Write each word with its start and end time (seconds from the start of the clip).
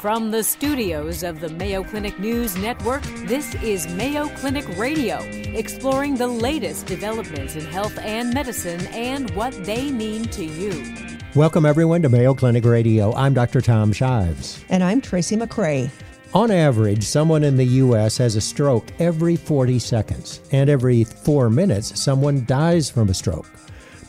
From 0.00 0.30
the 0.30 0.42
studios 0.42 1.22
of 1.22 1.40
the 1.40 1.50
Mayo 1.50 1.84
Clinic 1.84 2.18
News 2.18 2.56
Network, 2.56 3.02
this 3.26 3.54
is 3.56 3.86
Mayo 3.86 4.28
Clinic 4.28 4.66
Radio, 4.78 5.18
exploring 5.54 6.16
the 6.16 6.26
latest 6.26 6.86
developments 6.86 7.54
in 7.54 7.66
health 7.66 7.98
and 7.98 8.32
medicine 8.32 8.80
and 8.94 9.30
what 9.32 9.52
they 9.66 9.90
mean 9.90 10.24
to 10.28 10.42
you. 10.42 10.96
Welcome, 11.34 11.66
everyone, 11.66 12.00
to 12.00 12.08
Mayo 12.08 12.32
Clinic 12.32 12.64
Radio. 12.64 13.12
I'm 13.14 13.34
Dr. 13.34 13.60
Tom 13.60 13.92
Shives. 13.92 14.64
And 14.70 14.82
I'm 14.82 15.02
Tracy 15.02 15.36
McCray. 15.36 15.90
On 16.32 16.50
average, 16.50 17.04
someone 17.04 17.44
in 17.44 17.58
the 17.58 17.64
U.S. 17.64 18.16
has 18.16 18.36
a 18.36 18.40
stroke 18.40 18.86
every 19.00 19.36
40 19.36 19.78
seconds, 19.78 20.40
and 20.50 20.70
every 20.70 21.04
four 21.04 21.50
minutes, 21.50 22.00
someone 22.00 22.46
dies 22.46 22.88
from 22.88 23.10
a 23.10 23.14
stroke. 23.14 23.50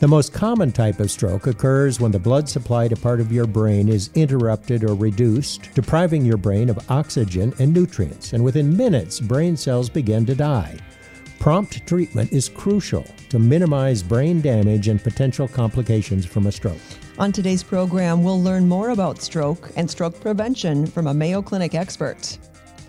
The 0.02 0.08
most 0.08 0.32
common 0.32 0.72
type 0.72 0.98
of 0.98 1.12
stroke 1.12 1.46
occurs 1.46 2.00
when 2.00 2.10
the 2.10 2.18
blood 2.18 2.48
supply 2.48 2.88
to 2.88 2.96
part 2.96 3.20
of 3.20 3.30
your 3.30 3.46
brain 3.46 3.88
is 3.88 4.10
interrupted 4.16 4.82
or 4.82 4.96
reduced, 4.96 5.72
depriving 5.74 6.24
your 6.24 6.38
brain 6.38 6.68
of 6.68 6.90
oxygen 6.90 7.54
and 7.60 7.72
nutrients, 7.72 8.32
and 8.32 8.42
within 8.42 8.76
minutes, 8.76 9.20
brain 9.20 9.56
cells 9.56 9.88
begin 9.88 10.26
to 10.26 10.34
die. 10.34 10.76
Prompt 11.38 11.86
treatment 11.86 12.32
is 12.32 12.48
crucial 12.48 13.06
to 13.28 13.38
minimize 13.38 14.02
brain 14.02 14.40
damage 14.40 14.88
and 14.88 15.00
potential 15.00 15.46
complications 15.46 16.26
from 16.26 16.48
a 16.48 16.52
stroke. 16.52 16.82
On 17.20 17.30
today's 17.30 17.62
program, 17.62 18.24
we'll 18.24 18.42
learn 18.42 18.68
more 18.68 18.90
about 18.90 19.22
stroke 19.22 19.70
and 19.76 19.88
stroke 19.88 20.20
prevention 20.20 20.84
from 20.84 21.06
a 21.06 21.14
Mayo 21.14 21.40
Clinic 21.40 21.76
expert. 21.76 22.38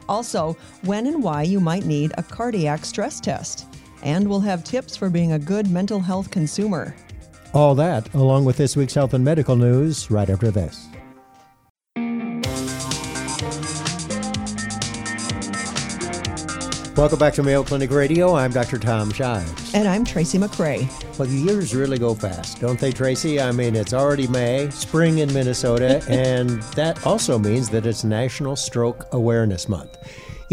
Also, 0.09 0.57
when 0.81 1.05
and 1.05 1.21
why 1.21 1.43
you 1.43 1.59
might 1.59 1.85
need 1.85 2.11
a 2.17 2.23
cardiac 2.23 2.83
stress 2.83 3.19
test. 3.19 3.67
And 4.03 4.27
we'll 4.27 4.41
have 4.41 4.63
tips 4.63 4.95
for 4.95 5.09
being 5.09 5.31
a 5.31 5.39
good 5.39 5.71
mental 5.71 5.99
health 5.99 6.29
consumer. 6.29 6.93
All 7.53 7.73
that, 7.75 8.13
along 8.13 8.45
with 8.45 8.57
this 8.57 8.75
week's 8.75 8.93
health 8.93 9.13
and 9.13 9.23
medical 9.23 9.55
news, 9.55 10.11
right 10.11 10.29
after 10.29 10.51
this. 10.51 10.87
Welcome 16.95 17.17
back 17.17 17.33
to 17.33 17.43
Mayo 17.43 17.63
Clinic 17.63 17.89
Radio. 17.89 18.35
I'm 18.35 18.51
Dr. 18.51 18.77
Tom 18.77 19.11
Shives. 19.11 19.73
And 19.73 19.87
I'm 19.87 20.05
Tracy 20.05 20.37
McCray. 20.37 20.87
Well, 21.17 21.27
the 21.27 21.35
years 21.35 21.73
really 21.73 21.97
go 21.97 22.13
fast, 22.13 22.61
don't 22.61 22.79
they, 22.79 22.91
Tracy? 22.91 23.41
I 23.41 23.51
mean, 23.51 23.75
it's 23.75 23.93
already 23.93 24.27
May, 24.27 24.69
spring 24.69 25.17
in 25.17 25.33
Minnesota, 25.33 26.03
and 26.09 26.61
that 26.75 27.03
also 27.07 27.39
means 27.39 27.69
that 27.69 27.87
it's 27.87 28.03
National 28.03 28.55
Stroke 28.55 29.07
Awareness 29.11 29.67
Month. 29.67 29.97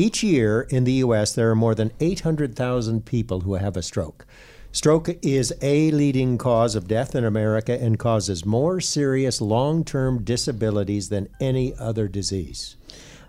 Each 0.00 0.22
year 0.22 0.62
in 0.70 0.84
the 0.84 0.94
U.S., 1.04 1.34
there 1.34 1.50
are 1.50 1.54
more 1.54 1.74
than 1.74 1.92
800,000 2.00 3.04
people 3.04 3.40
who 3.40 3.56
have 3.56 3.76
a 3.76 3.82
stroke. 3.82 4.26
Stroke 4.72 5.10
is 5.20 5.52
a 5.60 5.90
leading 5.90 6.38
cause 6.38 6.74
of 6.74 6.88
death 6.88 7.14
in 7.14 7.22
America 7.22 7.78
and 7.78 7.98
causes 7.98 8.46
more 8.46 8.80
serious 8.80 9.42
long 9.42 9.84
term 9.84 10.24
disabilities 10.24 11.10
than 11.10 11.28
any 11.38 11.74
other 11.78 12.08
disease. 12.08 12.76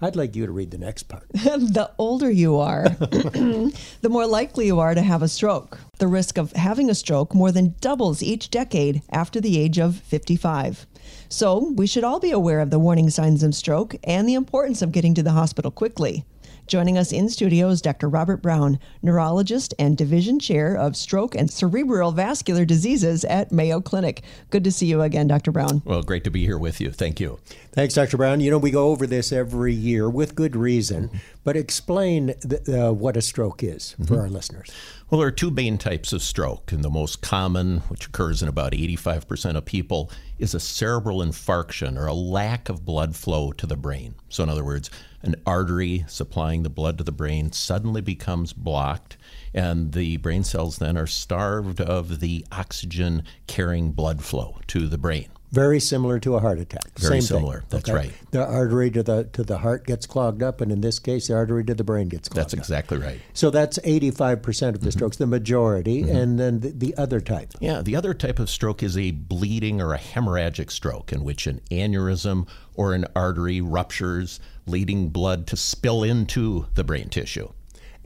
I'd 0.02 0.16
like 0.16 0.34
you 0.34 0.46
to 0.46 0.52
read 0.54 0.72
the 0.72 0.78
next 0.78 1.10
part. 1.10 1.28
the 1.34 1.92
older 1.98 2.32
you 2.32 2.56
are, 2.56 2.84
the 3.00 4.10
more 4.10 4.26
likely 4.26 4.68
you 4.68 4.80
are 4.80 4.96
to 4.96 5.02
have 5.02 5.22
a 5.22 5.28
stroke. 5.28 5.78
The 6.00 6.08
risk 6.08 6.38
of 6.38 6.54
having 6.54 6.90
a 6.90 6.96
stroke 6.96 7.36
more 7.36 7.52
than 7.52 7.76
doubles 7.82 8.24
each 8.24 8.50
decade 8.50 9.02
after 9.10 9.42
the 9.42 9.60
age 9.60 9.78
of 9.78 9.98
55. 9.98 10.88
So, 11.28 11.74
we 11.76 11.86
should 11.86 12.06
all 12.06 12.22
be 12.22 12.32
aware 12.32 12.62
of 12.62 12.70
the 12.70 12.80
warning 12.80 13.10
signs 13.10 13.44
of 13.44 13.56
stroke 13.56 13.94
and 14.06 14.26
the 14.26 14.36
importance 14.36 14.82
of 14.82 14.94
getting 14.94 15.14
to 15.16 15.24
the 15.24 15.32
hospital 15.32 15.70
quickly. 15.70 16.24
Joining 16.72 16.98
us 16.98 17.12
in 17.12 17.28
studio 17.28 17.68
is 17.68 17.82
Dr. 17.82 18.08
Robert 18.08 18.38
Brown, 18.38 18.80
neurologist 19.02 19.74
and 19.78 19.98
division 19.98 20.40
chair 20.40 20.74
of 20.74 20.96
stroke 20.96 21.36
and 21.36 21.52
cerebral 21.52 22.14
vascular 22.14 22.64
diseases 22.64 23.26
at 23.26 23.52
Mayo 23.52 23.82
Clinic. 23.82 24.24
Good 24.52 24.64
to 24.64 24.72
see 24.72 24.86
you 24.86 25.02
again, 25.02 25.28
Dr. 25.28 25.52
Brown. 25.52 25.82
Well, 25.84 26.02
great 26.02 26.24
to 26.24 26.32
be 26.32 26.46
here 26.46 26.58
with 26.58 26.80
you. 26.80 26.92
Thank 26.92 27.20
you. 27.20 27.40
Thanks, 27.74 27.96
Dr. 27.96 28.16
Brown. 28.16 28.40
You 28.40 28.52
know, 28.52 28.58
we 28.58 28.72
go 28.72 28.88
over 28.88 29.06
this 29.06 29.34
every 29.34 29.74
year 29.74 30.10
with 30.10 30.34
good 30.34 30.56
reason, 30.56 31.10
but 31.44 31.58
explain 31.58 32.28
the, 32.40 32.88
uh, 32.88 32.94
what 32.94 33.18
a 33.18 33.22
stroke 33.22 33.64
is 33.64 33.92
for 33.92 34.04
mm-hmm. 34.04 34.16
our 34.16 34.30
listeners. 34.30 34.72
Well, 35.10 35.20
there 35.20 35.28
are 35.28 35.32
two 35.32 35.52
main 35.52 35.78
types 35.78 36.14
of 36.14 36.22
stroke, 36.22 36.72
and 36.72 36.86
the 36.86 36.90
most 36.90 37.22
common, 37.22 37.80
which 37.90 38.06
occurs 38.06 38.42
in 38.42 38.48
about 38.48 38.72
85% 38.72 39.58
of 39.58 39.66
people, 39.66 40.10
is 40.40 40.54
a 40.54 40.60
cerebral 40.62 41.18
infarction 41.18 41.98
or 41.98 42.06
a 42.06 42.14
lack 42.14 42.70
of 42.70 42.86
blood 42.86 43.14
flow 43.14 43.52
to 43.52 43.68
the 43.68 43.76
brain. 43.76 44.16
So, 44.30 44.44
in 44.44 44.50
other 44.50 44.64
words, 44.64 44.90
an 45.24 45.36
artery 45.46 46.06
supplying 46.08 46.64
the 46.64 46.70
blood 46.70 46.98
to 46.98 47.04
the 47.04 47.12
brain 47.12 47.52
suddenly 47.52 48.02
becomes 48.02 48.54
blocked, 48.54 49.18
and 49.54 49.94
the 49.94 50.18
brain 50.18 50.44
cells 50.44 50.78
then 50.78 50.98
are 50.98 51.08
starved 51.08 51.82
of 51.82 52.20
the 52.20 52.46
oxygen 52.52 53.24
carrying 53.48 53.92
blood 53.92 54.24
flow 54.24 54.60
to 54.68 54.88
the 54.88 54.98
brain. 54.98 55.30
Very 55.52 55.82
similar 55.82 56.18
to 56.20 56.36
a 56.36 56.40
heart 56.40 56.60
attack. 56.60 56.98
Very 56.98 57.20
Same 57.20 57.38
similar. 57.38 57.60
Thing. 57.60 57.68
That's 57.70 57.90
okay? 57.90 57.98
right. 57.98 58.14
The 58.32 58.46
artery 58.46 58.90
to 58.92 59.04
the 59.04 59.26
to 59.34 59.44
the 59.44 59.58
heart 59.58 59.86
gets 59.86 60.06
clogged 60.06 60.42
up, 60.42 60.62
and 60.62 60.72
in 60.72 60.80
this 60.80 60.98
case, 60.98 61.28
the 61.28 61.36
artery 61.36 61.66
to 61.66 61.74
the 61.74 61.84
brain 61.84 62.08
gets 62.08 62.30
clogged. 62.30 62.40
That's 62.40 62.54
exactly 62.54 62.98
up. 63.00 63.04
right. 63.04 63.20
So 63.34 63.50
that's 63.50 63.78
eighty 63.84 64.12
five 64.12 64.42
percent 64.42 64.78
of 64.78 64.82
the 64.82 64.90
mm-hmm. 64.90 65.00
strokes, 65.00 65.18
the 65.18 65.28
majority, 65.28 66.04
mm-hmm. 66.04 66.16
and 66.16 66.40
then 66.40 66.60
the, 66.62 66.70
the, 66.70 66.96
other 66.96 67.20
type. 67.20 67.52
Yeah, 67.60 67.82
the 67.82 67.98
other 67.98 68.14
type 68.14 68.40
of 68.40 68.50
stroke 68.50 68.82
is 68.82 68.98
a 68.98 69.12
bleeding 69.12 69.82
or 69.82 69.94
a 69.94 69.98
hemorrhagic 69.98 70.72
stroke, 70.72 71.12
in 71.12 71.26
which 71.26 71.48
an 71.48 71.60
aneurysm 71.70 72.48
or 72.76 72.94
an 72.94 73.06
artery 73.14 73.60
ruptures, 73.60 74.40
leading 74.72 75.10
blood 75.10 75.46
to 75.48 75.58
spill 75.58 76.04
into 76.04 76.66
the 76.74 76.84
brain 76.84 77.10
tissue. 77.10 77.52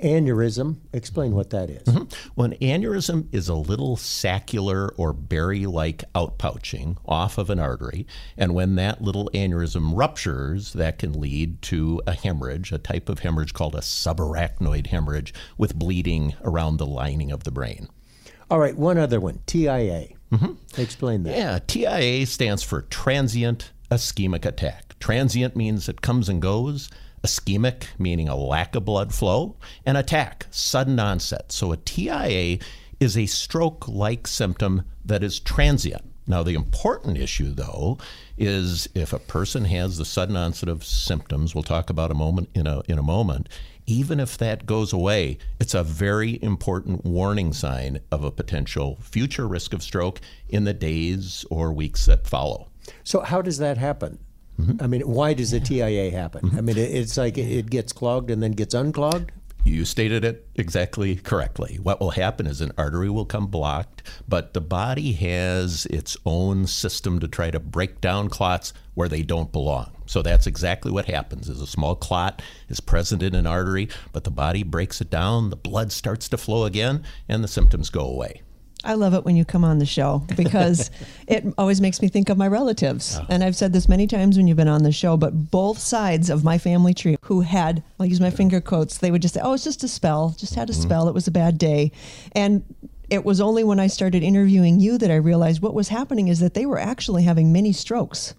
Aneurysm, 0.03 0.75
explain 0.91 1.33
what 1.33 1.51
that 1.51 1.69
is. 1.69 1.83
Mm-hmm. 1.83 2.31
Well, 2.35 2.51
an 2.51 2.57
aneurysm 2.61 3.33
is 3.33 3.47
a 3.47 3.55
little 3.55 3.95
saccular 3.95 4.89
or 4.97 5.13
berry 5.13 5.65
like 5.65 6.03
outpouching 6.13 6.97
off 7.05 7.37
of 7.37 7.49
an 7.49 7.59
artery. 7.59 8.05
And 8.37 8.53
when 8.53 8.75
that 8.75 9.01
little 9.01 9.29
aneurysm 9.33 9.93
ruptures, 9.95 10.73
that 10.73 10.99
can 10.99 11.13
lead 11.13 11.61
to 11.63 12.01
a 12.05 12.13
hemorrhage, 12.13 12.73
a 12.73 12.77
type 12.77 13.07
of 13.07 13.19
hemorrhage 13.19 13.53
called 13.53 13.75
a 13.75 13.79
subarachnoid 13.79 14.87
hemorrhage, 14.87 15.33
with 15.57 15.75
bleeding 15.75 16.33
around 16.43 16.75
the 16.75 16.85
lining 16.85 17.31
of 17.31 17.45
the 17.45 17.51
brain. 17.51 17.87
All 18.51 18.59
right, 18.59 18.75
one 18.75 18.97
other 18.97 19.21
one 19.21 19.39
TIA. 19.45 20.09
Mm-hmm. 20.31 20.81
Explain 20.81 21.23
that. 21.23 21.37
Yeah, 21.37 21.59
TIA 21.65 22.25
stands 22.25 22.63
for 22.63 22.81
transient 22.81 23.71
ischemic 23.95 24.45
attack. 24.45 24.97
Transient 24.99 25.55
means 25.55 25.89
it 25.89 26.01
comes 26.01 26.29
and 26.29 26.41
goes 26.41 26.89
ischemic, 27.23 27.85
meaning 27.97 28.29
a 28.29 28.35
lack 28.35 28.75
of 28.75 28.85
blood 28.85 29.13
flow, 29.13 29.55
and 29.85 29.97
attack, 29.97 30.45
sudden 30.51 30.99
onset. 30.99 31.51
So 31.51 31.71
a 31.71 31.77
TIA 31.77 32.59
is 32.99 33.17
a 33.17 33.25
stroke 33.25 33.87
like 33.87 34.27
symptom 34.27 34.83
that 35.03 35.23
is 35.23 35.39
transient. 35.39 36.03
Now, 36.27 36.43
the 36.43 36.55
important 36.55 37.17
issue, 37.17 37.51
though, 37.51 37.97
is 38.37 38.87
if 38.95 39.13
a 39.13 39.19
person 39.19 39.65
has 39.65 39.97
the 39.97 40.05
sudden 40.05 40.35
onset 40.35 40.69
of 40.69 40.83
symptoms, 40.83 41.53
we'll 41.53 41.63
talk 41.63 41.89
about 41.89 42.11
a 42.11 42.15
moment 42.15 42.49
in 42.55 42.65
a, 42.65 42.81
in 42.87 42.97
a 42.97 43.03
moment, 43.03 43.47
even 43.85 44.19
if 44.19 44.37
that 44.39 44.65
goes 44.65 44.91
away, 44.91 45.37
it's 45.59 45.75
a 45.75 45.83
very 45.83 46.41
important 46.41 47.05
warning 47.05 47.53
sign 47.53 47.99
of 48.11 48.23
a 48.23 48.31
potential 48.31 48.97
future 49.01 49.47
risk 49.47 49.73
of 49.73 49.83
stroke 49.83 50.19
in 50.49 50.63
the 50.63 50.73
days 50.73 51.45
or 51.51 51.71
weeks 51.71 52.07
that 52.07 52.25
follow. 52.25 52.69
So, 53.03 53.21
how 53.21 53.41
does 53.41 53.57
that 53.59 53.77
happen? 53.77 54.19
Mm-hmm. 54.59 54.83
I 54.83 54.87
mean, 54.87 55.01
why 55.01 55.33
does 55.33 55.53
a 55.53 55.59
TIA 55.59 56.11
happen? 56.11 56.41
Mm-hmm. 56.41 56.57
I 56.57 56.61
mean, 56.61 56.77
it's 56.77 57.17
like 57.17 57.37
it 57.37 57.69
gets 57.69 57.91
clogged 57.91 58.29
and 58.29 58.41
then 58.41 58.51
gets 58.51 58.73
unclogged. 58.73 59.31
You 59.65 59.83
stated 59.83 60.23
it 60.23 60.47
exactly 60.53 61.15
correctly. 61.15 61.79
What 61.81 61.99
will 61.99 62.11
happen 62.11 62.45
is 62.45 62.61
an 62.61 62.71
artery 62.77 63.09
will 63.09 63.25
come 63.25 63.47
blocked, 63.47 64.03
but 64.27 64.53
the 64.53 64.61
body 64.61 65.13
has 65.13 65.87
its 65.87 66.15
own 66.23 66.67
system 66.67 67.19
to 67.19 67.27
try 67.27 67.49
to 67.49 67.59
break 67.59 67.99
down 67.99 68.29
clots 68.29 68.73
where 68.93 69.09
they 69.09 69.23
don't 69.23 69.51
belong. 69.51 69.91
So 70.05 70.21
that's 70.21 70.45
exactly 70.45 70.91
what 70.91 71.05
happens. 71.05 71.49
Is 71.49 71.61
a 71.61 71.67
small 71.67 71.95
clot 71.95 72.43
is 72.69 72.79
present 72.79 73.23
in 73.23 73.33
an 73.33 73.47
artery, 73.47 73.89
but 74.13 74.23
the 74.23 74.29
body 74.29 74.61
breaks 74.61 75.01
it 75.01 75.09
down, 75.09 75.49
the 75.49 75.55
blood 75.55 75.91
starts 75.91 76.29
to 76.29 76.37
flow 76.37 76.65
again, 76.65 77.03
and 77.27 77.43
the 77.43 77.47
symptoms 77.47 77.89
go 77.89 78.01
away. 78.01 78.43
I 78.85 78.93
love 78.93 79.13
it 79.13 79.25
when 79.25 79.35
you 79.35 79.45
come 79.45 79.63
on 79.63 79.79
the 79.79 79.85
show 79.85 80.23
because 80.35 80.91
it 81.27 81.45
always 81.57 81.81
makes 81.81 82.01
me 82.01 82.07
think 82.07 82.29
of 82.29 82.37
my 82.37 82.47
relatives. 82.47 83.17
Oh. 83.19 83.25
And 83.29 83.43
I've 83.43 83.55
said 83.55 83.73
this 83.73 83.89
many 83.89 84.07
times 84.07 84.37
when 84.37 84.47
you've 84.47 84.57
been 84.57 84.67
on 84.67 84.83
the 84.83 84.91
show, 84.91 85.17
but 85.17 85.51
both 85.51 85.79
sides 85.79 86.29
of 86.29 86.43
my 86.43 86.57
family 86.57 86.93
tree 86.93 87.17
who 87.21 87.41
had, 87.41 87.83
I'll 87.99 88.05
use 88.05 88.21
my 88.21 88.29
finger 88.29 88.61
quotes, 88.61 88.97
they 88.97 89.11
would 89.11 89.21
just 89.21 89.33
say, 89.33 89.41
oh, 89.43 89.53
it's 89.53 89.63
just 89.63 89.83
a 89.83 89.87
spell, 89.87 90.35
just 90.37 90.55
had 90.55 90.69
a 90.69 90.73
mm-hmm. 90.73 90.81
spell, 90.81 91.09
it 91.09 91.13
was 91.13 91.27
a 91.27 91.31
bad 91.31 91.57
day. 91.57 91.91
And 92.33 92.63
it 93.09 93.23
was 93.23 93.41
only 93.41 93.63
when 93.63 93.79
I 93.79 93.87
started 93.87 94.23
interviewing 94.23 94.79
you 94.79 94.97
that 94.97 95.11
I 95.11 95.15
realized 95.15 95.61
what 95.61 95.73
was 95.73 95.89
happening 95.89 96.27
is 96.27 96.39
that 96.39 96.53
they 96.53 96.65
were 96.65 96.79
actually 96.79 97.23
having 97.23 97.51
many 97.51 97.71
strokes. 97.71 98.33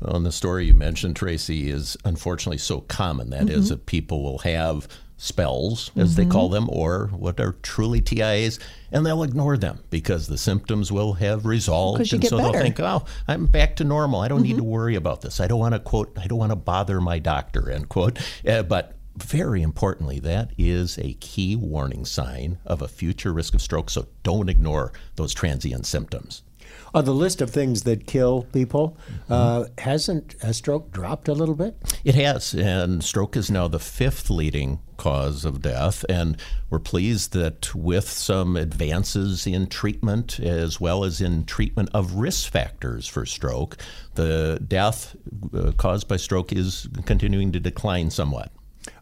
Well, 0.00 0.16
and 0.16 0.26
the 0.26 0.32
story 0.32 0.66
you 0.66 0.74
mentioned, 0.74 1.16
Tracy, 1.16 1.70
is 1.70 1.96
unfortunately 2.04 2.58
so 2.58 2.80
common. 2.82 3.30
That 3.30 3.42
mm-hmm. 3.42 3.58
is, 3.58 3.68
that 3.70 3.86
people 3.86 4.22
will 4.22 4.38
have 4.38 4.88
spells, 5.20 5.90
as 5.96 6.14
mm-hmm. 6.14 6.22
they 6.22 6.32
call 6.32 6.48
them, 6.48 6.66
or 6.72 7.08
what 7.08 7.38
are 7.40 7.52
truly 7.62 8.00
TIAs, 8.00 8.58
and 8.90 9.04
they'll 9.04 9.22
ignore 9.22 9.58
them 9.58 9.78
because 9.90 10.26
the 10.26 10.38
symptoms 10.38 10.90
will 10.90 11.12
have 11.12 11.44
resolved. 11.44 12.10
And 12.12 12.24
so 12.26 12.38
better. 12.38 12.52
they'll 12.52 12.62
think, 12.62 12.80
oh, 12.80 13.04
I'm 13.28 13.44
back 13.44 13.76
to 13.76 13.84
normal. 13.84 14.22
I 14.22 14.28
don't 14.28 14.38
mm-hmm. 14.38 14.48
need 14.48 14.56
to 14.56 14.64
worry 14.64 14.94
about 14.94 15.20
this. 15.20 15.38
I 15.38 15.46
don't 15.46 15.58
want 15.58 15.74
to 15.74 15.78
quote, 15.78 16.16
I 16.18 16.26
don't 16.26 16.38
want 16.38 16.52
to 16.52 16.56
bother 16.56 17.02
my 17.02 17.18
doctor, 17.18 17.70
end 17.70 17.90
quote. 17.90 18.18
Uh, 18.48 18.62
but 18.62 18.94
very 19.16 19.60
importantly, 19.60 20.20
that 20.20 20.52
is 20.56 20.98
a 20.98 21.12
key 21.14 21.54
warning 21.54 22.06
sign 22.06 22.58
of 22.64 22.80
a 22.80 22.88
future 22.88 23.34
risk 23.34 23.52
of 23.52 23.60
stroke. 23.60 23.90
So 23.90 24.06
don't 24.22 24.48
ignore 24.48 24.92
those 25.16 25.34
transient 25.34 25.84
symptoms. 25.84 26.42
On 26.92 27.04
the 27.04 27.14
list 27.14 27.40
of 27.40 27.50
things 27.50 27.82
that 27.84 28.06
kill 28.06 28.42
people, 28.52 28.96
uh, 29.28 29.66
hasn't 29.78 30.34
a 30.42 30.52
stroke 30.52 30.90
dropped 30.90 31.28
a 31.28 31.34
little 31.34 31.54
bit? 31.54 31.76
It 32.04 32.14
has, 32.16 32.54
and 32.54 33.02
stroke 33.04 33.36
is 33.36 33.50
now 33.50 33.68
the 33.68 33.78
fifth 33.78 34.28
leading 34.28 34.80
cause 34.96 35.44
of 35.44 35.62
death. 35.62 36.04
And 36.08 36.36
we're 36.68 36.78
pleased 36.78 37.32
that 37.32 37.74
with 37.74 38.08
some 38.08 38.56
advances 38.56 39.46
in 39.46 39.66
treatment 39.68 40.38
as 40.40 40.80
well 40.80 41.04
as 41.04 41.20
in 41.20 41.44
treatment 41.44 41.88
of 41.94 42.14
risk 42.14 42.50
factors 42.52 43.06
for 43.06 43.24
stroke, 43.24 43.76
the 44.16 44.62
death 44.66 45.16
uh, 45.54 45.72
caused 45.76 46.06
by 46.08 46.16
stroke 46.16 46.52
is 46.52 46.88
continuing 47.06 47.52
to 47.52 47.60
decline 47.60 48.10
somewhat. 48.10 48.52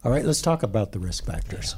All 0.04 0.12
right, 0.12 0.24
let's 0.24 0.42
talk 0.42 0.62
about 0.62 0.92
the 0.92 0.98
risk 0.98 1.24
factors. 1.24 1.74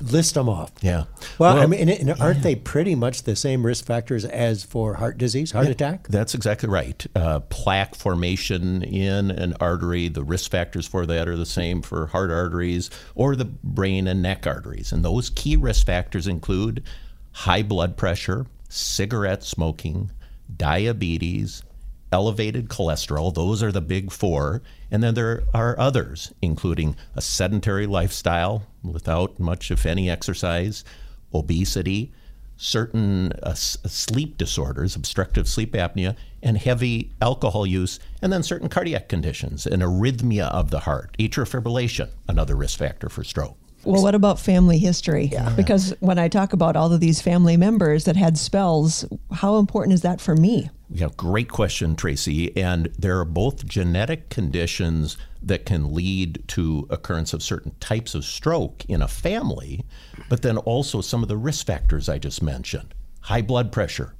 List 0.00 0.34
them 0.34 0.48
off. 0.48 0.72
Yeah. 0.82 1.04
Well, 1.38 1.58
I 1.58 1.66
mean, 1.66 1.88
and 1.88 2.20
aren't 2.20 2.42
they 2.42 2.54
pretty 2.54 2.94
much 2.94 3.24
the 3.24 3.34
same 3.34 3.66
risk 3.66 3.84
factors 3.84 4.24
as 4.24 4.62
for 4.62 4.94
heart 4.94 5.18
disease, 5.18 5.50
heart 5.50 5.66
attack? 5.66 6.06
That's 6.08 6.34
exactly 6.34 6.68
right. 6.68 7.04
Uh, 7.16 7.40
plaque 7.40 7.94
formation 7.94 8.82
in 8.82 9.30
an 9.32 9.54
artery, 9.58 10.08
the 10.08 10.22
risk 10.22 10.50
factors 10.50 10.86
for 10.86 11.06
that 11.06 11.28
are 11.28 11.36
the 11.36 11.46
same 11.46 11.82
for 11.82 12.06
heart 12.06 12.30
arteries 12.30 12.90
or 13.14 13.34
the 13.34 13.46
brain 13.46 14.06
and 14.06 14.22
neck 14.22 14.46
arteries. 14.46 14.92
And 14.92 15.04
those 15.04 15.30
key 15.30 15.56
risk 15.56 15.86
factors 15.86 16.26
include 16.26 16.84
high 17.32 17.62
blood 17.62 17.96
pressure, 17.96 18.46
cigarette 18.68 19.42
smoking, 19.42 20.12
diabetes, 20.56 21.62
elevated 22.12 22.68
cholesterol. 22.68 23.32
Those 23.32 23.62
are 23.62 23.72
the 23.72 23.80
big 23.80 24.10
four. 24.10 24.62
And 24.90 25.02
then 25.02 25.14
there 25.14 25.44
are 25.54 25.78
others, 25.78 26.32
including 26.42 26.96
a 27.14 27.20
sedentary 27.20 27.86
lifestyle 27.86 28.66
without 28.82 29.38
much, 29.38 29.70
if 29.70 29.86
any, 29.86 30.10
exercise, 30.10 30.84
obesity, 31.32 32.12
certain 32.56 33.32
uh, 33.42 33.54
sleep 33.54 34.36
disorders, 34.36 34.94
obstructive 34.94 35.48
sleep 35.48 35.72
apnea, 35.72 36.14
and 36.42 36.58
heavy 36.58 37.10
alcohol 37.22 37.66
use, 37.66 37.98
and 38.20 38.32
then 38.32 38.42
certain 38.42 38.68
cardiac 38.68 39.08
conditions, 39.08 39.66
an 39.66 39.80
arrhythmia 39.80 40.50
of 40.50 40.70
the 40.70 40.80
heart, 40.80 41.16
atrial 41.18 41.48
fibrillation, 41.48 42.10
another 42.28 42.54
risk 42.54 42.78
factor 42.78 43.08
for 43.08 43.24
stroke. 43.24 43.56
Well, 43.84 44.02
what 44.02 44.14
about 44.14 44.38
family 44.38 44.78
history? 44.78 45.30
Yeah. 45.32 45.50
Because 45.50 45.94
when 46.00 46.18
I 46.18 46.28
talk 46.28 46.52
about 46.52 46.76
all 46.76 46.92
of 46.92 47.00
these 47.00 47.20
family 47.20 47.56
members 47.56 48.04
that 48.04 48.16
had 48.16 48.36
spells, 48.36 49.04
how 49.32 49.56
important 49.56 49.94
is 49.94 50.02
that 50.02 50.20
for 50.20 50.36
me? 50.36 50.70
Yeah, 50.92 51.08
great 51.16 51.48
question, 51.48 51.96
Tracy. 51.96 52.54
And 52.56 52.92
there 52.98 53.18
are 53.20 53.24
both 53.24 53.64
genetic 53.64 54.28
conditions 54.28 55.16
that 55.42 55.64
can 55.64 55.94
lead 55.94 56.42
to 56.48 56.86
occurrence 56.90 57.32
of 57.32 57.42
certain 57.42 57.72
types 57.80 58.14
of 58.14 58.24
stroke 58.24 58.84
in 58.86 59.00
a 59.00 59.08
family, 59.08 59.84
but 60.28 60.42
then 60.42 60.58
also 60.58 61.00
some 61.00 61.22
of 61.22 61.28
the 61.28 61.36
risk 61.36 61.66
factors 61.66 62.08
I 62.08 62.18
just 62.18 62.42
mentioned. 62.42 62.92
High 63.20 63.42
blood 63.42 63.70
pressure, 63.70 64.14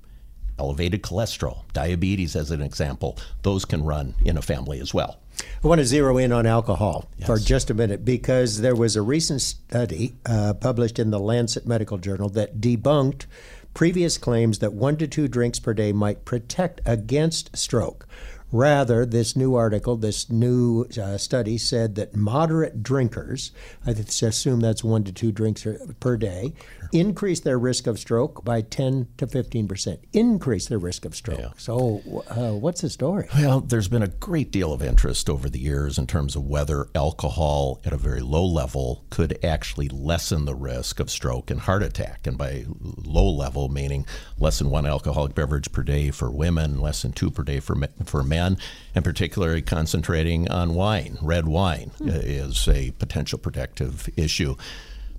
elevated 0.58 1.02
cholesterol, 1.02 1.64
diabetes 1.72 2.36
as 2.36 2.50
an 2.50 2.62
example, 2.62 3.18
those 3.42 3.64
can 3.64 3.82
run 3.82 4.14
in 4.24 4.36
a 4.36 4.42
family 4.42 4.80
as 4.80 4.94
well. 4.94 5.20
I 5.62 5.68
want 5.68 5.80
to 5.80 5.84
zero 5.84 6.16
in 6.16 6.32
on 6.32 6.46
alcohol 6.46 7.08
yes. 7.18 7.26
for 7.26 7.38
just 7.38 7.70
a 7.70 7.74
minute 7.74 8.04
because 8.04 8.60
there 8.60 8.74
was 8.74 8.96
a 8.96 9.02
recent 9.02 9.42
study 9.42 10.14
uh, 10.24 10.54
published 10.54 10.98
in 10.98 11.10
the 11.10 11.20
Lancet 11.20 11.66
Medical 11.66 11.98
Journal 11.98 12.28
that 12.30 12.60
debunked 12.60 13.26
previous 13.74 14.18
claims 14.18 14.58
that 14.60 14.72
one 14.72 14.96
to 14.96 15.06
two 15.06 15.28
drinks 15.28 15.58
per 15.58 15.74
day 15.74 15.92
might 15.92 16.24
protect 16.24 16.80
against 16.86 17.56
stroke. 17.56 18.06
Rather, 18.52 19.06
this 19.06 19.36
new 19.36 19.54
article, 19.54 19.96
this 19.96 20.28
new 20.28 20.84
uh, 21.00 21.16
study 21.16 21.56
said 21.56 21.94
that 21.94 22.16
moderate 22.16 22.82
drinkers, 22.82 23.52
I 23.86 23.92
assume 23.92 24.60
that's 24.60 24.82
one 24.82 25.04
to 25.04 25.12
two 25.12 25.30
drinks 25.30 25.64
per 26.00 26.16
day, 26.16 26.52
increase 26.92 27.40
their 27.40 27.58
risk 27.58 27.86
of 27.86 27.98
stroke 27.98 28.44
by 28.44 28.62
10 28.62 29.08
to 29.18 29.26
15 29.26 29.68
percent. 29.68 30.00
Increase 30.12 30.68
their 30.68 30.78
risk 30.78 31.04
of 31.04 31.14
stroke. 31.14 31.38
Yeah. 31.38 31.50
So, 31.56 32.22
uh, 32.28 32.52
what's 32.52 32.80
the 32.80 32.90
story? 32.90 33.28
Well, 33.34 33.60
there's 33.60 33.88
been 33.88 34.02
a 34.02 34.08
great 34.08 34.50
deal 34.50 34.72
of 34.72 34.82
interest 34.82 35.30
over 35.30 35.48
the 35.48 35.58
years 35.58 35.98
in 35.98 36.06
terms 36.06 36.36
of 36.36 36.46
whether 36.46 36.88
alcohol 36.94 37.80
at 37.84 37.92
a 37.92 37.96
very 37.96 38.20
low 38.20 38.44
level 38.44 39.04
could 39.10 39.42
actually 39.44 39.88
lessen 39.88 40.44
the 40.44 40.54
risk 40.54 41.00
of 41.00 41.10
stroke 41.10 41.50
and 41.50 41.60
heart 41.60 41.82
attack. 41.82 42.26
And 42.26 42.36
by 42.36 42.64
low 42.80 43.28
level, 43.28 43.68
meaning 43.68 44.06
less 44.38 44.58
than 44.58 44.70
one 44.70 44.86
alcoholic 44.86 45.34
beverage 45.34 45.72
per 45.72 45.82
day 45.82 46.10
for 46.10 46.30
women, 46.30 46.80
less 46.80 47.02
than 47.02 47.12
two 47.12 47.30
per 47.30 47.42
day 47.42 47.60
for, 47.60 47.76
for 48.04 48.22
men 48.22 48.58
and 48.94 49.04
particularly 49.04 49.62
concentrating 49.62 50.50
on 50.50 50.74
wine. 50.74 51.18
Red 51.22 51.46
wine 51.46 51.92
mm. 51.98 52.10
is 52.22 52.68
a 52.68 52.90
potential 52.92 53.38
protective 53.38 54.08
issue. 54.16 54.56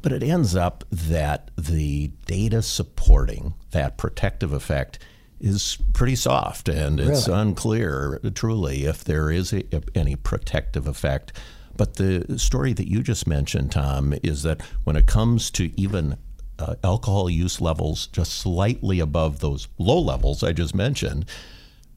But 0.01 0.11
it 0.11 0.23
ends 0.23 0.55
up 0.55 0.83
that 0.91 1.51
the 1.57 2.11
data 2.25 2.61
supporting 2.61 3.53
that 3.71 3.97
protective 3.97 4.51
effect 4.51 4.99
is 5.39 5.77
pretty 5.93 6.15
soft, 6.15 6.69
and 6.69 6.99
it's 6.99 7.27
really? 7.27 7.41
unclear 7.41 8.19
truly 8.33 8.85
if 8.85 9.03
there 9.03 9.31
is 9.31 9.53
a, 9.53 9.63
any 9.95 10.15
protective 10.15 10.87
effect. 10.87 11.33
But 11.75 11.95
the 11.95 12.37
story 12.37 12.73
that 12.73 12.89
you 12.89 13.01
just 13.01 13.27
mentioned, 13.27 13.71
Tom, 13.71 14.13
is 14.23 14.43
that 14.43 14.61
when 14.83 14.95
it 14.95 15.07
comes 15.07 15.49
to 15.51 15.71
even 15.79 16.17
uh, 16.59 16.75
alcohol 16.83 17.29
use 17.29 17.59
levels 17.59 18.07
just 18.07 18.33
slightly 18.33 18.99
above 18.99 19.39
those 19.39 19.67
low 19.77 19.99
levels 19.99 20.43
I 20.43 20.51
just 20.51 20.75
mentioned, 20.75 21.25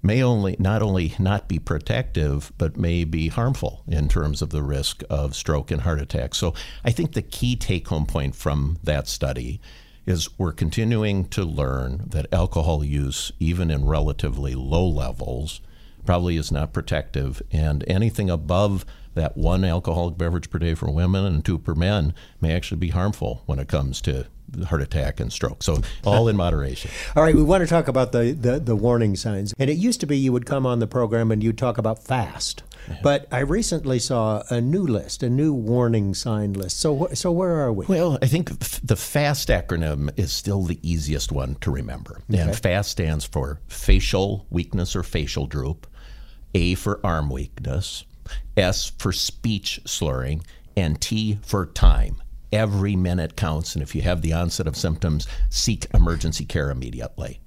may 0.04 0.22
only 0.22 0.54
not 0.58 0.82
only 0.82 1.14
not 1.18 1.48
be 1.48 1.58
protective 1.58 2.52
but 2.58 2.76
may 2.76 3.02
be 3.04 3.28
harmful 3.28 3.82
in 3.88 4.06
terms 4.06 4.42
of 4.42 4.50
the 4.50 4.62
risk 4.62 5.02
of 5.08 5.34
stroke 5.34 5.70
and 5.70 5.80
heart 5.80 6.00
attack. 6.00 6.34
So 6.34 6.54
I 6.84 6.92
think 6.92 7.12
the 7.14 7.22
key 7.22 7.56
take 7.56 7.88
home 7.88 8.06
point 8.06 8.36
from 8.36 8.78
that 8.84 9.08
study 9.08 9.60
is 10.06 10.38
we're 10.38 10.52
continuing 10.52 11.24
to 11.28 11.42
learn 11.42 12.04
that 12.06 12.32
alcohol 12.32 12.84
use 12.84 13.32
even 13.40 13.70
in 13.70 13.86
relatively 13.86 14.54
low 14.54 14.86
levels 14.86 15.62
probably 16.04 16.36
is 16.36 16.52
not 16.52 16.74
protective 16.74 17.40
and 17.50 17.82
anything 17.88 18.28
above 18.28 18.84
that 19.14 19.36
one 19.36 19.64
alcoholic 19.64 20.18
beverage 20.18 20.50
per 20.50 20.58
day 20.58 20.74
for 20.74 20.90
women 20.90 21.24
and 21.24 21.44
two 21.44 21.58
per 21.58 21.74
men 21.74 22.14
may 22.40 22.54
actually 22.54 22.78
be 22.78 22.88
harmful 22.88 23.42
when 23.46 23.58
it 23.58 23.68
comes 23.68 24.00
to 24.02 24.26
heart 24.66 24.82
attack 24.82 25.20
and 25.20 25.32
stroke. 25.32 25.62
So 25.62 25.78
all 26.04 26.28
in 26.28 26.36
moderation. 26.36 26.90
all 27.16 27.22
right, 27.22 27.34
we 27.34 27.42
want 27.42 27.62
to 27.62 27.66
talk 27.66 27.88
about 27.88 28.12
the, 28.12 28.32
the, 28.32 28.60
the 28.60 28.76
warning 28.76 29.16
signs. 29.16 29.54
And 29.58 29.68
it 29.68 29.76
used 29.76 30.00
to 30.00 30.06
be 30.06 30.16
you 30.16 30.32
would 30.32 30.46
come 30.46 30.66
on 30.66 30.78
the 30.78 30.86
program 30.86 31.30
and 31.30 31.42
you'd 31.42 31.58
talk 31.58 31.78
about 31.78 32.02
fast. 32.04 32.62
But 33.02 33.26
I 33.32 33.38
recently 33.38 33.98
saw 33.98 34.42
a 34.50 34.60
new 34.60 34.86
list, 34.86 35.22
a 35.22 35.30
new 35.30 35.54
warning 35.54 36.12
sign 36.12 36.52
list. 36.52 36.78
So, 36.78 37.08
so 37.14 37.32
where 37.32 37.54
are 37.60 37.72
we? 37.72 37.86
Well, 37.86 38.18
I 38.20 38.26
think 38.26 38.58
the 38.58 38.96
FAST 38.96 39.48
acronym 39.48 40.10
is 40.18 40.32
still 40.32 40.62
the 40.64 40.78
easiest 40.82 41.32
one 41.32 41.56
to 41.62 41.70
remember. 41.70 42.20
Okay. 42.30 42.40
And 42.40 42.54
FAST 42.54 42.90
stands 42.90 43.24
for 43.24 43.60
facial 43.68 44.46
weakness 44.50 44.94
or 44.94 45.02
facial 45.02 45.46
droop, 45.46 45.86
A 46.54 46.74
for 46.74 47.00
arm 47.04 47.30
weakness, 47.30 48.04
S 48.56 48.92
for 48.98 49.12
speech 49.12 49.80
slurring, 49.86 50.44
and 50.76 51.00
T 51.00 51.38
for 51.42 51.66
time. 51.66 52.22
Every 52.52 52.96
minute 52.96 53.36
counts, 53.36 53.74
and 53.74 53.82
if 53.82 53.94
you 53.94 54.02
have 54.02 54.22
the 54.22 54.32
onset 54.32 54.66
of 54.66 54.76
symptoms, 54.76 55.26
seek 55.50 55.86
emergency 55.92 56.44
care 56.44 56.70
immediately. 56.70 57.40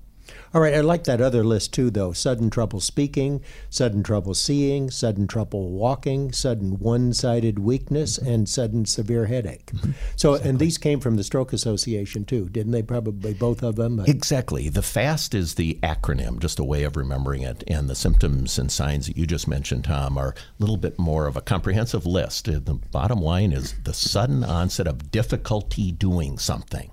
All 0.53 0.61
right, 0.61 0.73
I 0.73 0.81
like 0.81 1.03
that 1.05 1.21
other 1.21 1.43
list 1.43 1.73
too, 1.73 1.89
though. 1.89 2.13
Sudden 2.13 2.49
trouble 2.49 2.79
speaking, 2.79 3.41
sudden 3.69 4.03
trouble 4.03 4.33
seeing, 4.33 4.89
sudden 4.89 5.27
trouble 5.27 5.71
walking, 5.71 6.31
sudden 6.31 6.79
one 6.79 7.13
sided 7.13 7.59
weakness, 7.59 8.17
mm-hmm. 8.17 8.29
and 8.29 8.49
sudden 8.49 8.85
severe 8.85 9.25
headache. 9.25 9.67
Mm-hmm. 9.67 9.91
So, 10.15 10.33
exactly. 10.33 10.49
and 10.49 10.59
these 10.59 10.77
came 10.77 10.99
from 10.99 11.15
the 11.17 11.23
Stroke 11.23 11.53
Association 11.53 12.25
too, 12.25 12.49
didn't 12.49 12.71
they? 12.71 12.81
Probably 12.81 13.33
both 13.33 13.61
of 13.63 13.75
them. 13.75 13.99
Exactly. 14.07 14.69
The 14.69 14.81
FAST 14.81 15.35
is 15.35 15.55
the 15.55 15.79
acronym, 15.83 16.39
just 16.39 16.59
a 16.59 16.63
way 16.63 16.83
of 16.83 16.95
remembering 16.95 17.41
it. 17.41 17.63
And 17.67 17.89
the 17.89 17.95
symptoms 17.95 18.57
and 18.57 18.71
signs 18.71 19.07
that 19.07 19.17
you 19.17 19.27
just 19.27 19.47
mentioned, 19.47 19.83
Tom, 19.83 20.17
are 20.17 20.29
a 20.29 20.35
little 20.59 20.77
bit 20.77 20.97
more 20.97 21.27
of 21.27 21.35
a 21.35 21.41
comprehensive 21.41 22.05
list. 22.05 22.45
The 22.45 22.79
bottom 22.91 23.19
line 23.19 23.51
is 23.51 23.73
the 23.83 23.93
sudden 23.93 24.43
onset 24.43 24.87
of 24.87 25.11
difficulty 25.11 25.91
doing 25.91 26.37
something 26.37 26.89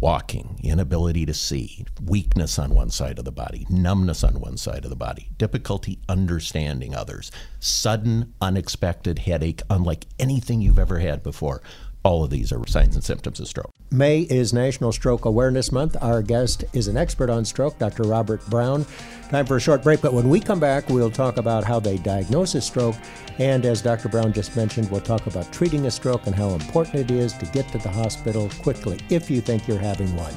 walking, 0.00 0.58
inability 0.62 1.26
to 1.26 1.34
see, 1.34 1.84
weakness 2.02 2.58
on 2.58 2.74
one 2.74 2.90
side 2.90 3.18
of 3.18 3.24
the 3.24 3.32
body, 3.32 3.66
numbness 3.68 4.24
on 4.24 4.40
one 4.40 4.56
side 4.56 4.84
of 4.84 4.90
the 4.90 4.96
body, 4.96 5.28
difficulty 5.36 5.98
understanding 6.08 6.94
others, 6.94 7.30
sudden, 7.58 8.32
unexpected 8.40 9.20
headache, 9.20 9.62
unlike 9.68 10.06
anything 10.18 10.62
you've 10.62 10.78
ever 10.78 10.98
had 10.98 11.22
before. 11.22 11.62
All 12.02 12.24
of 12.24 12.30
these 12.30 12.50
are 12.50 12.66
signs 12.66 12.94
and 12.94 13.04
symptoms 13.04 13.40
of 13.40 13.48
stroke. 13.48 13.72
May 13.90 14.20
is 14.20 14.54
National 14.54 14.90
Stroke 14.90 15.26
Awareness 15.26 15.70
Month. 15.70 15.96
Our 16.00 16.22
guest 16.22 16.64
is 16.72 16.88
an 16.88 16.96
expert 16.96 17.28
on 17.28 17.44
stroke, 17.44 17.78
Dr. 17.78 18.04
Robert 18.04 18.44
Brown. 18.48 18.86
Time 19.28 19.44
for 19.44 19.56
a 19.56 19.60
short 19.60 19.82
break, 19.82 20.00
but 20.00 20.14
when 20.14 20.30
we 20.30 20.40
come 20.40 20.60
back, 20.60 20.88
we'll 20.88 21.10
talk 21.10 21.36
about 21.36 21.64
how 21.64 21.78
they 21.78 21.98
diagnose 21.98 22.54
a 22.54 22.60
stroke. 22.60 22.96
And 23.38 23.66
as 23.66 23.82
Dr. 23.82 24.08
Brown 24.08 24.32
just 24.32 24.56
mentioned, 24.56 24.90
we'll 24.90 25.02
talk 25.02 25.26
about 25.26 25.52
treating 25.52 25.86
a 25.86 25.90
stroke 25.90 26.26
and 26.26 26.34
how 26.34 26.50
important 26.50 26.96
it 26.96 27.10
is 27.10 27.34
to 27.34 27.46
get 27.46 27.68
to 27.72 27.78
the 27.78 27.90
hospital 27.90 28.48
quickly 28.62 28.98
if 29.10 29.30
you 29.30 29.42
think 29.42 29.68
you're 29.68 29.78
having 29.78 30.14
one. 30.16 30.34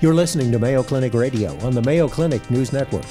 You're 0.00 0.14
listening 0.14 0.50
to 0.52 0.58
Mayo 0.58 0.82
Clinic 0.82 1.12
Radio 1.12 1.54
on 1.58 1.74
the 1.74 1.82
Mayo 1.82 2.08
Clinic 2.08 2.50
News 2.50 2.72
Network. 2.72 3.04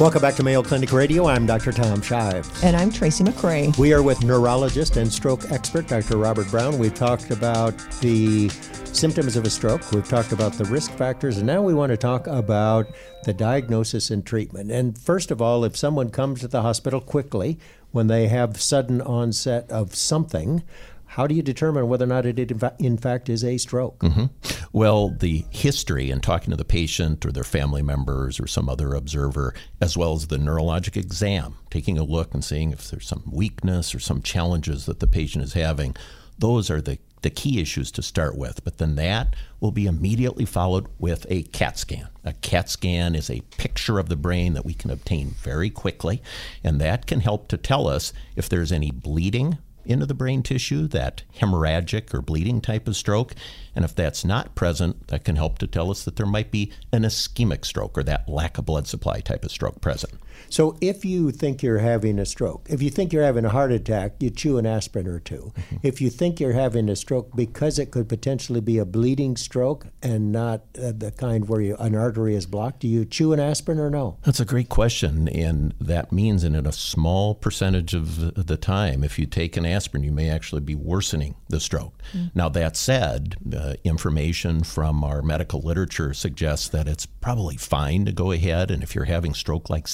Welcome 0.00 0.22
back 0.22 0.36
to 0.36 0.44
Mayo 0.44 0.62
Clinic 0.62 0.92
Radio. 0.92 1.26
I'm 1.26 1.44
Dr. 1.44 1.72
Tom 1.72 2.00
Shives. 2.00 2.62
And 2.62 2.76
I'm 2.76 2.92
Tracy 2.92 3.24
McCray. 3.24 3.76
We 3.76 3.92
are 3.92 4.00
with 4.00 4.22
neurologist 4.22 4.96
and 4.96 5.12
stroke 5.12 5.50
expert 5.50 5.88
Dr. 5.88 6.18
Robert 6.18 6.48
Brown. 6.52 6.78
We've 6.78 6.94
talked 6.94 7.32
about 7.32 7.76
the 8.00 8.48
symptoms 8.84 9.34
of 9.34 9.44
a 9.44 9.50
stroke, 9.50 9.90
we've 9.90 10.08
talked 10.08 10.30
about 10.30 10.52
the 10.52 10.66
risk 10.66 10.92
factors, 10.92 11.38
and 11.38 11.48
now 11.48 11.62
we 11.62 11.74
want 11.74 11.90
to 11.90 11.96
talk 11.96 12.28
about 12.28 12.86
the 13.24 13.34
diagnosis 13.34 14.10
and 14.10 14.24
treatment. 14.24 14.70
And 14.70 14.96
first 14.96 15.32
of 15.32 15.42
all, 15.42 15.64
if 15.64 15.76
someone 15.76 16.10
comes 16.10 16.42
to 16.42 16.48
the 16.48 16.62
hospital 16.62 17.00
quickly 17.00 17.58
when 17.90 18.06
they 18.06 18.28
have 18.28 18.60
sudden 18.60 19.00
onset 19.00 19.68
of 19.68 19.96
something, 19.96 20.62
how 21.08 21.26
do 21.26 21.34
you 21.34 21.42
determine 21.42 21.88
whether 21.88 22.04
or 22.04 22.08
not 22.08 22.26
it 22.26 22.38
in 22.78 22.98
fact 22.98 23.28
is 23.28 23.42
a 23.42 23.56
stroke? 23.56 23.98
Mm-hmm. 24.00 24.26
Well, 24.72 25.08
the 25.08 25.44
history 25.50 26.10
and 26.10 26.22
talking 26.22 26.50
to 26.50 26.56
the 26.56 26.64
patient 26.64 27.24
or 27.24 27.32
their 27.32 27.44
family 27.44 27.82
members 27.82 28.38
or 28.38 28.46
some 28.46 28.68
other 28.68 28.94
observer, 28.94 29.54
as 29.80 29.96
well 29.96 30.12
as 30.12 30.26
the 30.26 30.36
neurologic 30.36 30.96
exam, 30.96 31.56
taking 31.70 31.98
a 31.98 32.04
look 32.04 32.34
and 32.34 32.44
seeing 32.44 32.72
if 32.72 32.90
there's 32.90 33.08
some 33.08 33.24
weakness 33.32 33.94
or 33.94 34.00
some 34.00 34.20
challenges 34.20 34.84
that 34.84 35.00
the 35.00 35.06
patient 35.06 35.42
is 35.42 35.54
having, 35.54 35.96
those 36.38 36.70
are 36.70 36.82
the, 36.82 36.98
the 37.22 37.30
key 37.30 37.58
issues 37.58 37.90
to 37.92 38.02
start 38.02 38.36
with. 38.36 38.62
But 38.62 38.76
then 38.76 38.96
that 38.96 39.34
will 39.60 39.72
be 39.72 39.86
immediately 39.86 40.44
followed 40.44 40.88
with 40.98 41.26
a 41.30 41.44
CAT 41.44 41.78
scan. 41.78 42.08
A 42.22 42.34
CAT 42.34 42.68
scan 42.68 43.14
is 43.14 43.30
a 43.30 43.40
picture 43.56 43.98
of 43.98 44.10
the 44.10 44.16
brain 44.16 44.52
that 44.52 44.66
we 44.66 44.74
can 44.74 44.90
obtain 44.90 45.34
very 45.42 45.70
quickly, 45.70 46.22
and 46.62 46.78
that 46.82 47.06
can 47.06 47.20
help 47.20 47.48
to 47.48 47.56
tell 47.56 47.88
us 47.88 48.12
if 48.36 48.48
there's 48.48 48.70
any 48.70 48.90
bleeding 48.90 49.56
into 49.88 50.06
the 50.06 50.14
brain 50.14 50.42
tissue, 50.42 50.86
that 50.88 51.22
hemorrhagic 51.40 52.12
or 52.12 52.20
bleeding 52.20 52.60
type 52.60 52.86
of 52.86 52.96
stroke. 52.96 53.34
And 53.74 53.84
if 53.84 53.94
that's 53.94 54.24
not 54.24 54.54
present, 54.54 55.08
that 55.08 55.24
can 55.24 55.36
help 55.36 55.58
to 55.58 55.66
tell 55.66 55.90
us 55.90 56.04
that 56.04 56.16
there 56.16 56.26
might 56.26 56.50
be 56.50 56.70
an 56.92 57.02
ischemic 57.02 57.64
stroke 57.64 57.96
or 57.96 58.02
that 58.04 58.28
lack 58.28 58.58
of 58.58 58.66
blood 58.66 58.86
supply 58.86 59.20
type 59.20 59.44
of 59.44 59.50
stroke 59.50 59.80
present. 59.80 60.12
So 60.48 60.76
if 60.80 61.04
you 61.04 61.30
think 61.30 61.62
you're 61.62 61.78
having 61.78 62.18
a 62.18 62.26
stroke, 62.26 62.66
if 62.70 62.82
you 62.82 62.90
think 62.90 63.12
you're 63.12 63.24
having 63.24 63.44
a 63.44 63.50
heart 63.50 63.72
attack, 63.72 64.14
you 64.20 64.30
chew 64.30 64.58
an 64.58 64.66
aspirin 64.66 65.06
or 65.06 65.20
2 65.20 65.34
mm-hmm. 65.36 65.76
If 65.82 66.00
you 66.00 66.10
think 66.10 66.40
you're 66.40 66.52
having 66.52 66.88
a 66.88 66.96
stroke 66.96 67.34
because 67.34 67.78
it 67.78 67.90
could 67.90 68.08
potentially 68.08 68.60
be 68.60 68.78
a 68.78 68.84
bleeding 68.84 69.36
stroke 69.36 69.86
and 70.02 70.32
not 70.32 70.62
uh, 70.76 70.92
the 70.96 71.12
kind 71.16 71.48
where 71.48 71.60
you, 71.60 71.76
an 71.76 71.94
artery 71.94 72.34
is 72.34 72.46
blocked, 72.46 72.80
do 72.80 72.88
you 72.88 73.04
chew 73.04 73.32
an 73.32 73.40
aspirin 73.40 73.78
or 73.78 73.90
no? 73.90 74.18
That's 74.24 74.40
a 74.40 74.44
great 74.44 74.68
question. 74.68 75.28
And 75.28 75.74
that 75.80 76.12
means 76.12 76.44
in 76.44 76.54
a 76.54 76.72
small 76.72 77.34
percentage 77.34 77.94
of 77.94 78.46
the 78.46 78.56
time, 78.56 79.04
if 79.04 79.18
you 79.18 79.26
take 79.26 79.56
an 79.56 79.66
aspirin, 79.66 80.04
you 80.04 80.12
may 80.12 80.28
actually 80.28 80.60
be 80.60 80.74
worsening 80.74 81.34
the 81.48 81.60
stroke. 81.60 82.00
Mm-hmm. 82.12 82.26
Now, 82.34 82.48
that 82.50 82.76
said, 82.76 83.36
uh, 83.54 83.74
information 83.84 84.62
from 84.62 85.04
our 85.04 85.22
medical 85.22 85.60
literature 85.60 86.14
suggests 86.14 86.68
that 86.68 86.88
it's 86.88 87.06
probably 87.06 87.56
fine 87.56 88.04
to 88.04 88.12
go 88.12 88.32
ahead 88.32 88.70
and 88.70 88.82
if 88.82 88.94
you're 88.94 89.04
having 89.04 89.34
stroke 89.34 89.68
like 89.70 89.86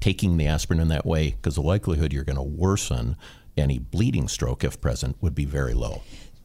taking 0.00 0.36
the 0.36 0.46
aspirin 0.46 0.80
in 0.80 0.88
that 0.88 1.06
way 1.06 1.30
because 1.30 1.54
the 1.54 1.62
likelihood 1.62 2.12
you're 2.12 2.24
going 2.24 2.36
to 2.36 2.42
worsen 2.42 3.16
any 3.56 3.78
bleeding 3.78 4.28
stroke, 4.28 4.64
if 4.64 4.80
present, 4.80 5.16
would 5.20 5.34
be 5.34 5.44
very 5.44 5.74
low 5.74 6.02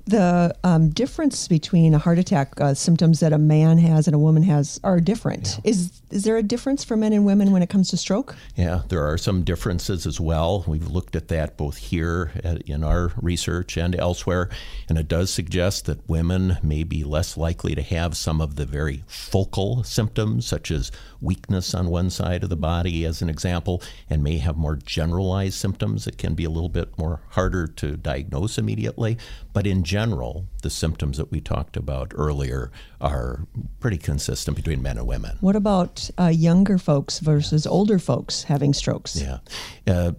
the 0.08 0.56
um, 0.64 0.90
difference 0.90 1.48
between 1.48 1.94
a 1.94 2.00
heart 2.00 2.18
attack 2.18 2.60
uh, 2.60 2.74
symptoms 2.74 3.20
that 3.20 3.34
a 3.34 3.38
man 3.38 3.78
has 3.78 4.08
and 4.08 4.16
a 4.16 4.20
woman 4.20 4.44
has 4.44 4.80
are 4.84 5.00
different. 5.00 5.60
Yeah. 5.64 5.72
Is 5.72 6.02
is 6.10 6.24
there 6.24 6.38
a 6.38 6.44
difference 6.44 6.86
for 6.86 6.96
men 6.96 7.12
and 7.12 7.26
women 7.26 7.52
when 7.52 7.62
it 7.62 7.70
comes 7.70 7.90
to 7.90 7.98
stroke? 7.98 8.36
Yeah, 8.56 8.84
there 8.88 9.06
are 9.06 9.18
some 9.18 9.44
differences 9.44 10.06
as 10.06 10.20
well. 10.22 10.64
We've 10.66 10.88
looked 10.88 11.18
at 11.18 11.28
that 11.28 11.58
both 11.58 11.78
here 11.78 12.32
at, 12.44 12.62
in 12.62 12.84
our 12.84 13.12
research 13.22 13.76
and 13.76 13.94
elsewhere, 13.94 14.50
and 14.88 14.98
it 14.98 15.10
does 15.10 15.32
suggest 15.32 15.86
that 15.86 16.08
women 16.08 16.58
may 16.64 16.84
be 16.84 17.04
less 17.04 17.36
likely 17.36 17.76
to 17.76 17.82
have 17.82 18.16
some 18.16 18.40
of 18.40 18.56
the 18.56 18.66
very 18.66 19.04
focal 19.08 19.84
symptoms, 19.84 20.48
such 20.48 20.72
as 20.72 20.92
weakness 21.20 21.74
on 21.74 21.90
one 21.90 22.10
side 22.10 22.44
of 22.44 22.50
the 22.50 22.56
body, 22.56 23.04
as 23.04 23.22
an 23.22 23.30
example, 23.30 23.82
and 24.10 24.24
may 24.24 24.38
have 24.38 24.56
more 24.56 24.78
generalized 24.78 25.56
symptoms 25.56 26.06
that 26.06 26.18
can 26.18 26.36
be 26.36 26.46
a 26.46 26.50
little 26.50 26.70
bit 26.70 26.98
more 26.98 27.22
harder 27.32 27.68
to 27.68 27.98
diagnose 27.98 28.58
immediately. 28.58 29.18
But 29.58 29.66
in 29.66 29.82
general, 29.82 30.46
the 30.62 30.70
symptoms 30.70 31.18
that 31.18 31.32
we 31.32 31.42
talked 31.42 31.78
about 31.78 32.12
earlier 32.16 32.70
are 33.02 33.48
pretty 33.80 33.98
consistent 33.98 34.56
between 34.56 34.84
men 34.84 35.00
and 35.00 35.08
women. 35.08 35.40
What 35.42 35.56
about 35.56 36.12
uh, 36.20 36.28
younger 36.28 36.78
folks 36.78 37.18
versus 37.18 37.66
older 37.66 37.98
folks 37.98 38.44
having 38.44 38.76
strokes? 38.76 39.20
Yeah. 39.20 39.40
Uh, 39.88 40.12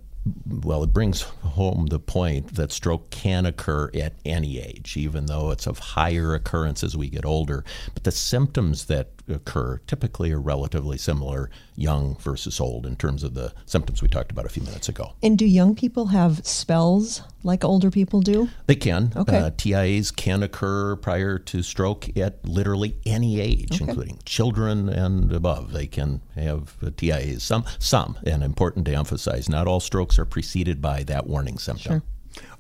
well, 0.45 0.83
it 0.83 0.93
brings 0.93 1.21
home 1.21 1.87
the 1.87 2.01
point 2.01 2.57
that 2.57 2.73
stroke 2.73 3.11
can 3.11 3.47
occur 3.47 3.93
at 3.95 4.15
any 4.25 4.59
age, 4.59 4.97
even 4.97 5.27
though 5.27 5.53
it's 5.53 5.69
of 5.69 5.79
higher 5.79 6.35
occurrence 6.35 6.83
as 6.83 6.97
we 6.97 7.09
get 7.09 7.25
older. 7.25 7.65
But 7.95 8.03
the 8.03 8.11
symptoms 8.11 8.87
that 8.87 9.18
occur 9.29 9.81
typically 9.87 10.33
are 10.33 10.41
relatively 10.41 10.99
similar, 10.99 11.51
young 11.77 12.17
versus 12.17 12.61
old, 12.61 12.87
in 12.87 12.97
terms 12.97 13.23
of 13.23 13.35
the 13.35 13.53
symptoms 13.67 14.03
we 14.03 14.09
talked 14.09 14.31
about 14.31 14.47
a 14.47 14.49
few 14.49 14.63
minutes 14.63 14.89
ago. 14.89 15.13
And 15.23 15.39
do 15.39 15.47
young 15.47 15.75
people 15.75 16.07
have 16.07 16.47
spells 16.47 17.23
like 17.43 17.65
older 17.65 17.91
people 17.91 18.21
do? 18.21 18.49
They 18.67 18.75
can. 18.75 19.13
Okay. 19.15 19.39
Uh, 19.39 19.51
TIAs 19.51 20.15
can 20.15 20.43
occur 20.43 20.97
prior 20.97 21.39
to 21.39 21.63
stroke 21.63 22.17
at 22.17 22.45
literally 22.45 22.97
any 23.07 23.41
age, 23.41 23.81
okay. 23.81 23.85
including 23.89 24.19
children 24.25 24.89
and 24.89 25.33
above. 25.33 25.73
They 25.73 25.87
can 25.87 26.21
have 26.35 26.77
uh, 26.83 26.91
TIAs. 26.91 27.43
Some, 27.43 27.65
some, 27.79 28.19
and 28.27 28.43
important 28.43 28.87
to 28.87 28.95
emphasize, 28.95 29.49
not 29.49 29.67
all 29.67 29.81
strokes 29.81 30.19
are 30.19 30.25
preceded 30.25 30.83
by 30.83 31.03
that 31.05 31.27
warning 31.27 31.59
symptom. 31.59 31.93
Sure. 31.93 32.03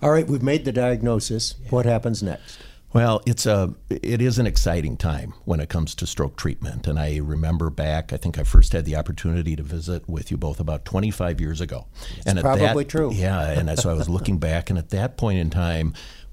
All 0.02 0.10
right, 0.10 0.26
we've 0.26 0.42
made 0.42 0.64
the 0.64 0.72
diagnosis. 0.72 1.54
What 1.70 1.86
happens 1.86 2.22
next? 2.22 2.58
Well, 2.92 3.20
it's 3.26 3.44
a 3.44 3.74
it 3.90 4.22
is 4.22 4.38
an 4.38 4.46
exciting 4.46 4.96
time 4.96 5.34
when 5.44 5.60
it 5.60 5.68
comes 5.68 5.94
to 5.96 6.06
stroke 6.06 6.36
treatment, 6.36 6.86
and 6.86 6.98
I 6.98 7.18
remember 7.18 7.68
back. 7.68 8.14
I 8.14 8.16
think 8.16 8.38
I 8.38 8.44
first 8.44 8.72
had 8.72 8.86
the 8.86 8.96
opportunity 8.96 9.54
to 9.56 9.62
visit 9.62 10.08
with 10.08 10.30
you 10.30 10.38
both 10.38 10.58
about 10.58 10.86
25 10.86 11.38
years 11.38 11.60
ago, 11.60 11.86
it's 12.16 12.26
and 12.26 12.40
probably 12.40 12.84
that, 12.84 12.90
true. 12.90 13.12
Yeah, 13.12 13.50
and 13.50 13.78
so 13.78 13.90
I 13.90 13.94
was 13.94 14.08
looking 14.08 14.38
back, 14.38 14.70
and 14.70 14.78
at 14.78 14.88
that 14.90 15.18
point 15.18 15.38
in 15.38 15.50
time, 15.50 15.92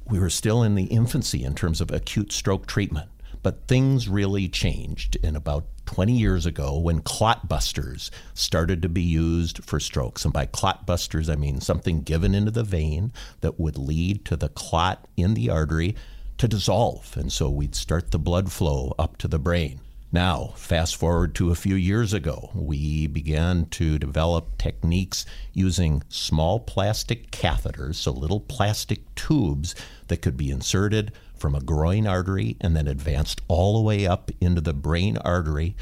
we 0.09 0.17
were 0.17 0.29
still 0.29 0.63
in 0.63 0.75
the 0.75 0.85
infancy 0.85 1.43
in 1.43 1.55
terms 1.55 1.81
of 1.81 1.91
acute 1.91 2.31
stroke 2.31 2.67
treatment. 2.67 3.09
But 3.43 3.67
things 3.67 4.09
really 4.09 4.47
changed 4.47 5.17
in 5.17 5.35
about 5.35 5.65
20 5.85 6.13
years 6.13 6.47
ago 6.47 6.79
when 6.79 7.01
clot 7.01 7.47
busters 7.47 8.09
started 8.33 8.81
to 8.81 8.89
be 8.89 9.03
used 9.03 9.63
for 9.63 9.79
strokes. 9.79 10.25
And 10.25 10.33
by 10.33 10.47
clot 10.47 10.87
busters, 10.87 11.29
I 11.29 11.35
mean 11.35 11.61
something 11.61 12.01
given 12.01 12.33
into 12.33 12.49
the 12.49 12.63
vein 12.63 13.13
that 13.41 13.59
would 13.59 13.77
lead 13.77 14.25
to 14.25 14.35
the 14.35 14.49
clot 14.49 15.07
in 15.15 15.35
the 15.35 15.51
artery 15.51 15.95
to 16.37 16.47
dissolve. 16.47 17.15
And 17.17 17.31
so 17.31 17.49
we'd 17.49 17.75
start 17.75 18.11
the 18.11 18.19
blood 18.19 18.51
flow 18.51 18.93
up 18.97 19.17
to 19.17 19.27
the 19.27 19.39
brain. 19.39 19.79
Now, 20.11 20.53
fast 20.55 20.95
forward 20.95 21.35
to 21.35 21.51
a 21.51 21.55
few 21.55 21.75
years 21.75 22.13
ago, 22.13 22.51
we 22.53 23.05
began 23.05 23.65
to 23.71 23.99
develop 23.99 24.57
techniques 24.57 25.25
using 25.51 26.03
small 26.07 26.59
plastic 26.59 27.31
catheters, 27.31 27.95
so 27.95 28.11
little 28.11 28.39
plastic 28.39 29.13
tubes 29.15 29.75
that 30.07 30.21
could 30.21 30.37
be 30.37 30.51
inserted 30.51 31.11
from 31.35 31.53
a 31.53 31.59
groin 31.59 32.07
artery 32.07 32.55
and 32.61 32.77
then 32.77 32.87
advanced 32.87 33.41
all 33.49 33.75
the 33.75 33.81
way 33.81 34.07
up 34.07 34.31
into 34.39 34.61
the 34.61 34.73
brain 34.73 35.17
artery. 35.17 35.75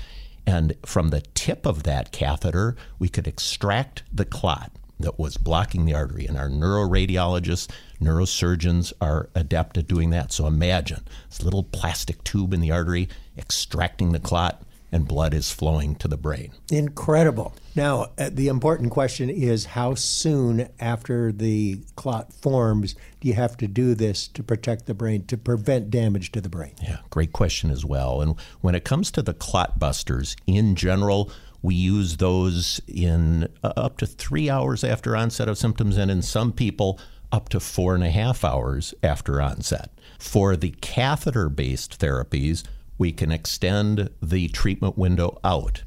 And 0.48 0.74
from 0.84 1.10
the 1.10 1.22
tip 1.36 1.68
of 1.68 1.84
that 1.84 2.12
catheter, 2.12 2.76
we 2.98 3.10
could 3.10 3.28
extract 3.28 4.02
the 4.12 4.26
clot 4.26 4.72
that 5.00 5.20
was 5.20 5.38
blocking 5.38 5.86
the 5.86 5.94
artery. 5.94 6.26
And 6.26 6.38
our 6.38 6.50
neuroradiologists, 6.50 7.70
neurosurgeons 8.04 8.94
are 9.02 9.30
adept 9.36 9.78
at 9.78 9.88
doing 9.88 10.10
that. 10.12 10.32
So 10.32 10.48
imagine 10.48 11.04
this 11.30 11.44
little 11.44 11.64
plastic 11.64 12.24
tube 12.24 12.54
in 12.54 12.62
the 12.62 12.72
artery 12.72 13.10
extracting 13.38 14.12
the 14.12 14.20
clot 14.20 14.64
and 14.94 15.08
blood 15.08 15.34
is 15.34 15.52
flowing 15.52 15.96
to 15.96 16.08
the 16.08 16.18
brain. 16.18 16.52
Incredible. 16.72 17.56
Now, 17.76 18.12
uh, 18.20 18.30
the 18.32 18.48
important 18.48 18.92
question 18.92 19.28
is 19.28 19.66
how 19.66 19.96
soon 19.96 20.70
after 20.80 21.32
the 21.32 21.82
clot 21.96 22.32
forms 22.32 22.94
do 23.20 23.28
you 23.28 23.34
have 23.34 23.58
to 23.58 23.68
do 23.68 23.96
this 23.96 24.28
to 24.30 24.44
protect 24.44 24.86
the 24.86 24.94
brain, 24.94 25.26
to 25.26 25.36
prevent 25.36 25.90
damage 25.90 26.32
to 26.34 26.42
the 26.42 26.50
brain? 26.50 26.74
Yeah, 26.84 27.00
great 27.10 27.34
question 27.34 27.72
as 27.72 27.84
well. 27.84 28.22
And 28.22 28.40
when 28.62 28.76
it 28.76 28.84
comes 28.84 29.10
to 29.12 29.24
the 29.24 29.34
clot 29.34 29.80
busters, 29.80 30.36
in 30.46 30.76
general, 30.76 31.32
we 31.64 31.74
use 31.74 32.18
those 32.18 32.80
in 32.88 33.48
uh, 33.64 33.74
up 33.76 33.98
to 33.98 34.06
three 34.06 34.48
hours 34.48 34.84
after 34.84 35.16
onset 35.16 35.50
of 35.50 35.58
symptoms, 35.58 35.98
and 35.98 36.12
in 36.12 36.22
some 36.22 36.52
people, 36.52 37.00
up 37.34 37.50
to 37.50 37.60
four 37.60 37.96
and 37.96 38.04
a 38.04 38.10
half 38.10 38.46
hours 38.46 38.94
after 39.04 39.42
onset. 39.42 39.90
For 40.20 40.56
the 40.56 40.72
catheter 40.80 41.50
based 41.50 42.00
therapies, 42.00 42.64
we 42.98 43.12
can 43.12 43.32
extend 43.32 44.10
the 44.22 44.48
treatment 44.48 44.98
window 44.98 45.40
out. 45.44 45.84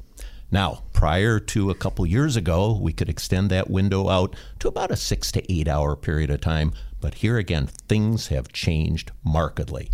Now, 0.51 0.83
prior 0.93 1.39
to 1.39 1.71
a 1.71 1.75
couple 1.75 2.05
years 2.05 2.35
ago, 2.35 2.77
we 2.79 2.93
could 2.93 3.09
extend 3.09 3.49
that 3.49 3.69
window 3.69 4.09
out 4.09 4.35
to 4.59 4.67
about 4.67 4.91
a 4.91 4.95
six 4.95 5.31
to 5.31 5.51
eight 5.51 5.67
hour 5.67 5.95
period 5.95 6.29
of 6.29 6.41
time, 6.41 6.73
but 7.01 7.15
here 7.15 7.37
again, 7.37 7.65
things 7.65 8.27
have 8.27 8.53
changed 8.53 9.11
markedly 9.23 9.89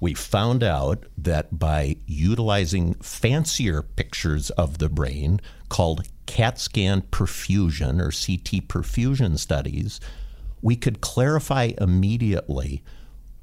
we 0.00 0.14
found 0.14 0.62
out 0.62 1.04
that 1.16 1.58
by 1.58 1.96
utilizing 2.06 2.94
fancier 2.94 3.82
pictures 3.82 4.50
of 4.50 4.78
the 4.78 4.88
brain 4.88 5.40
called 5.68 6.06
CAT 6.26 6.58
scan 6.58 7.02
perfusion 7.02 8.00
or 8.00 8.10
CT 8.10 8.68
perfusion 8.68 9.38
studies, 9.38 10.00
we 10.62 10.76
could 10.76 11.00
clarify 11.00 11.72
immediately 11.78 12.82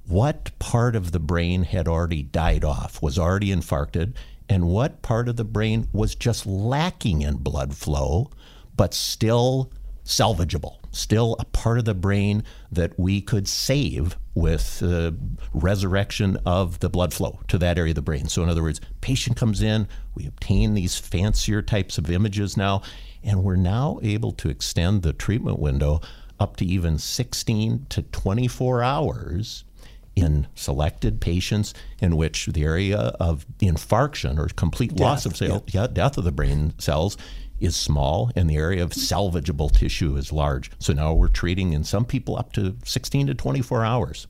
what 0.08 0.58
part 0.60 0.96
of 0.96 1.12
the 1.12 1.20
brain 1.20 1.64
had 1.64 1.88
already 1.88 2.24
died 2.24 2.64
off, 2.64 3.02
was 3.02 3.18
already 3.18 3.50
infarcted, 3.50 4.14
and 4.50 4.68
what 4.68 5.02
part 5.02 5.30
of 5.30 5.38
the 5.38 5.46
brain 5.46 5.88
was 5.94 6.16
just 6.16 6.46
lacking 6.46 7.22
in 7.22 7.36
blood 7.38 7.76
flow, 7.76 8.30
but 8.76 8.94
still 8.94 9.72
salvageable, 10.04 10.78
still 10.92 11.38
a 11.40 11.46
part 11.46 11.80
of 11.80 11.86
the 11.86 11.94
brain 11.94 12.44
that 12.72 12.98
we 13.00 13.22
could 13.22 13.48
save 13.48 14.18
with 14.36 14.84
uh, 14.84 15.12
resurrection 15.54 16.38
of 16.46 16.80
the 16.80 16.90
blood 16.90 17.14
flow 17.14 17.40
to 17.48 17.58
that 17.58 17.78
area 17.78 17.92
of 17.92 17.96
the 17.96 18.02
brain. 18.02 18.28
So, 18.28 18.44
in 18.44 18.50
other 18.50 18.64
words, 18.64 18.82
patient 19.00 19.38
comes 19.38 19.62
in, 19.62 19.88
we 20.16 20.28
obtain 20.28 20.74
these 20.74 20.98
fancier 20.98 21.62
types 21.62 21.98
of 21.98 22.10
images 22.10 22.58
now, 22.58 22.82
and 23.24 23.44
we're 23.44 23.56
now 23.56 24.00
able 24.04 24.34
to 24.34 24.50
extend 24.50 25.04
the 25.04 25.14
treatment 25.14 25.60
window 25.60 26.02
up 26.44 26.58
to 26.58 26.66
even 26.66 26.98
16 27.00 27.88
to 27.90 28.02
24 28.02 28.84
hours 28.84 29.64
in 30.16 30.46
selected 30.54 31.22
patients 31.22 31.74
in 32.00 32.18
which 32.18 32.48
the 32.48 32.64
area 32.64 32.98
of 33.20 33.46
infarction 33.60 34.38
or 34.38 34.48
complete 34.50 34.92
death, 34.92 35.00
loss 35.00 35.26
of 35.26 35.36
cell, 35.36 35.64
yeah. 35.68 35.82
yeah, 35.82 35.88
death 35.88 36.18
of 36.18 36.26
the 36.26 36.32
brain 36.32 36.74
cells 36.78 37.18
is 37.60 37.76
small 37.76 38.30
and 38.36 38.50
the 38.50 38.58
area 38.58 38.84
of 38.84 38.92
salvageable 38.92 39.72
tissue 39.72 40.18
is 40.18 40.34
large. 40.34 40.70
So 40.80 40.92
now 40.92 41.14
we're 41.14 41.30
treating 41.30 41.72
in 41.72 41.86
some 41.86 42.04
people 42.04 42.38
up 42.38 42.52
to 42.54 42.76
16 42.84 43.28
to 43.28 43.34
24 43.34 43.86
hours. 43.86 44.28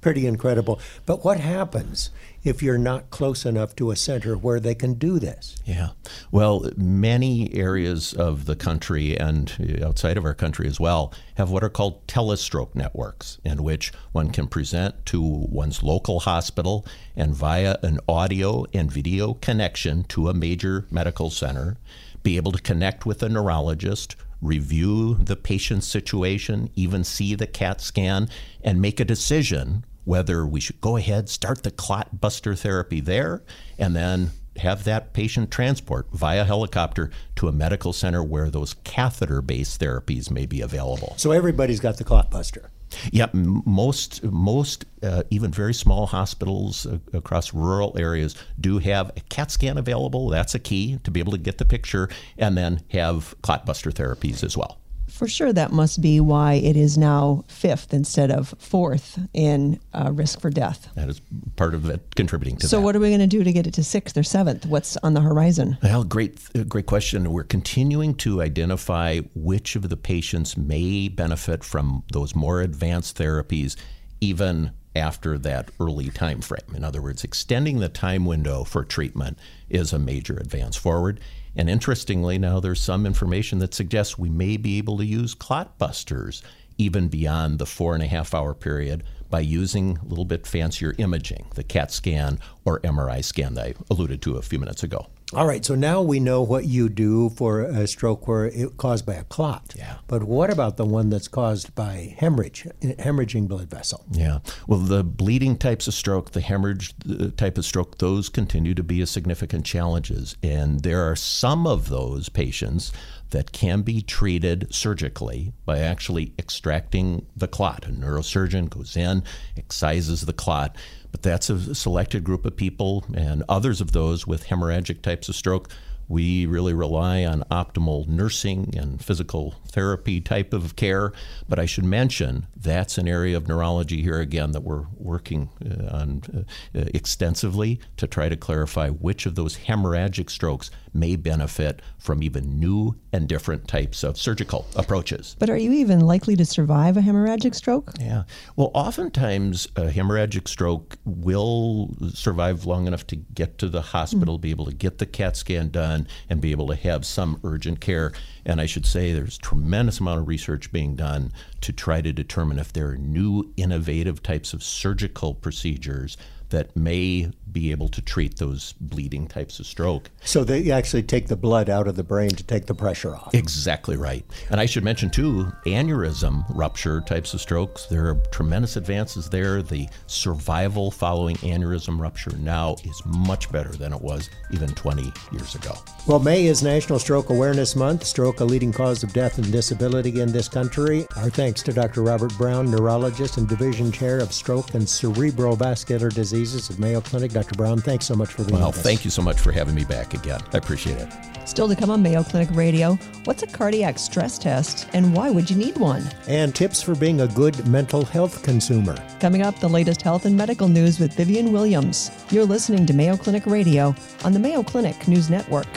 Pretty 0.00 0.26
incredible. 0.26 0.80
But 1.04 1.24
what 1.24 1.38
happens 1.40 2.10
if 2.42 2.62
you're 2.62 2.78
not 2.78 3.10
close 3.10 3.44
enough 3.44 3.76
to 3.76 3.90
a 3.90 3.96
center 3.96 4.36
where 4.36 4.60
they 4.60 4.74
can 4.74 4.94
do 4.94 5.18
this? 5.18 5.56
Yeah. 5.64 5.90
Well, 6.30 6.70
many 6.76 7.54
areas 7.54 8.12
of 8.12 8.46
the 8.46 8.56
country 8.56 9.18
and 9.18 9.52
uh, 9.82 9.86
outside 9.86 10.16
of 10.16 10.24
our 10.24 10.34
country 10.34 10.66
as 10.66 10.80
well 10.80 11.12
have 11.34 11.50
what 11.50 11.64
are 11.64 11.68
called 11.68 12.06
telestroke 12.06 12.74
networks, 12.74 13.38
in 13.44 13.62
which 13.62 13.92
one 14.12 14.30
can 14.30 14.46
present 14.46 15.06
to 15.06 15.20
one's 15.22 15.82
local 15.82 16.20
hospital 16.20 16.86
and 17.16 17.34
via 17.34 17.76
an 17.82 18.00
audio 18.08 18.64
and 18.72 18.90
video 18.90 19.34
connection 19.34 20.04
to 20.04 20.28
a 20.28 20.34
major 20.34 20.86
medical 20.90 21.30
center 21.30 21.76
be 22.22 22.36
able 22.36 22.52
to 22.52 22.62
connect 22.62 23.06
with 23.06 23.22
a 23.22 23.28
neurologist, 23.28 24.16
review 24.42 25.14
the 25.14 25.36
patient's 25.36 25.86
situation, 25.86 26.70
even 26.74 27.04
see 27.04 27.34
the 27.34 27.46
CAT 27.46 27.80
scan, 27.80 28.28
and 28.62 28.80
make 28.80 29.00
a 29.00 29.04
decision 29.04 29.84
whether 30.04 30.46
we 30.46 30.60
should 30.60 30.80
go 30.80 30.96
ahead, 30.96 31.28
start 31.28 31.62
the 31.62 31.70
clot 31.70 32.20
buster 32.20 32.54
therapy 32.54 33.00
there, 33.00 33.42
and 33.78 33.94
then 33.94 34.30
have 34.56 34.84
that 34.84 35.12
patient 35.12 35.50
transport 35.50 36.06
via 36.12 36.44
helicopter 36.44 37.10
to 37.36 37.48
a 37.48 37.52
medical 37.52 37.92
center 37.92 38.22
where 38.22 38.50
those 38.50 38.74
catheter 38.84 39.40
based 39.40 39.80
therapies 39.80 40.30
may 40.30 40.46
be 40.46 40.60
available. 40.60 41.14
So 41.16 41.30
everybody's 41.30 41.80
got 41.80 41.96
the 41.96 42.04
clot 42.04 42.30
buster. 42.30 42.70
Yeah, 43.12 43.28
most 43.32 44.24
most 44.24 44.84
uh, 45.00 45.22
even 45.30 45.52
very 45.52 45.72
small 45.72 46.06
hospitals 46.06 46.86
uh, 46.86 46.98
across 47.12 47.54
rural 47.54 47.96
areas 47.96 48.34
do 48.58 48.78
have 48.78 49.10
a 49.16 49.20
CAT 49.28 49.52
scan 49.52 49.78
available. 49.78 50.28
That's 50.28 50.56
a 50.56 50.58
key 50.58 50.98
to 51.04 51.10
be 51.12 51.20
able 51.20 51.32
to 51.32 51.38
get 51.38 51.58
the 51.58 51.64
picture, 51.64 52.08
and 52.36 52.58
then 52.58 52.82
have 52.90 53.36
clotbuster 53.42 53.92
therapies 53.92 54.42
as 54.42 54.56
well 54.56 54.79
for 55.10 55.28
sure 55.28 55.52
that 55.52 55.72
must 55.72 56.00
be 56.00 56.20
why 56.20 56.54
it 56.54 56.76
is 56.76 56.96
now 56.96 57.44
fifth 57.48 57.92
instead 57.92 58.30
of 58.30 58.54
fourth 58.58 59.18
in 59.32 59.80
uh, 59.92 60.10
risk 60.12 60.40
for 60.40 60.50
death. 60.50 60.88
That 60.94 61.08
is 61.08 61.20
part 61.56 61.74
of 61.74 61.88
it 61.88 62.14
contributing 62.14 62.56
to 62.58 62.68
so 62.68 62.76
that. 62.76 62.80
So, 62.80 62.84
what 62.84 62.96
are 62.96 63.00
we 63.00 63.08
going 63.08 63.20
to 63.20 63.26
do 63.26 63.44
to 63.44 63.52
get 63.52 63.66
it 63.66 63.74
to 63.74 63.84
sixth 63.84 64.16
or 64.16 64.22
seventh? 64.22 64.66
What's 64.66 64.96
on 64.98 65.14
the 65.14 65.20
horizon? 65.20 65.78
Well, 65.82 66.04
great, 66.04 66.38
uh, 66.56 66.64
great 66.64 66.86
question. 66.86 67.32
We're 67.32 67.44
continuing 67.44 68.14
to 68.16 68.42
identify 68.42 69.20
which 69.34 69.76
of 69.76 69.88
the 69.88 69.96
patients 69.96 70.56
may 70.56 71.08
benefit 71.08 71.64
from 71.64 72.04
those 72.12 72.34
more 72.34 72.60
advanced 72.60 73.18
therapies, 73.18 73.76
even 74.20 74.72
after 74.96 75.38
that 75.38 75.70
early 75.78 76.10
time 76.10 76.40
frame. 76.40 76.74
In 76.74 76.84
other 76.84 77.02
words, 77.02 77.24
extending 77.24 77.78
the 77.78 77.88
time 77.88 78.24
window 78.24 78.64
for 78.64 78.84
treatment 78.84 79.38
is 79.68 79.92
a 79.92 79.98
major 79.98 80.36
advance 80.36 80.76
forward. 80.76 81.20
And 81.56 81.68
interestingly, 81.68 82.38
now 82.38 82.60
there's 82.60 82.80
some 82.80 83.06
information 83.06 83.58
that 83.58 83.74
suggests 83.74 84.18
we 84.18 84.30
may 84.30 84.56
be 84.56 84.78
able 84.78 84.98
to 84.98 85.04
use 85.04 85.34
clot 85.34 85.78
busters 85.78 86.42
even 86.78 87.08
beyond 87.08 87.58
the 87.58 87.66
four 87.66 87.94
and 87.94 88.02
a 88.02 88.06
half 88.06 88.34
hour 88.34 88.54
period 88.54 89.02
by 89.28 89.40
using 89.40 89.98
a 89.98 90.04
little 90.06 90.24
bit 90.24 90.46
fancier 90.46 90.94
imaging, 90.98 91.46
the 91.54 91.62
CAT 91.62 91.92
scan 91.92 92.38
or 92.64 92.80
MRI 92.80 93.22
scan 93.22 93.54
that 93.54 93.66
I 93.66 93.74
alluded 93.90 94.22
to 94.22 94.36
a 94.36 94.42
few 94.42 94.58
minutes 94.58 94.82
ago. 94.82 95.06
All 95.32 95.46
right, 95.46 95.64
so 95.64 95.76
now 95.76 96.02
we 96.02 96.18
know 96.18 96.42
what 96.42 96.64
you 96.64 96.88
do 96.88 97.30
for 97.30 97.60
a 97.60 97.86
stroke 97.86 98.26
where 98.26 98.46
it's 98.46 98.74
caused 98.74 99.06
by 99.06 99.14
a 99.14 99.22
clot. 99.22 99.74
Yeah. 99.76 99.98
But 100.08 100.24
what 100.24 100.50
about 100.50 100.76
the 100.76 100.84
one 100.84 101.08
that's 101.08 101.28
caused 101.28 101.72
by 101.76 102.16
hemorrhage, 102.18 102.66
hemorrhaging 102.82 103.46
blood 103.46 103.70
vessel? 103.70 104.04
Yeah. 104.10 104.40
Well, 104.66 104.80
the 104.80 105.04
bleeding 105.04 105.56
types 105.56 105.86
of 105.86 105.94
stroke, 105.94 106.32
the 106.32 106.40
hemorrhage 106.40 106.94
uh, 107.08 107.28
type 107.36 107.58
of 107.58 107.64
stroke, 107.64 107.98
those 107.98 108.28
continue 108.28 108.74
to 108.74 108.82
be 108.82 109.00
a 109.00 109.06
significant 109.06 109.64
challenges. 109.64 110.36
And 110.42 110.80
there 110.80 111.08
are 111.08 111.14
some 111.14 111.64
of 111.64 111.90
those 111.90 112.28
patients 112.28 112.90
that 113.30 113.52
can 113.52 113.82
be 113.82 114.02
treated 114.02 114.66
surgically 114.74 115.52
by 115.64 115.78
actually 115.78 116.32
extracting 116.38 117.26
the 117.36 117.48
clot. 117.48 117.86
A 117.86 117.90
neurosurgeon 117.90 118.68
goes 118.70 118.96
in, 118.96 119.22
excises 119.56 120.22
the 120.22 120.32
clot 120.32 120.76
but 121.10 121.22
that's 121.22 121.50
a 121.50 121.74
selected 121.74 122.24
group 122.24 122.46
of 122.46 122.56
people, 122.56 123.04
and 123.14 123.42
others 123.48 123.80
of 123.80 123.92
those 123.92 124.26
with 124.26 124.46
hemorrhagic 124.46 125.02
types 125.02 125.28
of 125.28 125.34
stroke 125.34 125.68
we 126.10 126.44
really 126.44 126.74
rely 126.74 127.24
on 127.24 127.44
optimal 127.52 128.08
nursing 128.08 128.74
and 128.76 129.02
physical 129.02 129.54
therapy 129.68 130.20
type 130.20 130.52
of 130.52 130.74
care. 130.74 131.12
But 131.48 131.60
I 131.60 131.66
should 131.66 131.84
mention 131.84 132.48
that's 132.56 132.98
an 132.98 133.06
area 133.06 133.36
of 133.36 133.46
neurology 133.46 134.02
here 134.02 134.18
again 134.18 134.50
that 134.50 134.64
we're 134.64 134.86
working 134.96 135.50
uh, 135.64 135.96
on 135.96 136.22
uh, 136.34 136.40
extensively 136.74 137.78
to 137.96 138.08
try 138.08 138.28
to 138.28 138.36
clarify 138.36 138.88
which 138.88 139.24
of 139.24 139.36
those 139.36 139.56
hemorrhagic 139.56 140.30
strokes 140.30 140.72
may 140.92 141.16
benefit 141.16 141.80
from 141.98 142.22
even 142.22 142.58
new 142.58 142.94
and 143.12 143.28
different 143.28 143.68
types 143.68 144.02
of 144.02 144.18
surgical 144.18 144.66
approaches. 144.76 145.36
But 145.38 145.50
are 145.50 145.56
you 145.56 145.72
even 145.72 146.00
likely 146.00 146.36
to 146.36 146.44
survive 146.44 146.96
a 146.96 147.00
hemorrhagic 147.00 147.54
stroke? 147.54 147.92
Yeah. 148.00 148.24
Well, 148.56 148.70
oftentimes 148.74 149.66
a 149.76 149.90
hemorrhagic 149.90 150.48
stroke 150.48 150.98
will 151.04 151.94
survive 152.12 152.66
long 152.66 152.86
enough 152.86 153.06
to 153.08 153.16
get 153.16 153.58
to 153.58 153.68
the 153.68 153.82
hospital, 153.82 154.38
mm. 154.38 154.42
be 154.42 154.50
able 154.50 154.66
to 154.66 154.74
get 154.74 154.98
the 154.98 155.06
CAT 155.06 155.36
scan 155.36 155.70
done 155.70 156.06
and 156.28 156.40
be 156.40 156.50
able 156.50 156.68
to 156.68 156.76
have 156.76 157.04
some 157.04 157.40
urgent 157.44 157.80
care. 157.80 158.12
And 158.44 158.60
I 158.60 158.66
should 158.66 158.86
say 158.86 159.12
there's 159.12 159.38
tremendous 159.38 160.00
amount 160.00 160.20
of 160.20 160.28
research 160.28 160.72
being 160.72 160.96
done 160.96 161.32
to 161.60 161.72
try 161.72 162.00
to 162.00 162.12
determine 162.12 162.58
if 162.58 162.72
there 162.72 162.88
are 162.88 162.96
new 162.96 163.52
innovative 163.56 164.22
types 164.22 164.52
of 164.52 164.62
surgical 164.62 165.34
procedures 165.34 166.16
that 166.50 166.76
may 166.76 167.30
be 167.52 167.70
able 167.70 167.88
to 167.88 168.00
treat 168.00 168.36
those 168.38 168.74
bleeding 168.80 169.26
types 169.26 169.58
of 169.58 169.66
stroke. 169.66 170.10
So 170.24 170.44
they 170.44 170.70
actually 170.70 171.02
take 171.02 171.28
the 171.28 171.36
blood 171.36 171.68
out 171.68 171.88
of 171.88 171.96
the 171.96 172.04
brain 172.04 172.30
to 172.30 172.44
take 172.44 172.66
the 172.66 172.74
pressure 172.74 173.14
off. 173.14 173.34
Exactly 173.34 173.96
right. 173.96 174.24
And 174.50 174.60
I 174.60 174.66
should 174.66 174.84
mention 174.84 175.10
too, 175.10 175.52
aneurysm 175.66 176.44
rupture 176.50 177.00
types 177.00 177.34
of 177.34 177.40
strokes, 177.40 177.86
there 177.86 178.06
are 178.08 178.14
tremendous 178.30 178.76
advances 178.76 179.28
there. 179.28 179.62
The 179.62 179.88
survival 180.06 180.90
following 180.90 181.36
aneurysm 181.36 181.98
rupture 181.98 182.36
now 182.38 182.76
is 182.84 183.02
much 183.04 183.50
better 183.50 183.70
than 183.70 183.92
it 183.92 184.00
was 184.00 184.30
even 184.52 184.68
20 184.68 185.12
years 185.32 185.54
ago. 185.54 185.74
Well, 186.06 186.20
May 186.20 186.46
is 186.46 186.62
National 186.62 186.98
Stroke 186.98 187.30
Awareness 187.30 187.76
Month, 187.76 188.04
stroke 188.04 188.40
a 188.40 188.44
leading 188.44 188.72
cause 188.72 189.02
of 189.02 189.12
death 189.12 189.38
and 189.38 189.50
disability 189.52 190.20
in 190.20 190.32
this 190.32 190.48
country. 190.48 191.06
Our 191.16 191.30
thanks 191.30 191.62
to 191.64 191.72
Dr. 191.72 192.02
Robert 192.02 192.36
Brown, 192.38 192.70
neurologist 192.70 193.36
and 193.36 193.48
division 193.48 193.92
chair 193.92 194.18
of 194.18 194.32
stroke 194.32 194.74
and 194.74 194.82
cerebrovascular 194.82 196.12
diseases 196.40 196.70
at 196.70 196.78
Mayo 196.78 197.00
Clinic. 197.00 197.32
Dr. 197.32 197.54
Brown, 197.54 197.80
thanks 197.80 198.06
so 198.06 198.14
much 198.14 198.30
for 198.30 198.44
being 198.44 198.58
well, 198.58 198.68
with 198.68 198.78
us. 198.78 198.82
thank 198.82 199.04
you 199.04 199.10
so 199.10 199.20
much 199.22 199.38
for 199.38 199.52
having 199.52 199.74
me 199.74 199.84
back 199.84 200.14
again. 200.14 200.40
I 200.52 200.56
appreciate 200.56 200.96
it. 200.96 201.08
Still 201.46 201.68
to 201.68 201.76
come 201.76 201.90
on 201.90 202.02
Mayo 202.02 202.22
Clinic 202.22 202.48
Radio, 202.52 202.94
what's 203.24 203.42
a 203.42 203.46
cardiac 203.46 203.98
stress 203.98 204.38
test 204.38 204.88
and 204.92 205.14
why 205.14 205.30
would 205.30 205.50
you 205.50 205.56
need 205.56 205.76
one? 205.76 206.08
And 206.28 206.54
tips 206.54 206.80
for 206.82 206.94
being 206.94 207.20
a 207.22 207.28
good 207.28 207.66
mental 207.66 208.04
health 208.04 208.42
consumer. 208.42 208.96
Coming 209.20 209.42
up, 209.42 209.58
the 209.58 209.68
latest 209.68 210.00
health 210.00 210.24
and 210.24 210.36
medical 210.36 210.68
news 210.68 210.98
with 210.98 211.12
Vivian 211.14 211.52
Williams. 211.52 212.10
You're 212.30 212.46
listening 212.46 212.86
to 212.86 212.94
Mayo 212.94 213.16
Clinic 213.16 213.46
Radio 213.46 213.94
on 214.24 214.32
the 214.32 214.38
Mayo 214.38 214.62
Clinic 214.62 215.08
News 215.08 215.28
Network. 215.28 215.68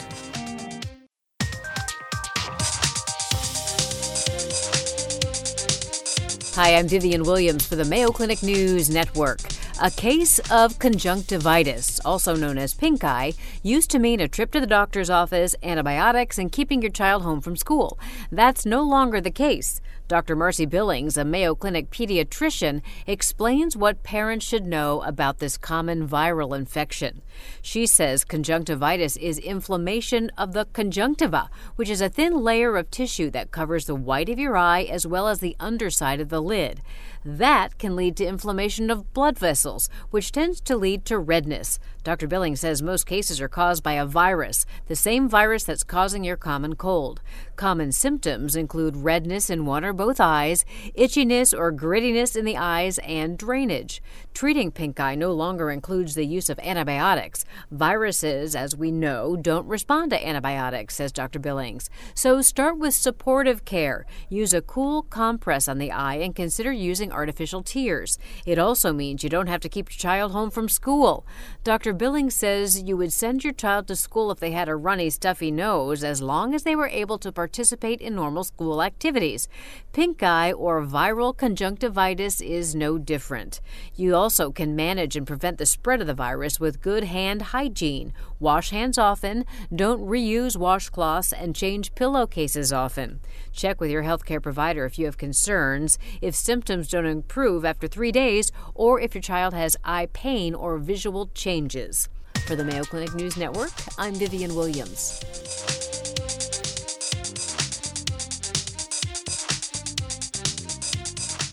Hi, 6.54 6.76
I'm 6.76 6.86
Vivian 6.86 7.24
Williams 7.24 7.66
for 7.66 7.74
the 7.74 7.84
Mayo 7.84 8.10
Clinic 8.10 8.42
News 8.42 8.88
Network. 8.88 9.40
A 9.82 9.90
case 9.90 10.38
of 10.52 10.78
conjunctivitis, 10.78 11.98
also 12.04 12.36
known 12.36 12.58
as 12.58 12.74
pink 12.74 13.02
eye, 13.02 13.34
used 13.60 13.90
to 13.90 13.98
mean 13.98 14.20
a 14.20 14.28
trip 14.28 14.52
to 14.52 14.60
the 14.60 14.68
doctor's 14.68 15.10
office, 15.10 15.56
antibiotics, 15.64 16.38
and 16.38 16.52
keeping 16.52 16.80
your 16.80 16.92
child 16.92 17.24
home 17.24 17.40
from 17.40 17.56
school. 17.56 17.98
That's 18.30 18.64
no 18.64 18.82
longer 18.82 19.20
the 19.20 19.32
case. 19.32 19.80
Dr. 20.06 20.36
Marcy 20.36 20.66
Billings, 20.66 21.16
a 21.16 21.24
Mayo 21.24 21.54
Clinic 21.54 21.90
pediatrician, 21.90 22.82
explains 23.06 23.76
what 23.76 24.02
parents 24.02 24.46
should 24.46 24.66
know 24.66 25.00
about 25.00 25.38
this 25.38 25.56
common 25.56 26.06
viral 26.06 26.56
infection. 26.56 27.22
She 27.60 27.86
says 27.86 28.22
conjunctivitis 28.22 29.16
is 29.16 29.38
inflammation 29.38 30.30
of 30.36 30.52
the 30.52 30.66
conjunctiva, 30.66 31.48
which 31.76 31.88
is 31.88 32.02
a 32.02 32.10
thin 32.10 32.44
layer 32.44 32.76
of 32.76 32.90
tissue 32.90 33.30
that 33.30 33.50
covers 33.50 33.86
the 33.86 33.94
white 33.94 34.28
of 34.28 34.38
your 34.38 34.56
eye 34.56 34.82
as 34.82 35.06
well 35.06 35.26
as 35.26 35.40
the 35.40 35.56
underside 35.58 36.20
of 36.20 36.28
the 36.28 36.42
lid. 36.42 36.80
That 37.24 37.78
can 37.78 37.96
lead 37.96 38.16
to 38.18 38.26
inflammation 38.26 38.90
of 38.90 39.14
blood 39.14 39.38
vessels, 39.38 39.88
which 40.10 40.30
tends 40.30 40.60
to 40.62 40.76
lead 40.76 41.06
to 41.06 41.18
redness. 41.18 41.78
Dr. 42.02 42.26
Billings 42.26 42.60
says 42.60 42.82
most 42.82 43.06
cases 43.06 43.40
are 43.40 43.48
caused 43.48 43.82
by 43.82 43.94
a 43.94 44.04
virus, 44.04 44.66
the 44.88 44.94
same 44.94 45.26
virus 45.26 45.64
that's 45.64 45.82
causing 45.82 46.22
your 46.22 46.36
common 46.36 46.76
cold. 46.76 47.22
Common 47.56 47.92
symptoms 47.92 48.54
include 48.54 48.98
redness 48.98 49.48
in 49.48 49.64
one 49.64 49.86
or 49.86 49.94
both 49.94 50.20
eyes, 50.20 50.66
itchiness 50.98 51.58
or 51.58 51.72
grittiness 51.72 52.36
in 52.36 52.44
the 52.44 52.58
eyes, 52.58 52.98
and 52.98 53.38
drainage. 53.38 54.02
Treating 54.34 54.70
pink 54.70 55.00
eye 55.00 55.14
no 55.14 55.32
longer 55.32 55.70
includes 55.70 56.14
the 56.14 56.26
use 56.26 56.50
of 56.50 56.58
antibiotics. 56.58 57.46
Viruses, 57.70 58.54
as 58.54 58.76
we 58.76 58.90
know, 58.90 59.34
don't 59.34 59.66
respond 59.66 60.10
to 60.10 60.26
antibiotics, 60.26 60.96
says 60.96 61.10
Dr. 61.10 61.38
Billings. 61.38 61.88
So 62.14 62.42
start 62.42 62.76
with 62.76 62.92
supportive 62.92 63.64
care. 63.64 64.04
Use 64.28 64.52
a 64.52 64.60
cool 64.60 65.04
compress 65.04 65.68
on 65.68 65.78
the 65.78 65.92
eye 65.92 66.16
and 66.16 66.36
consider 66.36 66.70
using 66.70 67.13
artificial 67.14 67.62
tears. 67.62 68.18
It 68.44 68.58
also 68.58 68.92
means 68.92 69.22
you 69.22 69.30
don't 69.30 69.46
have 69.46 69.60
to 69.60 69.68
keep 69.68 69.90
your 69.90 69.98
child 69.98 70.32
home 70.32 70.50
from 70.50 70.68
school. 70.68 71.26
Dr. 71.62 71.92
Billings 71.92 72.34
says 72.34 72.82
you 72.82 72.96
would 72.96 73.12
send 73.12 73.44
your 73.44 73.52
child 73.52 73.86
to 73.88 73.96
school 73.96 74.30
if 74.30 74.40
they 74.40 74.50
had 74.50 74.68
a 74.68 74.76
runny, 74.76 75.08
stuffy 75.10 75.50
nose 75.50 76.04
as 76.04 76.20
long 76.20 76.54
as 76.54 76.64
they 76.64 76.76
were 76.76 76.88
able 76.88 77.18
to 77.18 77.32
participate 77.32 78.00
in 78.00 78.14
normal 78.14 78.44
school 78.44 78.82
activities. 78.82 79.48
Pink 79.92 80.22
eye 80.22 80.52
or 80.52 80.82
viral 80.82 81.36
conjunctivitis 81.36 82.40
is 82.40 82.74
no 82.74 82.98
different. 82.98 83.60
You 83.94 84.14
also 84.14 84.50
can 84.50 84.76
manage 84.76 85.16
and 85.16 85.26
prevent 85.26 85.58
the 85.58 85.66
spread 85.66 86.00
of 86.00 86.06
the 86.06 86.14
virus 86.14 86.58
with 86.58 86.82
good 86.82 87.04
hand 87.04 87.42
hygiene. 87.42 88.12
Wash 88.44 88.68
hands 88.68 88.98
often, 88.98 89.46
don't 89.74 90.06
reuse 90.06 90.54
washcloths, 90.54 91.32
and 91.32 91.56
change 91.56 91.94
pillowcases 91.94 92.74
often. 92.74 93.20
Check 93.54 93.80
with 93.80 93.90
your 93.90 94.02
healthcare 94.02 94.42
provider 94.42 94.84
if 94.84 94.98
you 94.98 95.06
have 95.06 95.16
concerns, 95.16 95.98
if 96.20 96.34
symptoms 96.34 96.90
don't 96.90 97.06
improve 97.06 97.64
after 97.64 97.88
three 97.88 98.12
days, 98.12 98.52
or 98.74 99.00
if 99.00 99.14
your 99.14 99.22
child 99.22 99.54
has 99.54 99.78
eye 99.82 100.08
pain 100.12 100.54
or 100.54 100.76
visual 100.76 101.30
changes. 101.32 102.10
For 102.46 102.54
the 102.54 102.64
Mayo 102.64 102.84
Clinic 102.84 103.14
News 103.14 103.38
Network, 103.38 103.72
I'm 103.96 104.12
Vivian 104.12 104.54
Williams. 104.54 106.03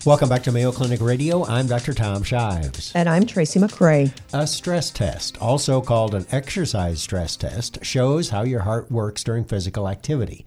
Welcome 0.04 0.28
back 0.28 0.42
to 0.42 0.50
Mayo 0.52 0.72
Clinic 0.72 1.00
Radio. 1.00 1.46
I'm 1.46 1.68
Dr. 1.68 1.94
Tom 1.94 2.24
Shives. 2.24 2.90
And 2.92 3.08
I'm 3.08 3.24
Tracy 3.24 3.60
McCray. 3.60 4.12
A 4.32 4.48
stress 4.48 4.90
test, 4.90 5.40
also 5.40 5.80
called 5.80 6.16
an 6.16 6.26
exercise 6.32 7.00
stress 7.00 7.36
test, 7.36 7.84
shows 7.84 8.30
how 8.30 8.42
your 8.42 8.62
heart 8.62 8.90
works 8.90 9.22
during 9.22 9.44
physical 9.44 9.88
activity. 9.88 10.44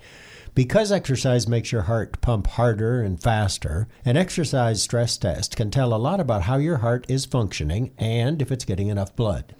Because 0.55 0.89
exercise 0.89 1.49
makes 1.49 1.73
your 1.73 1.81
heart 1.81 2.21
pump 2.21 2.47
harder 2.47 3.01
and 3.01 3.21
faster, 3.21 3.89
an 4.05 4.15
exercise 4.15 4.81
stress 4.81 5.17
test 5.17 5.57
can 5.57 5.69
tell 5.69 5.93
a 5.93 5.97
lot 5.99 6.21
about 6.21 6.43
how 6.43 6.55
your 6.55 6.77
heart 6.77 7.05
is 7.09 7.25
functioning 7.25 7.91
and 7.97 8.41
if 8.41 8.53
it's 8.53 8.63
getting 8.63 8.87
enough 8.87 9.13
blood. 9.17 9.53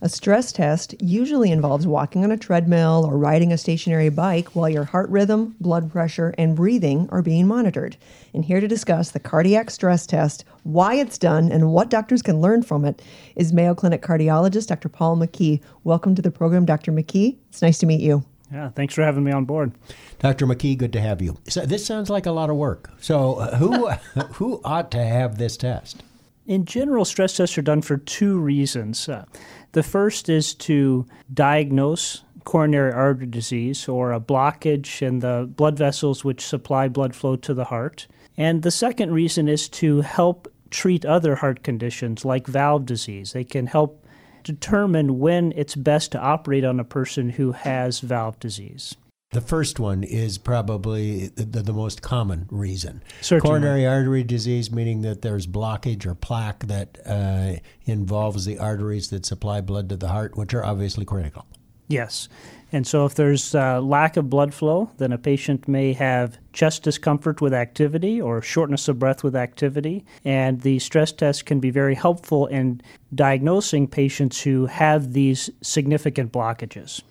A 0.00 0.08
stress 0.08 0.50
test 0.50 1.00
usually 1.00 1.52
involves 1.52 1.86
walking 1.86 2.24
on 2.24 2.32
a 2.32 2.36
treadmill 2.36 3.06
or 3.06 3.16
riding 3.16 3.52
a 3.52 3.58
stationary 3.58 4.08
bike 4.08 4.48
while 4.56 4.68
your 4.68 4.82
heart 4.82 5.08
rhythm, 5.08 5.54
blood 5.60 5.88
pressure, 5.88 6.34
and 6.36 6.56
breathing 6.56 7.08
are 7.12 7.22
being 7.22 7.46
monitored. 7.46 7.96
And 8.34 8.44
here 8.44 8.58
to 8.58 8.66
discuss 8.66 9.12
the 9.12 9.20
cardiac 9.20 9.70
stress 9.70 10.04
test, 10.04 10.44
why 10.64 10.96
it's 10.96 11.16
done, 11.16 11.52
and 11.52 11.70
what 11.70 11.90
doctors 11.90 12.22
can 12.22 12.40
learn 12.40 12.64
from 12.64 12.84
it 12.84 13.02
is 13.36 13.52
Mayo 13.52 13.76
Clinic 13.76 14.02
cardiologist 14.02 14.66
Dr. 14.66 14.88
Paul 14.88 15.16
McKie. 15.16 15.60
Welcome 15.84 16.16
to 16.16 16.22
the 16.22 16.32
program, 16.32 16.64
Dr. 16.64 16.90
McKie. 16.90 17.36
It's 17.50 17.62
nice 17.62 17.78
to 17.78 17.86
meet 17.86 18.00
you. 18.00 18.24
Yeah, 18.52 18.70
thanks 18.70 18.94
for 18.94 19.02
having 19.02 19.22
me 19.22 19.32
on 19.32 19.44
board. 19.44 19.72
Dr. 20.18 20.46
McKie, 20.46 20.76
good 20.76 20.92
to 20.94 21.00
have 21.00 21.22
you. 21.22 21.38
So 21.48 21.64
this 21.64 21.86
sounds 21.86 22.10
like 22.10 22.26
a 22.26 22.32
lot 22.32 22.50
of 22.50 22.56
work. 22.56 22.90
So 23.00 23.34
uh, 23.34 23.56
who 23.56 23.88
who 24.34 24.60
ought 24.64 24.90
to 24.92 25.04
have 25.04 25.38
this 25.38 25.56
test? 25.56 26.02
In 26.46 26.64
general, 26.64 27.04
stress 27.04 27.36
tests 27.36 27.56
are 27.58 27.62
done 27.62 27.82
for 27.82 27.96
two 27.96 28.38
reasons. 28.38 29.08
Uh, 29.08 29.24
the 29.72 29.84
first 29.84 30.28
is 30.28 30.52
to 30.54 31.06
diagnose 31.32 32.22
coronary 32.44 32.92
artery 32.92 33.26
disease 33.26 33.86
or 33.86 34.12
a 34.12 34.20
blockage 34.20 35.02
in 35.02 35.20
the 35.20 35.48
blood 35.54 35.78
vessels 35.78 36.24
which 36.24 36.44
supply 36.44 36.88
blood 36.88 37.14
flow 37.14 37.36
to 37.36 37.54
the 37.54 37.66
heart. 37.66 38.08
And 38.36 38.62
the 38.62 38.70
second 38.70 39.12
reason 39.12 39.48
is 39.48 39.68
to 39.68 40.00
help 40.00 40.48
treat 40.70 41.04
other 41.04 41.36
heart 41.36 41.62
conditions 41.62 42.24
like 42.24 42.46
valve 42.46 42.86
disease. 42.86 43.32
They 43.32 43.44
can 43.44 43.66
help 43.66 44.04
determine 44.42 45.18
when 45.18 45.52
it's 45.56 45.74
best 45.74 46.12
to 46.12 46.20
operate 46.20 46.64
on 46.64 46.80
a 46.80 46.84
person 46.84 47.30
who 47.30 47.52
has 47.52 48.00
valve 48.00 48.38
disease. 48.38 48.96
The 49.32 49.40
first 49.40 49.78
one 49.78 50.02
is 50.02 50.38
probably 50.38 51.28
the, 51.28 51.44
the, 51.44 51.62
the 51.62 51.72
most 51.72 52.02
common 52.02 52.48
reason. 52.50 53.00
Certainly. 53.20 53.48
Coronary 53.48 53.86
artery 53.86 54.24
disease, 54.24 54.72
meaning 54.72 55.02
that 55.02 55.22
there's 55.22 55.46
blockage 55.46 56.04
or 56.04 56.16
plaque 56.16 56.66
that 56.66 56.98
uh, 57.06 57.60
involves 57.84 58.44
the 58.44 58.58
arteries 58.58 59.10
that 59.10 59.24
supply 59.24 59.60
blood 59.60 59.88
to 59.90 59.96
the 59.96 60.08
heart, 60.08 60.36
which 60.36 60.52
are 60.52 60.64
obviously 60.64 61.04
critical. 61.04 61.46
Yes. 61.86 62.28
And 62.72 62.86
so, 62.86 63.04
if 63.04 63.14
there's 63.14 63.54
uh, 63.54 63.80
lack 63.80 64.16
of 64.16 64.30
blood 64.30 64.54
flow, 64.54 64.90
then 64.98 65.12
a 65.12 65.18
patient 65.18 65.66
may 65.66 65.92
have 65.92 66.38
chest 66.52 66.84
discomfort 66.84 67.40
with 67.40 67.52
activity 67.52 68.20
or 68.20 68.40
shortness 68.42 68.86
of 68.88 68.98
breath 68.98 69.24
with 69.24 69.34
activity. 69.34 70.04
And 70.24 70.60
the 70.60 70.78
stress 70.78 71.12
test 71.12 71.46
can 71.46 71.58
be 71.58 71.70
very 71.70 71.94
helpful 71.94 72.46
in 72.46 72.80
diagnosing 73.14 73.88
patients 73.88 74.40
who 74.40 74.66
have 74.66 75.12
these 75.12 75.50
significant 75.62 76.32
blockages. 76.32 77.02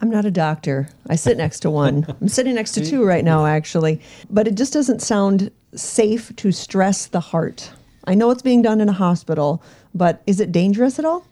I'm 0.00 0.10
not 0.10 0.24
a 0.24 0.30
doctor. 0.30 0.88
I 1.08 1.16
sit 1.16 1.36
next 1.36 1.60
to 1.60 1.70
one. 1.70 2.06
I'm 2.20 2.28
sitting 2.28 2.54
next 2.54 2.72
to 2.72 2.84
two 2.84 3.04
right 3.04 3.24
now, 3.24 3.46
actually. 3.46 4.00
But 4.30 4.48
it 4.48 4.56
just 4.56 4.72
doesn't 4.72 5.00
sound 5.00 5.50
safe 5.74 6.34
to 6.36 6.50
stress 6.50 7.06
the 7.06 7.20
heart. 7.20 7.70
I 8.04 8.14
know 8.14 8.30
it's 8.30 8.42
being 8.42 8.62
done 8.62 8.80
in 8.80 8.88
a 8.88 8.92
hospital, 8.92 9.62
but 9.94 10.22
is 10.26 10.40
it 10.40 10.50
dangerous 10.50 10.98
at 10.98 11.04
all? 11.04 11.24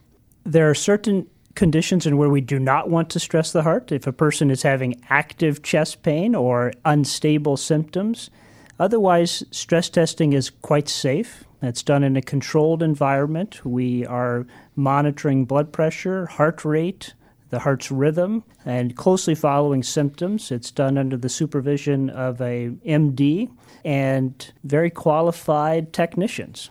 There 0.44 0.70
are 0.70 0.74
certain 0.74 1.26
conditions 1.60 2.06
and 2.06 2.16
where 2.16 2.30
we 2.30 2.40
do 2.40 2.58
not 2.58 2.88
want 2.88 3.10
to 3.10 3.20
stress 3.20 3.52
the 3.52 3.62
heart. 3.62 3.92
If 3.92 4.06
a 4.06 4.14
person 4.14 4.50
is 4.50 4.62
having 4.62 4.98
active 5.10 5.62
chest 5.62 6.02
pain 6.02 6.34
or 6.34 6.72
unstable 6.86 7.58
symptoms, 7.58 8.30
otherwise, 8.78 9.44
stress 9.50 9.90
testing 9.90 10.32
is 10.32 10.48
quite 10.48 10.88
safe. 10.88 11.44
It's 11.60 11.82
done 11.82 12.02
in 12.02 12.16
a 12.16 12.22
controlled 12.22 12.82
environment. 12.82 13.62
We 13.62 14.06
are 14.06 14.46
monitoring 14.74 15.44
blood 15.44 15.70
pressure, 15.70 16.24
heart 16.24 16.64
rate, 16.64 17.12
the 17.50 17.58
heart's 17.58 17.90
rhythm, 17.90 18.42
and 18.64 18.96
closely 18.96 19.34
following 19.34 19.82
symptoms. 19.82 20.50
It's 20.50 20.70
done 20.70 20.96
under 20.96 21.18
the 21.18 21.28
supervision 21.28 22.08
of 22.08 22.40
a 22.40 22.70
MD 22.86 23.50
and 23.84 24.50
very 24.64 24.88
qualified 24.88 25.92
technicians. 25.92 26.70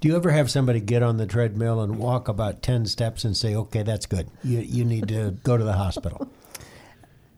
Do 0.00 0.08
you 0.08 0.16
ever 0.16 0.30
have 0.30 0.50
somebody 0.50 0.80
get 0.80 1.02
on 1.02 1.16
the 1.16 1.26
treadmill 1.26 1.80
and 1.80 1.98
walk 1.98 2.28
about 2.28 2.62
10 2.62 2.86
steps 2.86 3.24
and 3.24 3.36
say, 3.36 3.54
okay, 3.56 3.82
that's 3.82 4.06
good? 4.06 4.28
You, 4.44 4.60
you 4.60 4.84
need 4.84 5.08
to 5.08 5.32
go 5.42 5.56
to 5.56 5.64
the 5.64 5.74
hospital? 5.74 6.30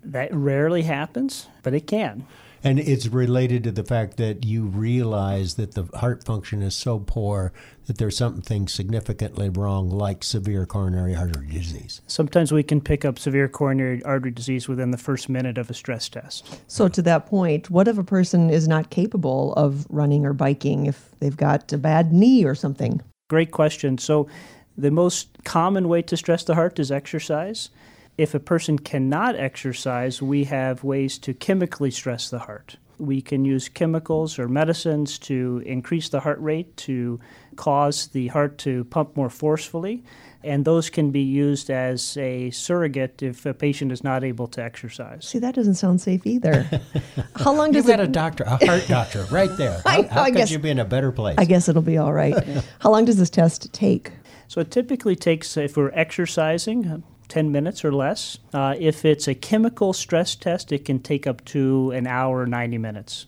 That 0.02 0.34
rarely 0.34 0.80
happens, 0.80 1.46
but 1.62 1.74
it 1.74 1.86
can. 1.86 2.26
And 2.62 2.78
it's 2.78 3.06
related 3.06 3.64
to 3.64 3.72
the 3.72 3.84
fact 3.84 4.18
that 4.18 4.44
you 4.44 4.64
realize 4.64 5.54
that 5.54 5.72
the 5.74 5.84
heart 5.98 6.24
function 6.24 6.62
is 6.62 6.74
so 6.74 6.98
poor 6.98 7.52
that 7.86 7.96
there's 7.98 8.16
something 8.16 8.68
significantly 8.68 9.48
wrong, 9.48 9.88
like 9.88 10.22
severe 10.22 10.66
coronary 10.66 11.16
artery 11.16 11.46
disease. 11.46 12.02
Sometimes 12.06 12.52
we 12.52 12.62
can 12.62 12.80
pick 12.80 13.04
up 13.04 13.18
severe 13.18 13.48
coronary 13.48 14.02
artery 14.04 14.30
disease 14.30 14.68
within 14.68 14.90
the 14.90 14.98
first 14.98 15.28
minute 15.28 15.56
of 15.56 15.70
a 15.70 15.74
stress 15.74 16.08
test. 16.08 16.60
So, 16.68 16.88
to 16.88 17.02
that 17.02 17.26
point, 17.26 17.70
what 17.70 17.88
if 17.88 17.96
a 17.96 18.04
person 18.04 18.50
is 18.50 18.68
not 18.68 18.90
capable 18.90 19.54
of 19.54 19.86
running 19.88 20.26
or 20.26 20.34
biking 20.34 20.86
if 20.86 21.10
they've 21.18 21.36
got 21.36 21.72
a 21.72 21.78
bad 21.78 22.12
knee 22.12 22.44
or 22.44 22.54
something? 22.54 23.00
Great 23.28 23.52
question. 23.52 23.96
So, 23.96 24.28
the 24.76 24.90
most 24.90 25.28
common 25.44 25.88
way 25.88 26.02
to 26.02 26.16
stress 26.16 26.44
the 26.44 26.54
heart 26.54 26.78
is 26.78 26.92
exercise. 26.92 27.70
If 28.18 28.34
a 28.34 28.40
person 28.40 28.78
cannot 28.78 29.36
exercise, 29.36 30.20
we 30.20 30.44
have 30.44 30.84
ways 30.84 31.18
to 31.18 31.32
chemically 31.34 31.90
stress 31.90 32.28
the 32.28 32.40
heart. 32.40 32.76
We 32.98 33.22
can 33.22 33.46
use 33.46 33.70
chemicals 33.70 34.38
or 34.38 34.46
medicines 34.46 35.18
to 35.20 35.62
increase 35.64 36.10
the 36.10 36.20
heart 36.20 36.38
rate 36.40 36.76
to 36.78 37.18
cause 37.56 38.08
the 38.08 38.28
heart 38.28 38.58
to 38.58 38.84
pump 38.84 39.16
more 39.16 39.30
forcefully, 39.30 40.04
and 40.44 40.66
those 40.66 40.90
can 40.90 41.10
be 41.10 41.22
used 41.22 41.70
as 41.70 42.14
a 42.18 42.50
surrogate 42.50 43.22
if 43.22 43.46
a 43.46 43.54
patient 43.54 43.90
is 43.90 44.04
not 44.04 44.22
able 44.22 44.46
to 44.48 44.62
exercise. 44.62 45.26
See, 45.26 45.38
that 45.38 45.54
doesn't 45.54 45.76
sound 45.76 46.02
safe 46.02 46.26
either. 46.26 46.66
How 47.36 47.54
long 47.54 47.72
does 47.72 47.86
You've 47.86 47.96
got 47.96 48.00
it? 48.00 48.08
a 48.10 48.12
doctor, 48.12 48.44
a 48.44 48.66
heart 48.66 48.84
doctor, 48.86 49.24
right 49.30 49.54
there. 49.56 49.80
I 49.86 49.90
How, 49.96 50.00
know, 50.02 50.08
how 50.08 50.22
I 50.22 50.30
could 50.30 50.36
guess- 50.36 50.50
you 50.50 50.58
be 50.58 50.70
in 50.70 50.78
a 50.78 50.84
better 50.84 51.10
place? 51.10 51.36
I 51.38 51.46
guess 51.46 51.70
it'll 51.70 51.80
be 51.80 51.96
all 51.96 52.12
right. 52.12 52.34
How 52.80 52.90
long 52.90 53.06
does 53.06 53.16
this 53.16 53.30
test 53.30 53.72
take? 53.72 54.12
So 54.48 54.60
it 54.60 54.70
typically 54.70 55.16
takes, 55.16 55.56
if 55.56 55.76
we're 55.76 55.92
exercising, 55.92 57.02
10 57.30 57.50
minutes 57.50 57.84
or 57.84 57.92
less. 57.92 58.38
Uh, 58.52 58.74
if 58.78 59.04
it's 59.04 59.26
a 59.26 59.34
chemical 59.34 59.92
stress 59.92 60.34
test, 60.34 60.72
it 60.72 60.84
can 60.84 60.98
take 60.98 61.26
up 61.26 61.44
to 61.46 61.90
an 61.92 62.06
hour, 62.06 62.44
90 62.44 62.76
minutes. 62.76 63.26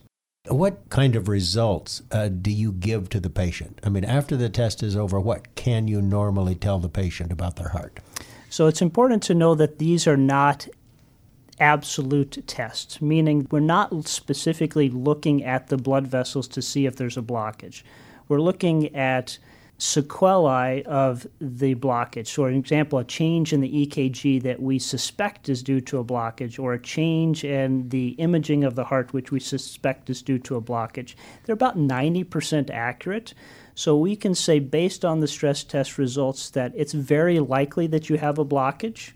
What 0.48 0.90
kind 0.90 1.14
of 1.14 1.28
results 1.28 2.02
uh, 2.10 2.28
do 2.28 2.50
you 2.50 2.72
give 2.72 3.08
to 3.10 3.20
the 3.20 3.30
patient? 3.30 3.80
I 3.84 3.88
mean, 3.88 4.04
after 4.04 4.36
the 4.36 4.48
test 4.48 4.82
is 4.82 4.96
over, 4.96 5.20
what 5.20 5.54
can 5.54 5.86
you 5.86 6.02
normally 6.02 6.56
tell 6.56 6.80
the 6.80 6.88
patient 6.88 7.30
about 7.30 7.56
their 7.56 7.68
heart? 7.68 8.00
So 8.50 8.66
it's 8.66 8.82
important 8.82 9.22
to 9.24 9.34
know 9.34 9.54
that 9.54 9.78
these 9.78 10.06
are 10.06 10.16
not 10.16 10.68
absolute 11.60 12.42
tests, 12.48 13.00
meaning 13.00 13.46
we're 13.52 13.60
not 13.60 14.08
specifically 14.08 14.90
looking 14.90 15.44
at 15.44 15.68
the 15.68 15.76
blood 15.76 16.08
vessels 16.08 16.48
to 16.48 16.60
see 16.60 16.86
if 16.86 16.96
there's 16.96 17.16
a 17.16 17.22
blockage. 17.22 17.84
We're 18.28 18.40
looking 18.40 18.94
at 18.96 19.38
sequelae 19.82 20.84
of 20.84 21.26
the 21.40 21.74
blockage. 21.74 22.28
So, 22.28 22.44
for 22.44 22.50
example, 22.50 23.00
a 23.00 23.04
change 23.04 23.52
in 23.52 23.60
the 23.60 23.86
EKG 23.86 24.40
that 24.44 24.62
we 24.62 24.78
suspect 24.78 25.48
is 25.48 25.60
due 25.60 25.80
to 25.80 25.98
a 25.98 26.04
blockage, 26.04 26.56
or 26.56 26.72
a 26.72 26.78
change 26.78 27.42
in 27.42 27.88
the 27.88 28.10
imaging 28.10 28.62
of 28.62 28.76
the 28.76 28.84
heart, 28.84 29.12
which 29.12 29.32
we 29.32 29.40
suspect 29.40 30.08
is 30.08 30.22
due 30.22 30.38
to 30.38 30.54
a 30.54 30.62
blockage. 30.62 31.16
They're 31.44 31.54
about 31.54 31.76
90% 31.76 32.70
accurate. 32.70 33.34
So, 33.74 33.96
we 33.96 34.14
can 34.14 34.36
say, 34.36 34.60
based 34.60 35.04
on 35.04 35.18
the 35.18 35.26
stress 35.26 35.64
test 35.64 35.98
results, 35.98 36.50
that 36.50 36.72
it's 36.76 36.92
very 36.92 37.40
likely 37.40 37.88
that 37.88 38.08
you 38.08 38.18
have 38.18 38.38
a 38.38 38.44
blockage. 38.44 39.10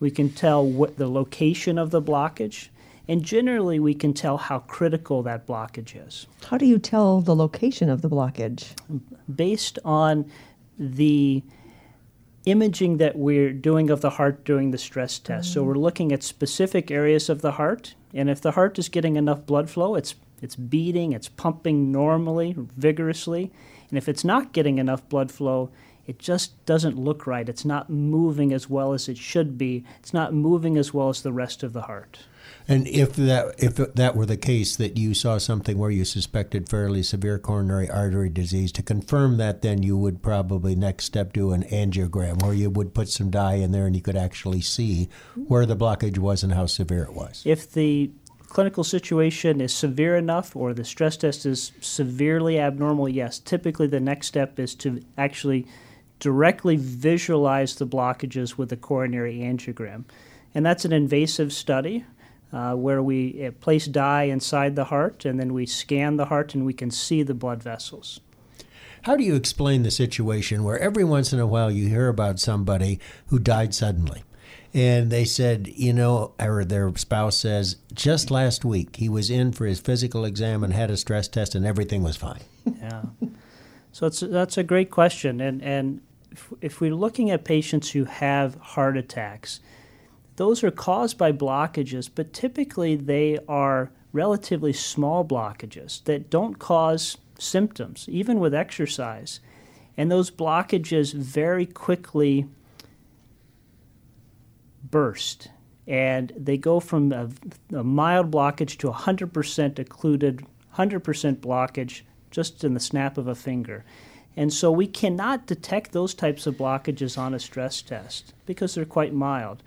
We 0.00 0.10
can 0.10 0.30
tell 0.30 0.66
what 0.66 0.96
the 0.96 1.10
location 1.10 1.76
of 1.76 1.90
the 1.90 2.00
blockage 2.00 2.70
and 3.08 3.22
generally, 3.22 3.78
we 3.78 3.94
can 3.94 4.12
tell 4.12 4.36
how 4.36 4.60
critical 4.60 5.22
that 5.22 5.46
blockage 5.46 5.94
is. 6.06 6.26
How 6.46 6.58
do 6.58 6.66
you 6.66 6.78
tell 6.78 7.20
the 7.20 7.36
location 7.36 7.88
of 7.88 8.02
the 8.02 8.10
blockage? 8.10 8.74
Based 9.32 9.78
on 9.84 10.30
the 10.78 11.42
imaging 12.46 12.96
that 12.96 13.16
we're 13.16 13.52
doing 13.52 13.90
of 13.90 14.00
the 14.00 14.10
heart 14.10 14.44
during 14.44 14.70
the 14.70 14.78
stress 14.78 15.18
test. 15.18 15.50
Mm. 15.50 15.54
So 15.54 15.64
we're 15.64 15.74
looking 15.74 16.12
at 16.12 16.22
specific 16.22 16.90
areas 16.90 17.28
of 17.28 17.42
the 17.42 17.52
heart, 17.52 17.94
and 18.14 18.30
if 18.30 18.40
the 18.40 18.52
heart 18.52 18.78
is 18.78 18.88
getting 18.88 19.16
enough 19.16 19.46
blood 19.46 19.68
flow, 19.70 19.94
it's 19.94 20.14
it's 20.42 20.56
beating, 20.56 21.12
it's 21.12 21.28
pumping 21.28 21.90
normally, 21.90 22.54
vigorously. 22.58 23.52
And 23.88 23.96
if 23.96 24.08
it's 24.08 24.24
not 24.24 24.52
getting 24.52 24.78
enough 24.78 25.08
blood 25.08 25.30
flow, 25.32 25.70
it 26.06 26.18
just 26.18 26.64
doesn't 26.66 26.98
look 26.98 27.26
right. 27.26 27.48
It's 27.48 27.64
not 27.64 27.88
moving 27.88 28.52
as 28.52 28.68
well 28.68 28.92
as 28.92 29.08
it 29.08 29.16
should 29.16 29.56
be. 29.56 29.84
It's 29.98 30.12
not 30.12 30.34
moving 30.34 30.76
as 30.76 30.92
well 30.92 31.08
as 31.08 31.22
the 31.22 31.32
rest 31.32 31.62
of 31.62 31.72
the 31.72 31.82
heart. 31.82 32.18
And 32.68 32.88
if 32.88 33.14
that 33.14 33.54
if 33.58 33.76
that 33.76 34.16
were 34.16 34.26
the 34.26 34.36
case, 34.36 34.74
that 34.76 34.96
you 34.96 35.14
saw 35.14 35.38
something 35.38 35.78
where 35.78 35.90
you 35.90 36.04
suspected 36.04 36.68
fairly 36.68 37.02
severe 37.02 37.38
coronary 37.38 37.88
artery 37.88 38.28
disease, 38.28 38.72
to 38.72 38.82
confirm 38.82 39.36
that, 39.36 39.62
then 39.62 39.82
you 39.82 39.96
would 39.96 40.20
probably 40.20 40.74
next 40.74 41.04
step 41.04 41.32
do 41.32 41.52
an 41.52 41.62
angiogram, 41.64 42.42
where 42.42 42.54
you 42.54 42.68
would 42.70 42.92
put 42.92 43.08
some 43.08 43.30
dye 43.30 43.54
in 43.54 43.70
there 43.70 43.86
and 43.86 43.94
you 43.94 44.02
could 44.02 44.16
actually 44.16 44.60
see 44.60 45.08
where 45.34 45.64
the 45.64 45.76
blockage 45.76 46.18
was 46.18 46.42
and 46.42 46.54
how 46.54 46.66
severe 46.66 47.04
it 47.04 47.14
was. 47.14 47.42
If 47.44 47.70
the 47.70 48.10
clinical 48.48 48.84
situation 48.84 49.60
is 49.60 49.72
severe 49.72 50.16
enough 50.16 50.56
or 50.56 50.74
the 50.74 50.84
stress 50.84 51.16
test 51.16 51.46
is 51.46 51.72
severely 51.80 52.58
abnormal, 52.58 53.08
yes, 53.08 53.38
typically 53.38 53.86
the 53.86 54.00
next 54.00 54.26
step 54.26 54.58
is 54.58 54.74
to 54.76 55.02
actually 55.16 55.66
directly 56.18 56.76
visualize 56.76 57.76
the 57.76 57.86
blockages 57.86 58.56
with 58.56 58.72
a 58.72 58.76
coronary 58.76 59.38
angiogram. 59.38 60.04
And 60.54 60.64
that's 60.64 60.84
an 60.84 60.92
invasive 60.92 61.52
study 61.52 62.04
uh, 62.56 62.74
where 62.74 63.02
we 63.02 63.44
uh, 63.44 63.50
place 63.60 63.84
dye 63.84 64.22
inside 64.22 64.76
the 64.76 64.84
heart 64.84 65.26
and 65.26 65.38
then 65.38 65.52
we 65.52 65.66
scan 65.66 66.16
the 66.16 66.24
heart 66.24 66.54
and 66.54 66.64
we 66.64 66.72
can 66.72 66.90
see 66.90 67.22
the 67.22 67.34
blood 67.34 67.62
vessels. 67.62 68.20
How 69.02 69.14
do 69.14 69.22
you 69.22 69.34
explain 69.34 69.82
the 69.82 69.90
situation 69.90 70.64
where 70.64 70.78
every 70.78 71.04
once 71.04 71.34
in 71.34 71.38
a 71.38 71.46
while 71.46 71.70
you 71.70 71.88
hear 71.88 72.08
about 72.08 72.40
somebody 72.40 72.98
who 73.26 73.38
died 73.38 73.74
suddenly? 73.74 74.24
And 74.72 75.10
they 75.10 75.26
said, 75.26 75.68
you 75.68 75.92
know, 75.92 76.32
or 76.40 76.64
their 76.64 76.90
spouse 76.96 77.36
says, 77.36 77.76
just 77.92 78.30
last 78.30 78.64
week 78.64 78.96
he 78.96 79.10
was 79.10 79.30
in 79.30 79.52
for 79.52 79.66
his 79.66 79.78
physical 79.78 80.24
exam 80.24 80.64
and 80.64 80.72
had 80.72 80.90
a 80.90 80.96
stress 80.96 81.28
test 81.28 81.54
and 81.54 81.66
everything 81.66 82.02
was 82.02 82.16
fine. 82.16 82.40
Yeah. 82.80 83.02
So 83.92 84.06
it's, 84.06 84.20
that's 84.20 84.56
a 84.56 84.62
great 84.62 84.90
question. 84.90 85.42
And, 85.42 85.62
and 85.62 86.00
if, 86.32 86.52
if 86.62 86.80
we're 86.80 86.94
looking 86.94 87.30
at 87.30 87.44
patients 87.44 87.90
who 87.90 88.04
have 88.04 88.54
heart 88.56 88.96
attacks, 88.96 89.60
those 90.36 90.62
are 90.62 90.70
caused 90.70 91.18
by 91.18 91.32
blockages, 91.32 92.08
but 92.14 92.32
typically 92.32 92.94
they 92.94 93.38
are 93.48 93.90
relatively 94.12 94.72
small 94.72 95.24
blockages 95.24 96.02
that 96.04 96.30
don't 96.30 96.58
cause 96.58 97.18
symptoms, 97.38 98.06
even 98.08 98.38
with 98.38 98.54
exercise. 98.54 99.40
And 99.96 100.10
those 100.10 100.30
blockages 100.30 101.12
very 101.14 101.66
quickly 101.66 102.46
burst. 104.90 105.48
And 105.86 106.32
they 106.36 106.56
go 106.56 106.80
from 106.80 107.12
a, 107.12 107.30
a 107.74 107.84
mild 107.84 108.30
blockage 108.30 108.76
to 108.78 108.90
100% 108.90 109.78
occluded, 109.78 110.44
100% 110.76 111.36
blockage 111.36 112.02
just 112.30 112.64
in 112.64 112.74
the 112.74 112.80
snap 112.80 113.16
of 113.16 113.28
a 113.28 113.34
finger. 113.34 113.84
And 114.36 114.52
so 114.52 114.70
we 114.70 114.86
cannot 114.86 115.46
detect 115.46 115.92
those 115.92 116.12
types 116.12 116.46
of 116.46 116.56
blockages 116.56 117.16
on 117.16 117.32
a 117.32 117.38
stress 117.38 117.80
test 117.80 118.34
because 118.44 118.74
they're 118.74 118.84
quite 118.84 119.14
mild. 119.14 119.62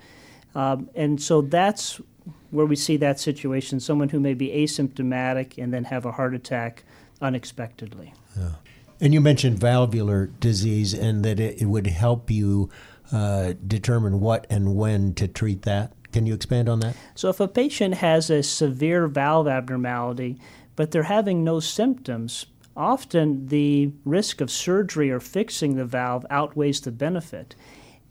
Um, 0.55 0.89
and 0.95 1.21
so 1.21 1.41
that's 1.41 2.01
where 2.51 2.65
we 2.65 2.75
see 2.75 2.97
that 2.97 3.19
situation 3.19 3.79
someone 3.79 4.09
who 4.09 4.19
may 4.19 4.33
be 4.33 4.49
asymptomatic 4.49 5.61
and 5.61 5.73
then 5.73 5.85
have 5.85 6.05
a 6.05 6.11
heart 6.13 6.33
attack 6.33 6.83
unexpectedly. 7.21 8.13
Yeah. 8.37 8.51
And 9.01 9.13
you 9.13 9.21
mentioned 9.21 9.59
valvular 9.59 10.27
disease 10.27 10.93
and 10.93 11.23
that 11.23 11.39
it, 11.39 11.61
it 11.61 11.65
would 11.65 11.87
help 11.87 12.29
you 12.29 12.69
uh, 13.11 13.53
determine 13.65 14.19
what 14.19 14.45
and 14.49 14.75
when 14.75 15.13
to 15.15 15.27
treat 15.27 15.63
that. 15.63 15.93
Can 16.11 16.25
you 16.25 16.33
expand 16.33 16.67
on 16.67 16.79
that? 16.79 16.95
So, 17.13 17.29
if 17.29 17.39
a 17.39 17.47
patient 17.47 17.95
has 17.95 18.29
a 18.31 18.41
severe 18.41 19.07
valve 19.07 19.47
abnormality, 19.47 20.39
but 20.75 20.91
they're 20.91 21.03
having 21.03 21.43
no 21.43 21.59
symptoms, 21.59 22.47
often 22.75 23.47
the 23.47 23.91
risk 24.05 24.41
of 24.41 24.49
surgery 24.49 25.11
or 25.11 25.19
fixing 25.19 25.75
the 25.75 25.85
valve 25.85 26.25
outweighs 26.29 26.81
the 26.81 26.91
benefit. 26.91 27.55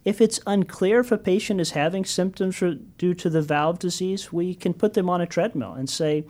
If 0.04 0.20
it's 0.20 0.40
unclear 0.46 1.00
if 1.00 1.12
a 1.12 1.18
patient 1.18 1.61
is 1.61 1.72
having 1.72 2.04
symptoms 2.04 2.62
due 2.98 3.14
to 3.14 3.28
the 3.28 3.42
valve 3.42 3.78
disease, 3.78 4.32
we 4.32 4.54
can 4.54 4.72
put 4.72 4.94
them 4.94 5.11
on 5.11 5.20
a 5.20 5.26
treadmill 5.26 5.74
and 5.74 5.90
say, 5.90 6.24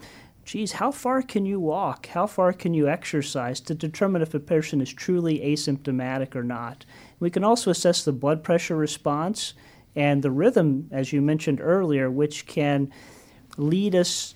geez, 0.44 0.72
how 0.72 0.90
far 0.90 1.22
can 1.22 1.44
you 1.44 1.60
walk? 1.60 2.06
How 2.06 2.26
far 2.26 2.52
can 2.52 2.72
you 2.72 2.88
exercise 2.88 3.60
to 3.60 3.74
determine 3.74 4.22
if 4.22 4.34
a 4.34 4.40
person 4.40 4.80
is 4.80 4.92
truly 4.92 5.40
asymptomatic 5.40 6.34
or 6.34 6.42
not? 6.42 6.86
We 7.20 7.30
can 7.30 7.44
also 7.44 7.70
assess 7.70 8.04
the 8.04 8.12
blood 8.12 8.42
pressure 8.42 8.76
response 8.76 9.52
and 9.94 10.22
the 10.22 10.30
rhythm, 10.30 10.88
as 10.90 11.12
you 11.12 11.20
mentioned 11.20 11.60
earlier, 11.60 12.10
which 12.10 12.46
can 12.46 12.90
lead 13.58 13.94
us 13.94 14.34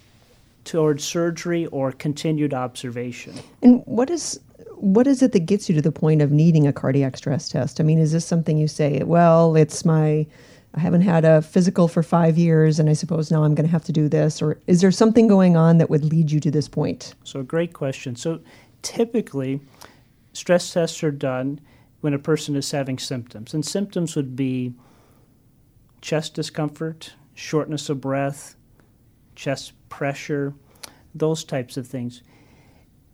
towards 0.65 1.03
surgery 1.03 1.67
or 1.67 1.93
continued 1.93 2.53
observation. 2.53 3.35
And 3.63 3.83
what 3.87 4.11
is 4.11 4.39
what 4.83 5.07
is 5.07 5.23
it 5.23 5.31
that 5.31 5.47
gets 5.47 5.69
you 5.69 5.77
to 5.77 5.81
the 5.81 5.93
point 5.93 6.21
of 6.21 6.33
needing 6.33 6.67
a 6.67 6.73
cardiac 6.73 7.17
stress 7.17 7.49
test? 7.49 7.79
I 7.79 7.85
mean, 7.85 8.01
is 8.01 8.11
this 8.11 8.27
something 8.27 8.59
you 8.59 8.67
say, 8.67 9.01
well, 9.05 9.55
it's 9.55 9.85
my, 9.85 10.27
I 10.75 10.81
haven't 10.81 11.03
had 11.03 11.25
a 11.25 11.41
physical 11.41 11.87
for 11.87 12.03
five 12.03 12.37
years, 12.37 12.81
and 12.81 12.91
I 12.91 12.95
suppose 12.95 13.31
now 13.31 13.45
I'm 13.45 13.55
going 13.55 13.65
to 13.65 13.71
have 13.71 13.85
to 13.85 13.93
do 13.93 14.09
this? 14.09 14.43
Or 14.43 14.59
is 14.67 14.81
there 14.81 14.91
something 14.91 15.29
going 15.29 15.57
on 15.57 15.79
that 15.79 15.89
would 15.89 16.05
lead 16.05 16.33
you 16.33 16.41
to 16.41 16.51
this 16.51 16.67
point? 16.67 17.15
So, 17.23 17.45
great 17.45 17.73
question. 17.73 18.17
So, 18.17 18.41
typically, 18.83 19.61
stress 20.33 20.73
tests 20.73 21.05
are 21.05 21.13
done 21.13 21.61
when 22.01 22.13
a 22.13 22.19
person 22.19 22.57
is 22.57 22.69
having 22.73 22.99
symptoms, 22.99 23.55
and 23.55 23.65
symptoms 23.65 24.17
would 24.17 24.35
be 24.35 24.75
chest 26.01 26.35
discomfort, 26.35 27.15
shortness 27.35 27.89
of 27.89 28.01
breath, 28.01 28.57
chest 29.37 29.75
pressure, 29.89 30.55
those 31.15 31.45
types 31.45 31.77
of 31.77 31.87
things 31.87 32.21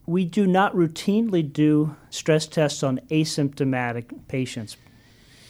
we 0.09 0.25
do 0.25 0.47
not 0.47 0.75
routinely 0.75 1.53
do 1.53 1.94
stress 2.09 2.47
tests 2.47 2.83
on 2.83 2.99
asymptomatic 3.11 4.27
patients. 4.27 4.79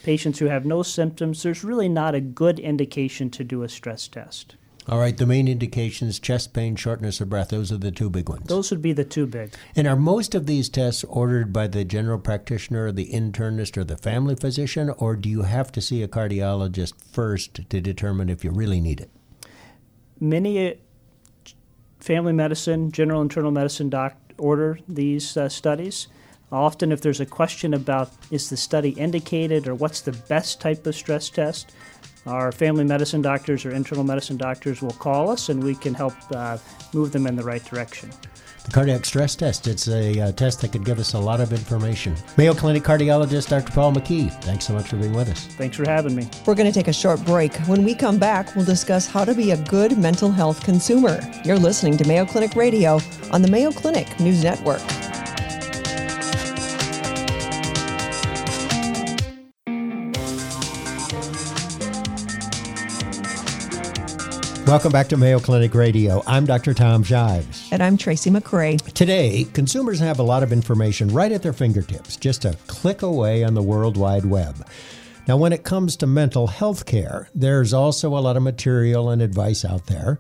Patients 0.02 0.40
who 0.40 0.46
have 0.46 0.66
no 0.66 0.82
symptoms, 0.82 1.44
there's 1.44 1.62
really 1.62 1.88
not 1.88 2.16
a 2.16 2.20
good 2.20 2.58
indication 2.58 3.30
to 3.30 3.44
do 3.44 3.62
a 3.62 3.68
stress 3.68 4.08
test. 4.08 4.56
All 4.88 4.98
right, 4.98 5.16
the 5.16 5.26
main 5.26 5.46
indications 5.46 6.18
chest 6.18 6.54
pain, 6.54 6.74
shortness 6.74 7.20
of 7.20 7.28
breath, 7.28 7.50
those 7.50 7.70
are 7.70 7.76
the 7.76 7.92
two 7.92 8.10
big 8.10 8.28
ones. 8.28 8.48
Those 8.48 8.72
would 8.72 8.82
be 8.82 8.92
the 8.92 9.04
two 9.04 9.28
big. 9.28 9.54
And 9.76 9.86
are 9.86 9.94
most 9.94 10.34
of 10.34 10.46
these 10.46 10.68
tests 10.68 11.04
ordered 11.04 11.52
by 11.52 11.68
the 11.68 11.84
general 11.84 12.18
practitioner, 12.18 12.90
the 12.90 13.12
internist, 13.12 13.76
or 13.76 13.84
the 13.84 13.96
family 13.96 14.34
physician, 14.34 14.90
or 14.90 15.14
do 15.14 15.28
you 15.28 15.42
have 15.42 15.70
to 15.70 15.80
see 15.80 16.02
a 16.02 16.08
cardiologist 16.08 16.94
first 17.12 17.70
to 17.70 17.80
determine 17.80 18.28
if 18.28 18.42
you 18.42 18.50
really 18.50 18.80
need 18.80 19.00
it? 19.00 19.10
Many 20.18 20.68
uh, 20.68 20.72
family 22.00 22.32
medicine, 22.32 22.90
general 22.90 23.22
internal 23.22 23.52
medicine 23.52 23.88
doc, 23.88 24.16
order 24.38 24.78
these 24.88 25.36
uh, 25.36 25.48
studies. 25.48 26.08
Often, 26.50 26.92
if 26.92 27.02
there's 27.02 27.20
a 27.20 27.26
question 27.26 27.74
about 27.74 28.10
is 28.30 28.48
the 28.48 28.56
study 28.56 28.90
indicated 28.90 29.68
or 29.68 29.74
what's 29.74 30.00
the 30.00 30.12
best 30.12 30.60
type 30.60 30.86
of 30.86 30.94
stress 30.94 31.28
test, 31.28 31.72
our 32.26 32.52
family 32.52 32.84
medicine 32.84 33.22
doctors 33.22 33.64
or 33.64 33.70
internal 33.70 34.04
medicine 34.04 34.36
doctors 34.36 34.80
will 34.82 34.92
call 34.92 35.30
us 35.30 35.48
and 35.48 35.62
we 35.62 35.74
can 35.74 35.94
help 35.94 36.14
uh, 36.32 36.58
move 36.94 37.12
them 37.12 37.26
in 37.26 37.36
the 37.36 37.44
right 37.44 37.64
direction. 37.64 38.10
The 38.68 38.74
cardiac 38.74 39.06
stress 39.06 39.34
test, 39.34 39.66
it's 39.66 39.88
a 39.88 40.20
uh, 40.20 40.32
test 40.32 40.60
that 40.60 40.72
could 40.72 40.84
give 40.84 40.98
us 40.98 41.14
a 41.14 41.18
lot 41.18 41.40
of 41.40 41.54
information. 41.54 42.14
Mayo 42.36 42.52
Clinic 42.52 42.82
cardiologist 42.82 43.48
Dr. 43.48 43.72
Paul 43.72 43.94
McKie, 43.94 44.30
thanks 44.44 44.66
so 44.66 44.74
much 44.74 44.88
for 44.88 44.96
being 44.96 45.14
with 45.14 45.30
us. 45.30 45.46
Thanks 45.46 45.78
for 45.78 45.88
having 45.88 46.14
me. 46.14 46.28
We're 46.44 46.54
going 46.54 46.70
to 46.70 46.78
take 46.78 46.88
a 46.88 46.92
short 46.92 47.24
break. 47.24 47.56
When 47.60 47.82
we 47.82 47.94
come 47.94 48.18
back, 48.18 48.54
we'll 48.54 48.66
discuss 48.66 49.06
how 49.06 49.24
to 49.24 49.32
be 49.32 49.52
a 49.52 49.56
good 49.64 49.96
mental 49.96 50.30
health 50.30 50.62
consumer. 50.62 51.18
You're 51.46 51.58
listening 51.58 51.96
to 51.96 52.06
Mayo 52.06 52.26
Clinic 52.26 52.56
Radio 52.56 53.00
on 53.30 53.40
the 53.40 53.48
Mayo 53.48 53.70
Clinic 53.72 54.20
News 54.20 54.44
Network. 54.44 54.82
Welcome 64.68 64.92
back 64.92 65.08
to 65.08 65.16
Mayo 65.16 65.40
Clinic 65.40 65.74
Radio. 65.74 66.22
I'm 66.26 66.44
Dr. 66.44 66.74
Tom 66.74 67.02
Shives. 67.02 67.70
And 67.72 67.82
I'm 67.82 67.96
Tracy 67.96 68.28
McCray. 68.28 68.78
Today, 68.92 69.44
consumers 69.54 69.98
have 69.98 70.18
a 70.18 70.22
lot 70.22 70.42
of 70.42 70.52
information 70.52 71.08
right 71.08 71.32
at 71.32 71.42
their 71.42 71.54
fingertips, 71.54 72.18
just 72.18 72.44
a 72.44 72.54
click 72.66 73.00
away 73.00 73.44
on 73.44 73.54
the 73.54 73.62
World 73.62 73.96
Wide 73.96 74.26
Web. 74.26 74.68
Now, 75.26 75.38
when 75.38 75.54
it 75.54 75.64
comes 75.64 75.96
to 75.96 76.06
mental 76.06 76.48
health 76.48 76.84
care, 76.84 77.30
there's 77.34 77.72
also 77.72 78.14
a 78.14 78.20
lot 78.20 78.36
of 78.36 78.42
material 78.42 79.08
and 79.08 79.22
advice 79.22 79.64
out 79.64 79.86
there. 79.86 80.18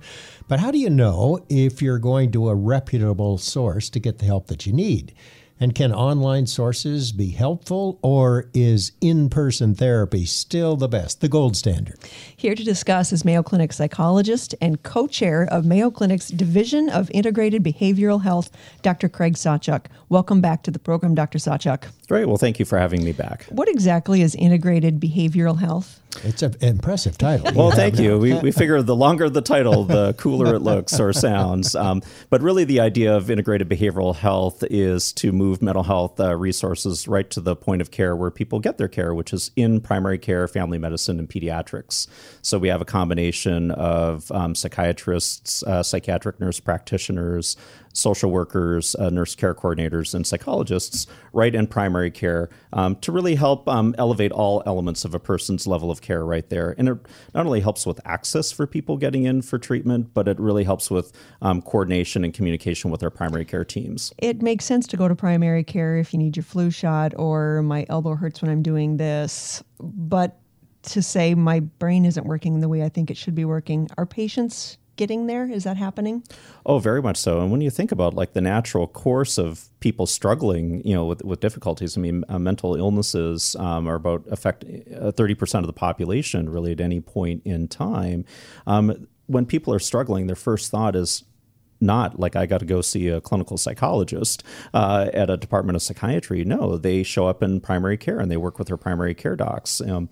But 0.48 0.60
how 0.60 0.70
do 0.70 0.78
you 0.78 0.88
know 0.88 1.44
if 1.50 1.82
you're 1.82 1.98
going 1.98 2.32
to 2.32 2.48
a 2.48 2.54
reputable 2.54 3.36
source 3.36 3.90
to 3.90 4.00
get 4.00 4.16
the 4.16 4.24
help 4.24 4.46
that 4.46 4.64
you 4.64 4.72
need? 4.72 5.12
And 5.60 5.74
can 5.74 5.92
online 5.92 6.46
sources 6.46 7.10
be 7.10 7.30
helpful, 7.30 7.98
or 8.00 8.48
is 8.54 8.92
in 9.00 9.28
person 9.28 9.74
therapy 9.74 10.24
still 10.24 10.76
the 10.76 10.88
best, 10.88 11.20
the 11.20 11.28
gold 11.28 11.56
standard? 11.56 11.98
Here 12.36 12.54
to 12.54 12.62
discuss 12.62 13.12
is 13.12 13.24
Mayo 13.24 13.42
Clinic 13.42 13.72
psychologist 13.72 14.54
and 14.60 14.82
co 14.82 15.06
chair 15.06 15.48
of 15.50 15.64
Mayo 15.64 15.90
Clinic's 15.90 16.28
Division 16.28 16.88
of 16.88 17.10
Integrated 17.12 17.64
Behavioral 17.64 18.22
Health, 18.22 18.50
Dr. 18.82 19.08
Craig 19.08 19.34
Sawchuk. 19.34 19.86
Welcome 20.08 20.40
back 20.40 20.62
to 20.62 20.70
the 20.70 20.78
program, 20.78 21.14
Dr. 21.14 21.38
Sawchuk. 21.38 21.84
Great. 22.08 22.26
Well, 22.26 22.38
thank 22.38 22.58
you 22.58 22.64
for 22.64 22.78
having 22.78 23.04
me 23.04 23.12
back. 23.12 23.44
What 23.50 23.68
exactly 23.68 24.22
is 24.22 24.34
integrated 24.34 24.98
behavioral 24.98 25.58
health? 25.58 26.00
It's 26.24 26.42
an 26.42 26.56
impressive 26.60 27.18
title. 27.18 27.52
Well, 27.58 27.70
thank 27.70 27.98
you. 27.98 28.18
We, 28.18 28.34
we 28.34 28.50
figure 28.52 28.80
the 28.82 28.94
longer 28.94 29.28
the 29.28 29.42
title, 29.42 29.84
the 29.84 30.14
cooler 30.14 30.54
it 30.54 30.60
looks 30.60 30.98
or 30.98 31.12
sounds. 31.12 31.74
Um, 31.74 32.02
but 32.30 32.40
really, 32.40 32.64
the 32.64 32.80
idea 32.80 33.16
of 33.16 33.30
integrated 33.30 33.68
behavioral 33.68 34.14
health 34.14 34.64
is 34.70 35.12
to 35.14 35.32
move 35.32 35.60
mental 35.60 35.82
health 35.82 36.18
uh, 36.20 36.34
resources 36.36 37.08
right 37.08 37.28
to 37.30 37.40
the 37.40 37.56
point 37.56 37.82
of 37.82 37.90
care 37.90 38.16
where 38.16 38.30
people 38.30 38.58
get 38.60 38.78
their 38.78 38.88
care, 38.88 39.12
which 39.12 39.32
is 39.32 39.50
in 39.56 39.80
primary 39.80 40.18
care, 40.18 40.46
family 40.48 40.78
medicine, 40.78 41.18
and 41.18 41.28
pediatrics. 41.28 42.06
So 42.42 42.58
we 42.58 42.68
have 42.68 42.80
a 42.80 42.86
combination 42.86 43.70
of 43.72 44.30
um, 44.32 44.54
psychiatrists, 44.54 45.62
uh, 45.64 45.82
psychiatric 45.82 46.40
nurse 46.40 46.60
practitioners, 46.60 47.56
social 47.98 48.30
workers, 48.30 48.94
uh, 48.96 49.10
nurse 49.10 49.34
care 49.34 49.54
coordinators, 49.54 50.14
and 50.14 50.26
psychologists 50.26 51.06
right 51.32 51.54
in 51.54 51.66
primary 51.66 52.10
care 52.10 52.48
um, 52.72 52.96
to 52.96 53.12
really 53.12 53.34
help 53.34 53.68
um, 53.68 53.94
elevate 53.98 54.32
all 54.32 54.62
elements 54.66 55.04
of 55.04 55.14
a 55.14 55.18
person's 55.18 55.66
level 55.66 55.90
of 55.90 56.00
care 56.00 56.24
right 56.24 56.48
there. 56.48 56.74
And 56.78 56.88
it 56.88 56.98
not 57.34 57.46
only 57.46 57.60
helps 57.60 57.86
with 57.86 58.00
access 58.04 58.52
for 58.52 58.66
people 58.66 58.96
getting 58.96 59.24
in 59.24 59.42
for 59.42 59.58
treatment, 59.58 60.14
but 60.14 60.28
it 60.28 60.38
really 60.38 60.64
helps 60.64 60.90
with 60.90 61.12
um, 61.42 61.62
coordination 61.62 62.24
and 62.24 62.32
communication 62.32 62.90
with 62.90 63.02
our 63.02 63.10
primary 63.10 63.44
care 63.44 63.64
teams. 63.64 64.12
It 64.18 64.42
makes 64.42 64.64
sense 64.64 64.86
to 64.88 64.96
go 64.96 65.08
to 65.08 65.14
primary 65.14 65.64
care 65.64 65.98
if 65.98 66.12
you 66.12 66.18
need 66.18 66.36
your 66.36 66.44
flu 66.44 66.70
shot 66.70 67.12
or 67.16 67.62
my 67.62 67.84
elbow 67.88 68.14
hurts 68.14 68.42
when 68.42 68.50
I'm 68.50 68.62
doing 68.62 68.96
this. 68.96 69.62
But 69.80 70.38
to 70.82 71.02
say 71.02 71.34
my 71.34 71.60
brain 71.60 72.04
isn't 72.04 72.26
working 72.26 72.60
the 72.60 72.68
way 72.68 72.82
I 72.82 72.88
think 72.88 73.10
it 73.10 73.16
should 73.16 73.34
be 73.34 73.44
working, 73.44 73.88
Our 73.98 74.06
patients 74.06 74.78
getting 74.98 75.26
there? 75.26 75.50
Is 75.50 75.64
that 75.64 75.78
happening? 75.78 76.22
Oh, 76.66 76.78
very 76.78 77.00
much 77.00 77.16
so. 77.16 77.40
And 77.40 77.50
when 77.50 77.62
you 77.62 77.70
think 77.70 77.90
about 77.90 78.12
like 78.12 78.34
the 78.34 78.42
natural 78.42 78.86
course 78.86 79.38
of 79.38 79.70
people 79.80 80.06
struggling, 80.06 80.86
you 80.86 80.94
know, 80.94 81.06
with, 81.06 81.24
with 81.24 81.40
difficulties, 81.40 81.96
I 81.96 82.00
mean, 82.02 82.24
uh, 82.28 82.38
mental 82.38 82.74
illnesses 82.74 83.56
um, 83.56 83.88
are 83.88 83.94
about 83.94 84.24
affect 84.30 84.66
uh, 85.00 85.12
thirty 85.12 85.34
percent 85.34 85.64
of 85.64 85.66
the 85.66 85.72
population 85.72 86.50
really 86.50 86.72
at 86.72 86.80
any 86.82 87.00
point 87.00 87.40
in 87.46 87.68
time. 87.68 88.26
Um, 88.66 89.08
when 89.26 89.46
people 89.46 89.72
are 89.72 89.78
struggling, 89.78 90.26
their 90.26 90.36
first 90.36 90.70
thought 90.70 90.94
is, 90.94 91.24
not 91.80 92.18
like 92.18 92.34
I 92.34 92.46
got 92.46 92.58
to 92.58 92.66
go 92.66 92.80
see 92.80 93.06
a 93.06 93.20
clinical 93.20 93.56
psychologist 93.56 94.42
uh, 94.74 95.10
at 95.14 95.30
a 95.30 95.36
department 95.36 95.76
of 95.76 95.82
psychiatry. 95.82 96.44
No, 96.44 96.76
they 96.76 97.04
show 97.04 97.28
up 97.28 97.40
in 97.40 97.60
primary 97.60 97.96
care 97.96 98.18
and 98.18 98.30
they 98.30 98.36
work 98.36 98.58
with 98.58 98.66
their 98.66 98.76
primary 98.76 99.14
care 99.14 99.36
docs. 99.36 99.80
Um, 99.80 100.08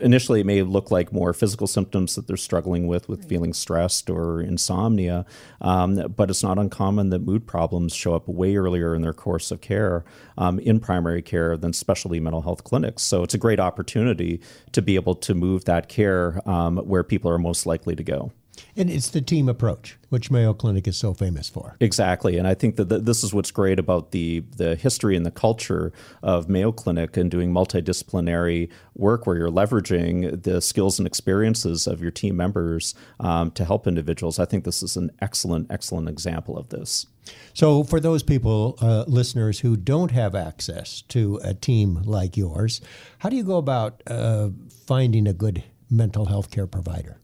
initially 0.00 0.40
it 0.40 0.46
may 0.46 0.62
look 0.62 0.90
like 0.90 1.12
more 1.12 1.32
physical 1.32 1.66
symptoms 1.66 2.14
that 2.14 2.26
they're 2.26 2.36
struggling 2.36 2.86
with, 2.86 3.08
with 3.08 3.28
feeling 3.28 3.52
stressed 3.52 4.10
or 4.10 4.40
insomnia. 4.40 5.24
Um, 5.60 5.96
but 6.16 6.30
it's 6.30 6.42
not 6.42 6.58
uncommon 6.58 7.10
that 7.10 7.20
mood 7.20 7.46
problems 7.46 7.94
show 7.94 8.14
up 8.14 8.28
way 8.28 8.56
earlier 8.56 8.94
in 8.94 9.02
their 9.02 9.12
course 9.12 9.50
of 9.50 9.60
care 9.60 10.04
um, 10.36 10.58
in 10.60 10.80
primary 10.80 11.22
care 11.22 11.56
than 11.56 11.72
specialty 11.72 12.20
mental 12.20 12.42
health 12.42 12.64
clinics. 12.64 13.02
So 13.02 13.22
it's 13.22 13.34
a 13.34 13.38
great 13.38 13.60
opportunity 13.60 14.40
to 14.72 14.82
be 14.82 14.94
able 14.94 15.14
to 15.16 15.34
move 15.34 15.64
that 15.64 15.88
care 15.88 16.40
um, 16.48 16.78
where 16.78 17.02
people 17.02 17.30
are 17.30 17.38
most 17.38 17.66
likely 17.66 17.94
to 17.96 18.02
go. 18.02 18.32
And 18.76 18.90
it's 18.90 19.08
the 19.08 19.20
team 19.20 19.48
approach, 19.48 19.98
which 20.08 20.30
Mayo 20.30 20.54
Clinic 20.54 20.86
is 20.86 20.96
so 20.96 21.14
famous 21.14 21.48
for. 21.48 21.76
Exactly, 21.80 22.36
and 22.36 22.46
I 22.46 22.54
think 22.54 22.76
that 22.76 23.04
this 23.04 23.22
is 23.22 23.34
what's 23.34 23.50
great 23.50 23.78
about 23.78 24.12
the 24.12 24.44
the 24.56 24.76
history 24.76 25.16
and 25.16 25.24
the 25.26 25.30
culture 25.30 25.92
of 26.22 26.48
Mayo 26.48 26.72
Clinic 26.72 27.16
and 27.16 27.30
doing 27.30 27.52
multidisciplinary 27.52 28.70
work, 28.94 29.26
where 29.26 29.36
you're 29.36 29.50
leveraging 29.50 30.42
the 30.42 30.60
skills 30.60 30.98
and 30.98 31.06
experiences 31.06 31.86
of 31.86 32.00
your 32.00 32.10
team 32.10 32.36
members 32.36 32.94
um, 33.20 33.50
to 33.52 33.64
help 33.64 33.86
individuals. 33.86 34.38
I 34.38 34.44
think 34.44 34.64
this 34.64 34.82
is 34.82 34.96
an 34.96 35.10
excellent, 35.20 35.70
excellent 35.70 36.08
example 36.08 36.56
of 36.56 36.68
this. 36.68 37.06
So, 37.54 37.84
for 37.84 38.00
those 38.00 38.22
people, 38.22 38.78
uh, 38.80 39.04
listeners 39.06 39.60
who 39.60 39.76
don't 39.76 40.10
have 40.12 40.34
access 40.34 41.02
to 41.08 41.40
a 41.44 41.54
team 41.54 42.02
like 42.04 42.36
yours, 42.36 42.80
how 43.18 43.28
do 43.28 43.36
you 43.36 43.44
go 43.44 43.56
about 43.56 44.02
uh, 44.06 44.50
finding 44.86 45.26
a 45.26 45.32
good 45.32 45.64
mental 45.90 46.26
health 46.26 46.50
care 46.50 46.66
provider? 46.66 47.20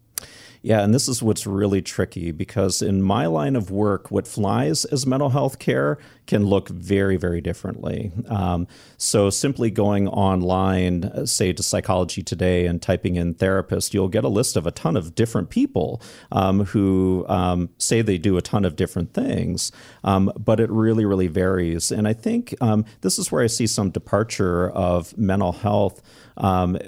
Yeah, 0.64 0.82
and 0.82 0.94
this 0.94 1.08
is 1.08 1.22
what's 1.22 1.46
really 1.46 1.82
tricky 1.82 2.30
because 2.30 2.80
in 2.80 3.02
my 3.02 3.26
line 3.26 3.54
of 3.54 3.70
work, 3.70 4.10
what 4.10 4.26
flies 4.26 4.86
as 4.86 5.04
mental 5.04 5.28
health 5.28 5.58
care 5.58 5.98
can 6.26 6.46
look 6.46 6.70
very, 6.70 7.18
very 7.18 7.42
differently. 7.42 8.12
Um, 8.30 8.66
so 8.96 9.28
simply 9.28 9.70
going 9.70 10.08
online, 10.08 11.04
uh, 11.04 11.26
say 11.26 11.52
to 11.52 11.62
Psychology 11.62 12.22
Today, 12.22 12.64
and 12.64 12.80
typing 12.80 13.16
in 13.16 13.34
therapist, 13.34 13.92
you'll 13.92 14.08
get 14.08 14.24
a 14.24 14.28
list 14.28 14.56
of 14.56 14.66
a 14.66 14.70
ton 14.70 14.96
of 14.96 15.14
different 15.14 15.50
people 15.50 16.00
um, 16.32 16.64
who 16.64 17.26
um, 17.28 17.68
say 17.76 18.00
they 18.00 18.16
do 18.16 18.38
a 18.38 18.42
ton 18.42 18.64
of 18.64 18.74
different 18.74 19.12
things, 19.12 19.70
um, 20.02 20.32
but 20.34 20.60
it 20.60 20.70
really, 20.70 21.04
really 21.04 21.26
varies. 21.26 21.92
And 21.92 22.08
I 22.08 22.14
think 22.14 22.54
um, 22.62 22.86
this 23.02 23.18
is 23.18 23.30
where 23.30 23.42
I 23.42 23.48
see 23.48 23.66
some 23.66 23.90
departure 23.90 24.70
of 24.70 25.14
mental 25.18 25.52
health 25.52 26.00
um, 26.38 26.78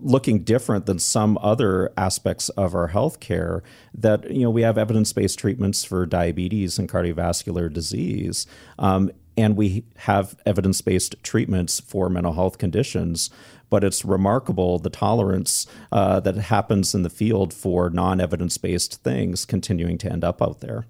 looking 0.00 0.42
different 0.42 0.86
than 0.86 0.98
some 0.98 1.38
other 1.40 1.92
aspects 1.96 2.48
of 2.50 2.74
our 2.74 2.88
healthcare 2.88 3.62
that 3.94 4.30
you 4.30 4.42
know 4.42 4.50
we 4.50 4.62
have 4.62 4.78
evidence-based 4.78 5.38
treatments 5.38 5.84
for 5.84 6.06
diabetes 6.06 6.78
and 6.78 6.88
cardiovascular 6.88 7.72
disease 7.72 8.46
um, 8.78 9.10
and 9.36 9.56
we 9.56 9.84
have 9.96 10.36
evidence-based 10.44 11.22
treatments 11.22 11.80
for 11.80 12.10
mental 12.10 12.34
health 12.34 12.58
conditions. 12.58 13.30
But 13.70 13.84
it's 13.84 14.04
remarkable 14.04 14.78
the 14.78 14.90
tolerance 14.90 15.66
uh, 15.92 16.20
that 16.20 16.36
happens 16.36 16.94
in 16.94 17.02
the 17.02 17.10
field 17.10 17.54
for 17.54 17.88
non-evidence-based 17.88 19.02
things 19.02 19.44
continuing 19.44 19.96
to 19.98 20.12
end 20.12 20.24
up 20.24 20.42
out 20.42 20.60
there 20.60 20.86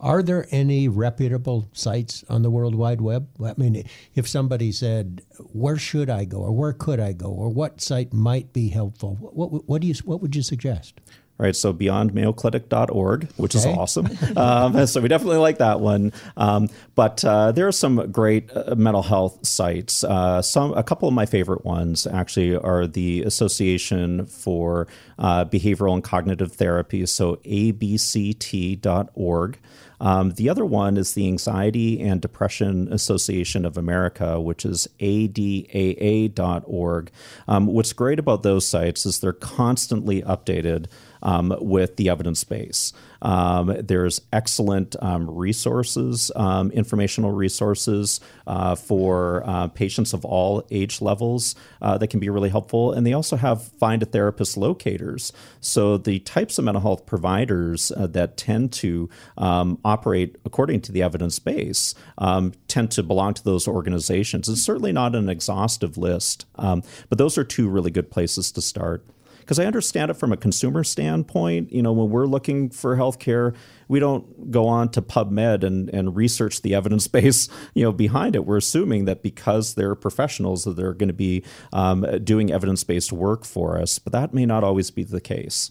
are 0.00 0.22
there 0.22 0.46
any 0.50 0.88
reputable 0.88 1.68
sites 1.72 2.24
on 2.28 2.42
the 2.42 2.50
World 2.50 2.74
Wide 2.74 3.00
Web? 3.00 3.28
I 3.42 3.54
mean, 3.56 3.84
if 4.14 4.28
somebody 4.28 4.70
said, 4.70 5.22
"Where 5.52 5.76
should 5.76 6.08
I 6.08 6.24
go?" 6.24 6.38
or 6.38 6.52
"Where 6.52 6.72
could 6.72 7.00
I 7.00 7.12
go?" 7.12 7.28
or 7.28 7.48
"What 7.48 7.80
site 7.80 8.12
might 8.12 8.52
be 8.52 8.68
helpful?" 8.68 9.16
What, 9.20 9.68
what 9.68 9.80
do 9.82 9.88
you 9.88 9.94
what 10.04 10.22
would 10.22 10.36
you 10.36 10.42
suggest? 10.42 11.00
Right? 11.38 11.54
So 11.54 11.72
beyondmayoclinic.org, 11.72 13.28
which 13.36 13.56
okay. 13.56 13.70
is 13.70 13.78
awesome. 13.78 14.08
um, 14.36 14.86
so 14.86 15.00
we 15.00 15.08
definitely 15.08 15.38
like 15.38 15.58
that 15.58 15.80
one. 15.80 16.12
Um, 16.36 16.68
but 16.94 17.24
uh, 17.24 17.52
there 17.52 17.68
are 17.68 17.72
some 17.72 18.10
great 18.10 18.50
uh, 18.54 18.74
mental 18.76 19.02
health 19.02 19.46
sites. 19.46 20.04
Uh, 20.04 20.42
some 20.42 20.74
a 20.74 20.82
couple 20.82 21.08
of 21.08 21.14
my 21.14 21.26
favorite 21.26 21.64
ones 21.64 22.06
actually 22.06 22.56
are 22.56 22.86
the 22.86 23.22
Association 23.22 24.26
for 24.26 24.88
uh, 25.18 25.44
Behavioral 25.44 25.94
and 25.94 26.04
Cognitive 26.04 26.52
Therapy, 26.52 27.06
so 27.06 27.36
abct.org. 27.36 29.58
Um, 30.00 30.30
the 30.32 30.48
other 30.48 30.64
one 30.64 30.96
is 30.96 31.14
the 31.14 31.26
Anxiety 31.26 32.00
and 32.00 32.20
Depression 32.20 32.92
Association 32.92 33.64
of 33.64 33.76
America, 33.76 34.40
which 34.40 34.64
is 34.64 34.86
adaa.org. 35.00 37.10
Um, 37.48 37.66
what's 37.66 37.92
great 37.92 38.20
about 38.20 38.42
those 38.42 38.66
sites 38.66 39.06
is 39.06 39.20
they're 39.20 39.32
constantly 39.32 40.22
updated 40.22 40.86
um, 41.22 41.54
with 41.60 41.96
the 41.96 42.08
evidence 42.08 42.44
base. 42.44 42.92
Um, 43.22 43.74
there's 43.80 44.20
excellent 44.32 44.94
um, 45.00 45.28
resources, 45.28 46.30
um, 46.36 46.70
informational 46.70 47.32
resources 47.32 48.20
uh, 48.46 48.74
for 48.74 49.42
uh, 49.44 49.68
patients 49.68 50.12
of 50.12 50.24
all 50.24 50.64
age 50.70 51.00
levels 51.00 51.54
uh, 51.82 51.98
that 51.98 52.08
can 52.08 52.20
be 52.20 52.28
really 52.28 52.50
helpful. 52.50 52.92
And 52.92 53.06
they 53.06 53.12
also 53.12 53.36
have 53.36 53.62
find 53.62 54.02
a 54.02 54.06
therapist 54.06 54.56
locators. 54.56 55.32
So 55.60 55.96
the 55.96 56.20
types 56.20 56.58
of 56.58 56.64
mental 56.64 56.82
health 56.82 57.06
providers 57.06 57.90
uh, 57.92 58.06
that 58.08 58.36
tend 58.36 58.72
to 58.74 59.08
um, 59.36 59.78
operate 59.84 60.36
according 60.44 60.80
to 60.82 60.92
the 60.92 61.02
evidence 61.02 61.38
base 61.38 61.94
um, 62.18 62.52
tend 62.68 62.90
to 62.92 63.02
belong 63.02 63.34
to 63.34 63.44
those 63.44 63.66
organizations. 63.66 64.48
It's 64.48 64.62
certainly 64.62 64.92
not 64.92 65.14
an 65.14 65.28
exhaustive 65.28 65.96
list, 65.96 66.46
but 66.56 67.18
those 67.18 67.36
are 67.38 67.44
two 67.44 67.68
really 67.68 67.90
good 67.90 68.10
places 68.10 68.52
to 68.52 68.62
start 68.62 69.04
because 69.48 69.58
I 69.58 69.64
understand 69.64 70.10
it 70.10 70.14
from 70.14 70.30
a 70.30 70.36
consumer 70.36 70.84
standpoint. 70.84 71.72
You 71.72 71.80
know, 71.80 71.90
when 71.90 72.10
we're 72.10 72.26
looking 72.26 72.68
for 72.68 72.98
healthcare, 72.98 73.56
we 73.88 73.98
don't 73.98 74.50
go 74.50 74.68
on 74.68 74.90
to 74.90 75.00
PubMed 75.00 75.64
and, 75.64 75.88
and 75.88 76.14
research 76.14 76.60
the 76.60 76.74
evidence 76.74 77.08
base, 77.08 77.48
you 77.72 77.82
know, 77.82 77.90
behind 77.90 78.36
it. 78.36 78.44
We're 78.44 78.58
assuming 78.58 79.06
that 79.06 79.22
because 79.22 79.74
they're 79.74 79.94
professionals, 79.94 80.64
that 80.64 80.76
they're 80.76 80.92
going 80.92 81.08
to 81.08 81.14
be 81.14 81.44
um, 81.72 82.04
doing 82.22 82.52
evidence 82.52 82.84
based 82.84 83.10
work 83.10 83.46
for 83.46 83.78
us, 83.78 83.98
but 83.98 84.12
that 84.12 84.34
may 84.34 84.44
not 84.44 84.64
always 84.64 84.90
be 84.90 85.02
the 85.02 85.18
case. 85.20 85.70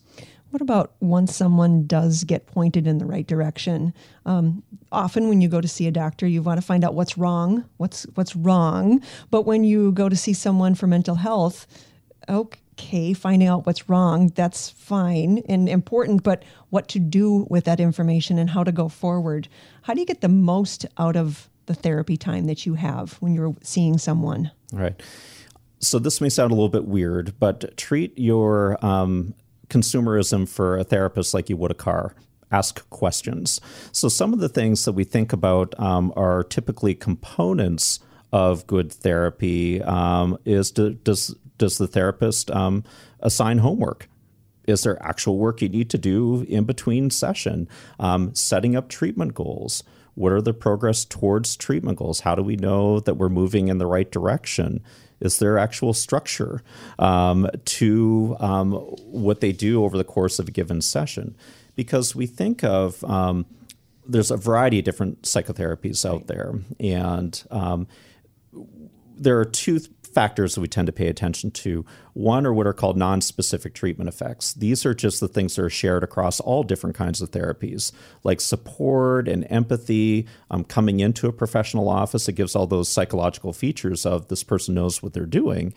What 0.49 0.63
about 0.63 0.93
once 0.99 1.35
someone 1.35 1.85
does 1.85 2.23
get 2.23 2.47
pointed 2.47 2.87
in 2.87 2.97
the 2.97 3.05
right 3.05 3.27
direction? 3.27 3.93
Um, 4.25 4.63
often, 4.91 5.29
when 5.29 5.39
you 5.39 5.49
go 5.49 5.61
to 5.61 5.67
see 5.67 5.85
a 5.85 5.91
doctor, 5.91 6.25
you 6.25 6.41
want 6.41 6.59
to 6.59 6.65
find 6.65 6.83
out 6.83 6.95
what's 6.95 7.15
wrong, 7.15 7.63
what's 7.77 8.07
what's 8.15 8.35
wrong. 8.35 9.03
But 9.29 9.43
when 9.43 9.63
you 9.63 9.91
go 9.91 10.09
to 10.09 10.15
see 10.15 10.33
someone 10.33 10.73
for 10.73 10.87
mental 10.87 11.15
health, 11.15 11.67
okay, 12.27 12.59
okay, 12.77 13.13
finding 13.13 13.47
out 13.47 13.65
what's 13.65 13.89
wrong, 13.89 14.31
that's 14.35 14.69
fine 14.69 15.39
and 15.49 15.67
important, 15.67 16.23
but 16.23 16.43
what 16.69 16.87
to 16.89 16.99
do 16.99 17.47
with 17.49 17.63
that 17.65 17.79
information 17.79 18.37
and 18.37 18.51
how 18.51 18.63
to 18.63 18.71
go 18.71 18.87
forward. 18.87 19.47
How 19.81 19.93
do 19.93 19.99
you 19.99 20.05
get 20.05 20.21
the 20.21 20.29
most 20.29 20.85
out 20.97 21.15
of 21.15 21.49
the 21.65 21.73
therapy 21.73 22.17
time 22.17 22.45
that 22.45 22.65
you 22.65 22.75
have 22.75 23.13
when 23.13 23.33
you're 23.33 23.55
seeing 23.61 23.97
someone? 23.97 24.51
Right. 24.71 25.01
So 25.79 25.97
this 25.97 26.21
may 26.21 26.29
sound 26.29 26.51
a 26.51 26.55
little 26.55 26.69
bit 26.69 26.85
weird, 26.85 27.33
but 27.39 27.75
treat 27.77 28.17
your 28.17 28.83
um, 28.85 29.33
consumerism 29.69 30.47
for 30.47 30.77
a 30.77 30.83
therapist 30.83 31.33
like 31.33 31.49
you 31.49 31.57
would 31.57 31.71
a 31.71 31.75
car 31.75 32.13
ask 32.49 32.89
questions. 32.89 33.59
So, 33.91 34.07
some 34.07 34.31
of 34.31 34.39
the 34.39 34.47
things 34.47 34.85
that 34.85 34.93
we 34.93 35.03
think 35.03 35.33
about 35.33 35.77
um, 35.77 36.13
are 36.15 36.43
typically 36.43 36.95
components 36.95 37.99
of 38.31 38.65
good 38.67 38.89
therapy. 38.89 39.81
Um, 39.83 40.37
is 40.45 40.71
do, 40.71 40.93
does 40.93 41.35
does 41.57 41.77
the 41.77 41.87
therapist 41.87 42.51
um, 42.51 42.83
assign 43.19 43.59
homework? 43.59 44.09
Is 44.67 44.83
there 44.83 45.01
actual 45.01 45.37
work 45.37 45.61
you 45.61 45.69
need 45.69 45.89
to 45.91 45.97
do 45.97 46.45
in 46.47 46.65
between 46.65 47.09
session? 47.09 47.69
Um, 47.99 48.35
setting 48.35 48.75
up 48.75 48.89
treatment 48.89 49.33
goals. 49.33 49.83
What 50.15 50.33
are 50.33 50.41
the 50.41 50.53
progress 50.53 51.05
towards 51.05 51.55
treatment 51.55 51.99
goals? 51.99 52.21
How 52.21 52.35
do 52.35 52.41
we 52.41 52.55
know 52.55 52.99
that 52.99 53.15
we're 53.15 53.29
moving 53.29 53.69
in 53.69 53.77
the 53.77 53.85
right 53.85 54.11
direction? 54.11 54.83
Is 55.19 55.39
there 55.39 55.57
actual 55.57 55.93
structure 55.93 56.61
um, 56.99 57.49
to 57.65 58.35
um, 58.39 58.73
what 58.73 59.41
they 59.41 59.51
do 59.51 59.83
over 59.83 59.97
the 59.97 60.03
course 60.03 60.37
of 60.39 60.47
a 60.47 60.51
given 60.51 60.81
session? 60.81 61.35
Because 61.75 62.15
we 62.15 62.27
think 62.27 62.63
of 62.63 63.03
um, 63.03 63.45
there's 64.07 64.31
a 64.31 64.37
variety 64.37 64.79
of 64.79 64.85
different 64.85 65.23
psychotherapies 65.23 66.07
out 66.07 66.27
there, 66.27 66.53
and 66.79 67.43
um, 67.51 67.87
there 69.15 69.39
are 69.39 69.45
two 69.45 69.79
factors 70.17 70.55
that 70.55 70.61
we 70.61 70.67
tend 70.67 70.87
to 70.87 70.91
pay 70.91 71.09
attention 71.09 71.51
to. 71.51 71.85
One 72.13 72.47
are 72.47 72.51
what 72.51 72.65
are 72.65 72.73
called 72.73 72.97
non 72.97 73.21
specific 73.21 73.75
treatment 73.75 74.07
effects. 74.07 74.51
These 74.51 74.83
are 74.83 74.95
just 74.95 75.19
the 75.19 75.27
things 75.27 75.55
that 75.55 75.61
are 75.61 75.69
shared 75.69 76.03
across 76.03 76.39
all 76.39 76.63
different 76.63 76.95
kinds 76.95 77.21
of 77.21 77.29
therapies, 77.29 77.91
like 78.23 78.41
support 78.41 79.27
and 79.27 79.45
empathy. 79.51 80.25
Um, 80.49 80.63
coming 80.63 81.01
into 81.01 81.27
a 81.27 81.31
professional 81.31 81.87
office, 81.87 82.27
it 82.27 82.33
gives 82.33 82.55
all 82.55 82.65
those 82.65 82.89
psychological 82.89 83.53
features 83.53 84.07
of 84.07 84.27
this 84.27 84.43
person 84.43 84.73
knows 84.73 85.03
what 85.03 85.13
they're 85.13 85.27
doing. 85.27 85.75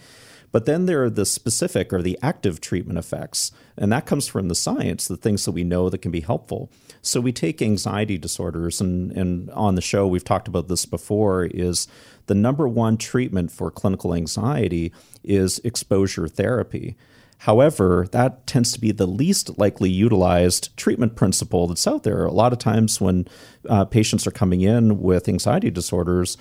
But 0.53 0.67
then 0.67 0.87
there 0.87 1.05
are 1.05 1.11
the 1.11 1.27
specific 1.27 1.93
or 1.93 2.03
the 2.03 2.19
active 2.23 2.61
treatment 2.61 2.99
effects, 2.99 3.53
and 3.77 3.93
that 3.93 4.07
comes 4.07 4.27
from 4.27 4.49
the 4.49 4.55
science, 4.55 5.07
the 5.07 5.17
things 5.17 5.45
that 5.45 5.53
we 5.53 5.65
know 5.65 5.89
that 5.89 6.03
can 6.03 6.11
be 6.11 6.21
helpful. 6.21 6.71
So 7.03 7.21
we 7.21 7.33
take 7.33 7.63
anxiety 7.63 8.19
disorders, 8.19 8.81
and, 8.81 9.13
and 9.13 9.51
on 9.51 9.75
the 9.75 9.81
show 9.81 10.07
we've 10.07 10.25
talked 10.25 10.49
about 10.49 10.69
this 10.69 10.87
before, 10.87 11.45
is 11.45 11.87
the 12.27 12.35
number 12.35 12.69
one 12.69 12.97
treatment 12.97 13.53
for 13.53 13.71
clinical 13.71 14.15
anxiety 14.15 14.93
is 15.23 15.61
exposure 15.61 16.29
therapy. 16.29 16.97
However, 17.39 18.07
that 18.13 18.47
tends 18.47 18.71
to 18.73 18.81
be 18.81 18.93
the 18.93 19.07
least 19.07 19.59
likely 19.59 19.89
utilized 19.89 20.77
treatment 20.77 21.17
principle 21.17 21.67
that's 21.67 21.87
out 21.87 22.03
there. 22.03 22.27
A 22.27 22.33
lot 22.33 22.53
of 22.53 22.59
times, 22.59 23.01
when 23.01 23.27
uh, 23.67 23.87
patients 23.87 24.27
are 24.27 24.31
coming 24.31 24.61
in 24.61 25.01
with 25.01 25.27
anxiety 25.27 25.71
disorders, 25.71 26.37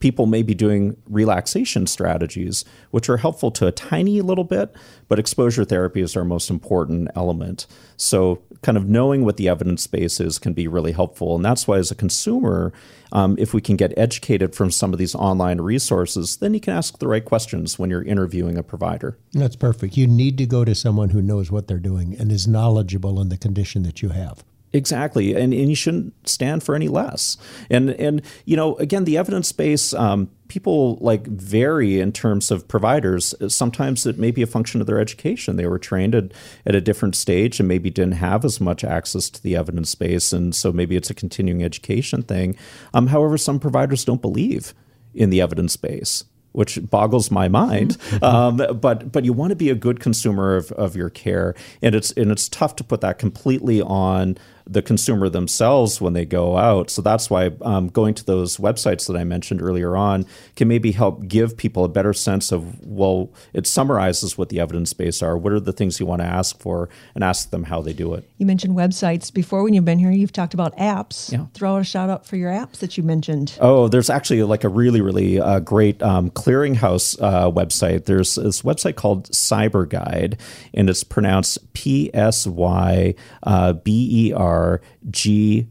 people 0.00 0.26
may 0.26 0.42
be 0.42 0.54
doing 0.54 0.96
relaxation 1.08 1.86
strategies, 1.86 2.64
which 2.90 3.08
are 3.08 3.16
helpful 3.16 3.50
to 3.52 3.66
a 3.66 3.72
tiny 3.72 4.20
little 4.20 4.44
bit, 4.44 4.74
but 5.08 5.18
exposure 5.18 5.64
therapy 5.64 6.00
is 6.00 6.16
our 6.16 6.24
most 6.24 6.50
important 6.50 7.08
element. 7.14 7.66
So, 7.96 8.42
kind 8.62 8.76
of 8.76 8.88
knowing 8.88 9.24
what 9.24 9.36
the 9.36 9.48
evidence 9.48 9.86
base 9.86 10.20
is 10.20 10.38
can 10.38 10.52
be 10.52 10.66
really 10.66 10.92
helpful. 10.92 11.36
And 11.36 11.44
that's 11.44 11.68
why, 11.68 11.78
as 11.78 11.90
a 11.90 11.94
consumer, 11.94 12.72
um, 13.12 13.36
if 13.38 13.54
we 13.54 13.60
can 13.60 13.76
get 13.76 13.96
educated 13.96 14.54
from 14.54 14.70
some 14.70 14.92
of 14.92 14.98
these 14.98 15.14
online 15.14 15.60
resources, 15.60 16.36
then 16.36 16.54
you 16.54 16.60
can 16.60 16.74
ask 16.74 16.98
the 16.98 17.08
right 17.08 17.24
questions 17.24 17.78
when 17.78 17.90
you're 17.90 18.02
interviewing 18.02 18.58
a 18.58 18.62
provider. 18.62 19.16
That's 19.32 19.56
perfect. 19.56 19.96
You 19.96 20.06
need 20.06 20.38
to 20.38 20.46
go 20.46 20.64
to 20.64 20.74
someone 20.74 21.10
who 21.10 21.22
knows 21.22 21.50
what 21.50 21.68
they're 21.68 21.78
doing 21.78 22.16
and 22.18 22.30
is 22.32 22.46
knowledgeable 22.46 23.20
in 23.20 23.28
the 23.28 23.38
condition 23.38 23.82
that 23.84 24.02
you 24.02 24.10
have. 24.10 24.44
Exactly, 24.72 25.34
and 25.34 25.54
and 25.54 25.70
you 25.70 25.74
shouldn't 25.74 26.28
stand 26.28 26.62
for 26.62 26.74
any 26.74 26.88
less. 26.88 27.38
And 27.70 27.90
and 27.90 28.22
you 28.44 28.56
know, 28.56 28.76
again, 28.76 29.04
the 29.04 29.16
evidence 29.16 29.52
base. 29.52 29.94
Um, 29.94 30.30
people 30.48 30.96
like 31.02 31.26
vary 31.26 32.00
in 32.00 32.10
terms 32.10 32.50
of 32.50 32.66
providers. 32.68 33.34
Sometimes 33.48 34.06
it 34.06 34.18
may 34.18 34.30
be 34.30 34.40
a 34.40 34.46
function 34.46 34.80
of 34.80 34.86
their 34.86 34.98
education. 34.98 35.56
They 35.56 35.66
were 35.66 35.78
trained 35.78 36.14
at, 36.14 36.32
at 36.64 36.74
a 36.74 36.80
different 36.80 37.16
stage 37.16 37.60
and 37.60 37.68
maybe 37.68 37.90
didn't 37.90 38.14
have 38.14 38.46
as 38.46 38.58
much 38.58 38.82
access 38.82 39.28
to 39.28 39.42
the 39.42 39.56
evidence 39.56 39.94
base, 39.94 40.32
and 40.32 40.54
so 40.54 40.72
maybe 40.72 40.96
it's 40.96 41.10
a 41.10 41.14
continuing 41.14 41.62
education 41.62 42.22
thing. 42.22 42.56
Um, 42.94 43.08
however, 43.08 43.36
some 43.36 43.60
providers 43.60 44.04
don't 44.04 44.22
believe 44.22 44.74
in 45.14 45.30
the 45.30 45.40
evidence 45.40 45.76
base 45.76 46.24
which 46.52 46.78
boggles 46.90 47.30
my 47.30 47.48
mind. 47.48 47.96
Um, 48.20 48.56
but 48.56 49.12
but 49.12 49.24
you 49.24 49.32
want 49.32 49.50
to 49.50 49.56
be 49.56 49.70
a 49.70 49.74
good 49.74 50.00
consumer 50.00 50.56
of, 50.56 50.72
of 50.72 50.96
your 50.96 51.08
care, 51.08 51.54
and 51.82 51.94
it's 51.94 52.10
and 52.12 52.32
it's 52.32 52.48
tough 52.48 52.74
to 52.76 52.84
put 52.84 53.00
that 53.00 53.18
completely 53.18 53.80
on 53.80 54.36
the 54.68 54.82
consumer 54.82 55.28
themselves 55.28 56.00
when 56.00 56.12
they 56.12 56.24
go 56.24 56.56
out. 56.56 56.90
So 56.90 57.02
that's 57.02 57.30
why 57.30 57.50
um, 57.62 57.88
going 57.88 58.14
to 58.14 58.24
those 58.24 58.58
websites 58.58 59.06
that 59.06 59.16
I 59.16 59.24
mentioned 59.24 59.62
earlier 59.62 59.96
on 59.96 60.26
can 60.56 60.68
maybe 60.68 60.92
help 60.92 61.26
give 61.26 61.56
people 61.56 61.84
a 61.84 61.88
better 61.88 62.12
sense 62.12 62.52
of, 62.52 62.86
well, 62.86 63.30
it 63.52 63.66
summarizes 63.66 64.36
what 64.36 64.50
the 64.50 64.60
evidence 64.60 64.92
base 64.92 65.22
are. 65.22 65.38
What 65.38 65.52
are 65.52 65.60
the 65.60 65.72
things 65.72 65.98
you 65.98 66.06
want 66.06 66.20
to 66.22 66.26
ask 66.26 66.58
for 66.60 66.88
and 67.14 67.24
ask 67.24 67.50
them 67.50 67.64
how 67.64 67.80
they 67.80 67.92
do 67.92 68.14
it. 68.14 68.28
You 68.36 68.46
mentioned 68.46 68.76
websites 68.76 69.32
before 69.32 69.62
when 69.62 69.74
you've 69.74 69.84
been 69.84 69.98
here. 69.98 70.10
You've 70.10 70.32
talked 70.32 70.54
about 70.54 70.76
apps. 70.76 71.32
Yeah. 71.32 71.46
Throw 71.54 71.76
a 71.76 71.84
shout 71.84 72.10
out 72.10 72.26
for 72.26 72.36
your 72.36 72.50
apps 72.50 72.78
that 72.78 72.96
you 72.96 73.02
mentioned. 73.02 73.56
Oh, 73.60 73.88
there's 73.88 74.10
actually 74.10 74.42
like 74.42 74.64
a 74.64 74.68
really, 74.68 75.00
really 75.00 75.40
uh, 75.40 75.60
great 75.60 76.02
um, 76.02 76.30
clearinghouse 76.30 77.20
uh, 77.22 77.50
website. 77.50 78.04
There's 78.04 78.34
this 78.34 78.62
website 78.62 78.96
called 78.96 79.30
PsyberGuide, 79.30 80.38
and 80.74 80.90
it's 80.90 81.04
pronounced 81.04 81.72
P 81.72 82.10
S 82.12 82.46
Y 82.46 83.14
uh, 83.44 83.72
B 83.72 84.28
E 84.28 84.32
R 84.32 84.57
are 84.58 84.80
guide.org. 85.04 85.68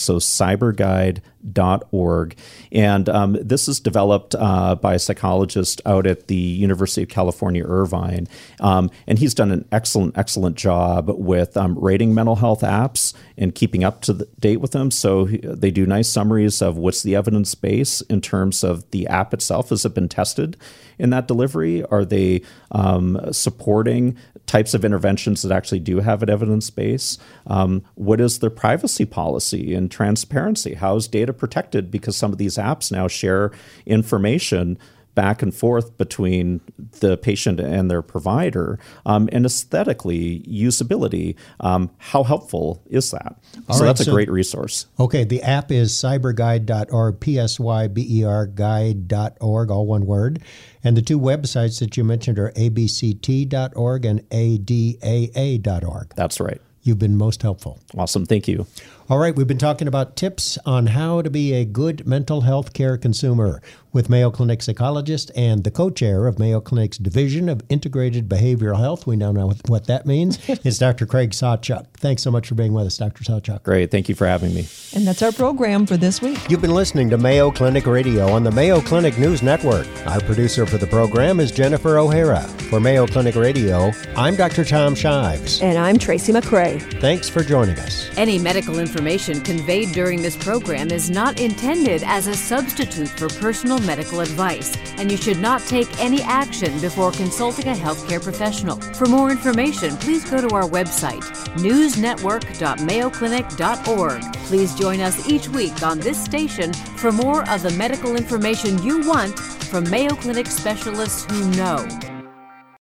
So 0.00 0.16
psyberguide.org. 0.16 2.36
And 2.72 3.08
um, 3.08 3.36
this 3.40 3.68
is 3.68 3.80
developed 3.80 4.34
uh, 4.38 4.74
by 4.76 4.94
a 4.94 4.98
psychologist 4.98 5.80
out 5.84 6.06
at 6.06 6.28
the 6.28 6.34
University 6.34 7.02
of 7.02 7.08
California, 7.08 7.64
Irvine. 7.64 8.28
Um, 8.60 8.90
and 9.06 9.18
he's 9.18 9.34
done 9.34 9.50
an 9.50 9.66
excellent, 9.72 10.16
excellent 10.16 10.56
job 10.56 11.10
with 11.10 11.56
um, 11.56 11.78
rating 11.78 12.14
mental 12.14 12.36
health 12.36 12.62
apps 12.62 13.14
and 13.36 13.54
keeping 13.54 13.84
up 13.84 14.02
to 14.02 14.26
date 14.38 14.58
with 14.58 14.72
them. 14.72 14.90
So 14.90 15.24
they 15.24 15.70
do 15.70 15.86
nice 15.86 16.08
summaries 16.08 16.62
of 16.62 16.76
what's 16.76 17.02
the 17.02 17.16
evidence 17.16 17.54
base 17.54 18.00
in 18.02 18.20
terms 18.20 18.64
of 18.64 18.90
the 18.90 19.06
app 19.06 19.34
itself. 19.34 19.70
Has 19.70 19.84
it 19.84 19.94
been 19.94 20.08
tested 20.08 20.56
in 20.98 21.10
that 21.10 21.26
delivery? 21.26 21.84
Are 21.84 22.04
they 22.04 22.42
um, 22.70 23.18
supporting 23.32 24.16
types 24.50 24.74
of 24.74 24.84
interventions 24.84 25.42
that 25.42 25.54
actually 25.54 25.78
do 25.78 26.00
have 26.00 26.24
an 26.24 26.28
evidence 26.28 26.70
base? 26.70 27.18
Um, 27.46 27.84
what 27.94 28.20
is 28.20 28.40
their 28.40 28.50
privacy 28.50 29.04
policy 29.04 29.74
and 29.76 29.88
transparency? 29.88 30.74
How 30.74 30.96
is 30.96 31.06
data 31.06 31.32
protected? 31.32 31.88
Because 31.88 32.16
some 32.16 32.32
of 32.32 32.38
these 32.38 32.56
apps 32.56 32.90
now 32.90 33.06
share 33.06 33.52
information 33.86 34.76
back 35.14 35.42
and 35.42 35.54
forth 35.54 35.96
between 35.98 36.60
the 37.00 37.16
patient 37.16 37.60
and 37.60 37.90
their 37.90 38.02
provider, 38.02 38.78
um, 39.06 39.28
and 39.32 39.44
aesthetically 39.44 40.40
usability. 40.40 41.36
Um, 41.60 41.90
how 41.98 42.22
helpful 42.22 42.82
is 42.86 43.10
that? 43.10 43.36
All 43.68 43.76
so 43.76 43.84
right, 43.84 43.88
that's 43.88 44.06
a 44.06 44.10
great 44.10 44.30
resource. 44.30 44.86
Okay, 44.98 45.24
the 45.24 45.42
app 45.42 45.70
is 45.72 45.92
psyberguide.org, 45.92 47.20
P 47.20 47.38
S 47.38 47.60
Y 47.60 47.88
B 47.88 48.06
E 48.20 48.24
R 48.24 48.46
guide.org, 48.46 49.70
all 49.70 49.86
one 49.86 50.06
word. 50.06 50.40
And 50.82 50.96
the 50.96 51.02
two 51.02 51.20
websites 51.20 51.80
that 51.80 51.96
you 51.96 52.04
mentioned 52.04 52.38
are 52.38 52.52
abct.org 52.52 54.04
and 54.04 54.20
adaa.org. 54.30 56.12
That's 56.16 56.40
right. 56.40 56.60
You've 56.82 56.98
been 56.98 57.16
most 57.16 57.42
helpful. 57.42 57.78
Awesome. 57.96 58.24
Thank 58.24 58.48
you. 58.48 58.66
All 59.10 59.18
right, 59.18 59.34
we've 59.34 59.48
been 59.48 59.58
talking 59.58 59.88
about 59.88 60.14
tips 60.14 60.56
on 60.64 60.86
how 60.86 61.20
to 61.20 61.28
be 61.30 61.52
a 61.52 61.64
good 61.64 62.06
mental 62.06 62.42
health 62.42 62.72
care 62.72 62.96
consumer 62.96 63.60
with 63.92 64.08
Mayo 64.08 64.30
Clinic 64.30 64.62
psychologist 64.62 65.32
and 65.34 65.64
the 65.64 65.70
co 65.72 65.90
chair 65.90 66.28
of 66.28 66.38
Mayo 66.38 66.60
Clinic's 66.60 66.96
Division 66.96 67.48
of 67.48 67.60
Integrated 67.68 68.28
Behavioral 68.28 68.78
Health. 68.78 69.08
We 69.08 69.16
now 69.16 69.32
know 69.32 69.48
what- 69.48 69.68
what 69.68 69.86
that 69.88 70.06
means. 70.06 70.38
it's 70.48 70.78
Dr. 70.78 71.06
Craig 71.06 71.30
Sawchuk. 71.30 71.86
Thanks 71.94 72.22
so 72.22 72.30
much 72.30 72.46
for 72.46 72.54
being 72.54 72.72
with 72.72 72.86
us, 72.86 72.96
Dr. 72.98 73.24
Sawchuk. 73.24 73.64
Great. 73.64 73.90
Thank 73.90 74.08
you 74.08 74.14
for 74.14 74.28
having 74.28 74.54
me. 74.54 74.68
And 74.94 75.04
that's 75.04 75.22
our 75.22 75.32
program 75.32 75.86
for 75.86 75.96
this 75.96 76.22
week. 76.22 76.38
You've 76.48 76.60
been 76.60 76.74
listening 76.74 77.10
to 77.10 77.18
Mayo 77.18 77.50
Clinic 77.50 77.86
Radio 77.86 78.30
on 78.30 78.44
the 78.44 78.52
Mayo 78.52 78.80
Clinic 78.80 79.18
News 79.18 79.42
Network. 79.42 79.88
Our 80.06 80.20
producer 80.20 80.66
for 80.66 80.78
the 80.78 80.86
program 80.86 81.40
is 81.40 81.50
Jennifer 81.50 81.98
O'Hara. 81.98 82.42
For 82.70 82.78
Mayo 82.78 83.08
Clinic 83.08 83.34
Radio, 83.34 83.90
I'm 84.16 84.36
Dr. 84.36 84.64
Tom 84.64 84.94
Shives. 84.94 85.60
And 85.62 85.76
I'm 85.76 85.98
Tracy 85.98 86.32
McCray. 86.32 86.80
Thanks 87.00 87.28
for 87.28 87.42
joining 87.42 87.76
us. 87.80 88.08
Any 88.16 88.38
medical 88.38 88.78
information 89.00 89.40
conveyed 89.40 89.92
during 89.92 90.20
this 90.20 90.36
program 90.36 90.90
is 90.90 91.08
not 91.08 91.40
intended 91.40 92.02
as 92.04 92.26
a 92.26 92.34
substitute 92.34 93.08
for 93.08 93.28
personal 93.28 93.78
medical 93.78 94.20
advice, 94.20 94.76
and 94.98 95.10
you 95.10 95.16
should 95.16 95.38
not 95.38 95.62
take 95.62 95.88
any 95.98 96.20
action 96.20 96.78
before 96.80 97.10
consulting 97.12 97.68
a 97.68 97.72
healthcare 97.72 98.22
professional. 98.22 98.78
For 98.92 99.06
more 99.06 99.30
information, 99.30 99.96
please 99.96 100.28
go 100.28 100.46
to 100.46 100.54
our 100.54 100.68
website, 100.68 101.22
newsnetwork.mayoclinic.org. 101.56 104.32
Please 104.34 104.74
join 104.74 105.00
us 105.00 105.26
each 105.26 105.48
week 105.48 105.82
on 105.82 105.98
this 105.98 106.22
station 106.22 106.74
for 106.74 107.10
more 107.10 107.48
of 107.48 107.62
the 107.62 107.70
medical 107.70 108.16
information 108.16 108.82
you 108.82 109.00
want 109.08 109.38
from 109.38 109.88
Mayo 109.88 110.14
Clinic 110.14 110.46
specialists 110.46 111.24
who 111.24 111.50
know. 111.52 112.09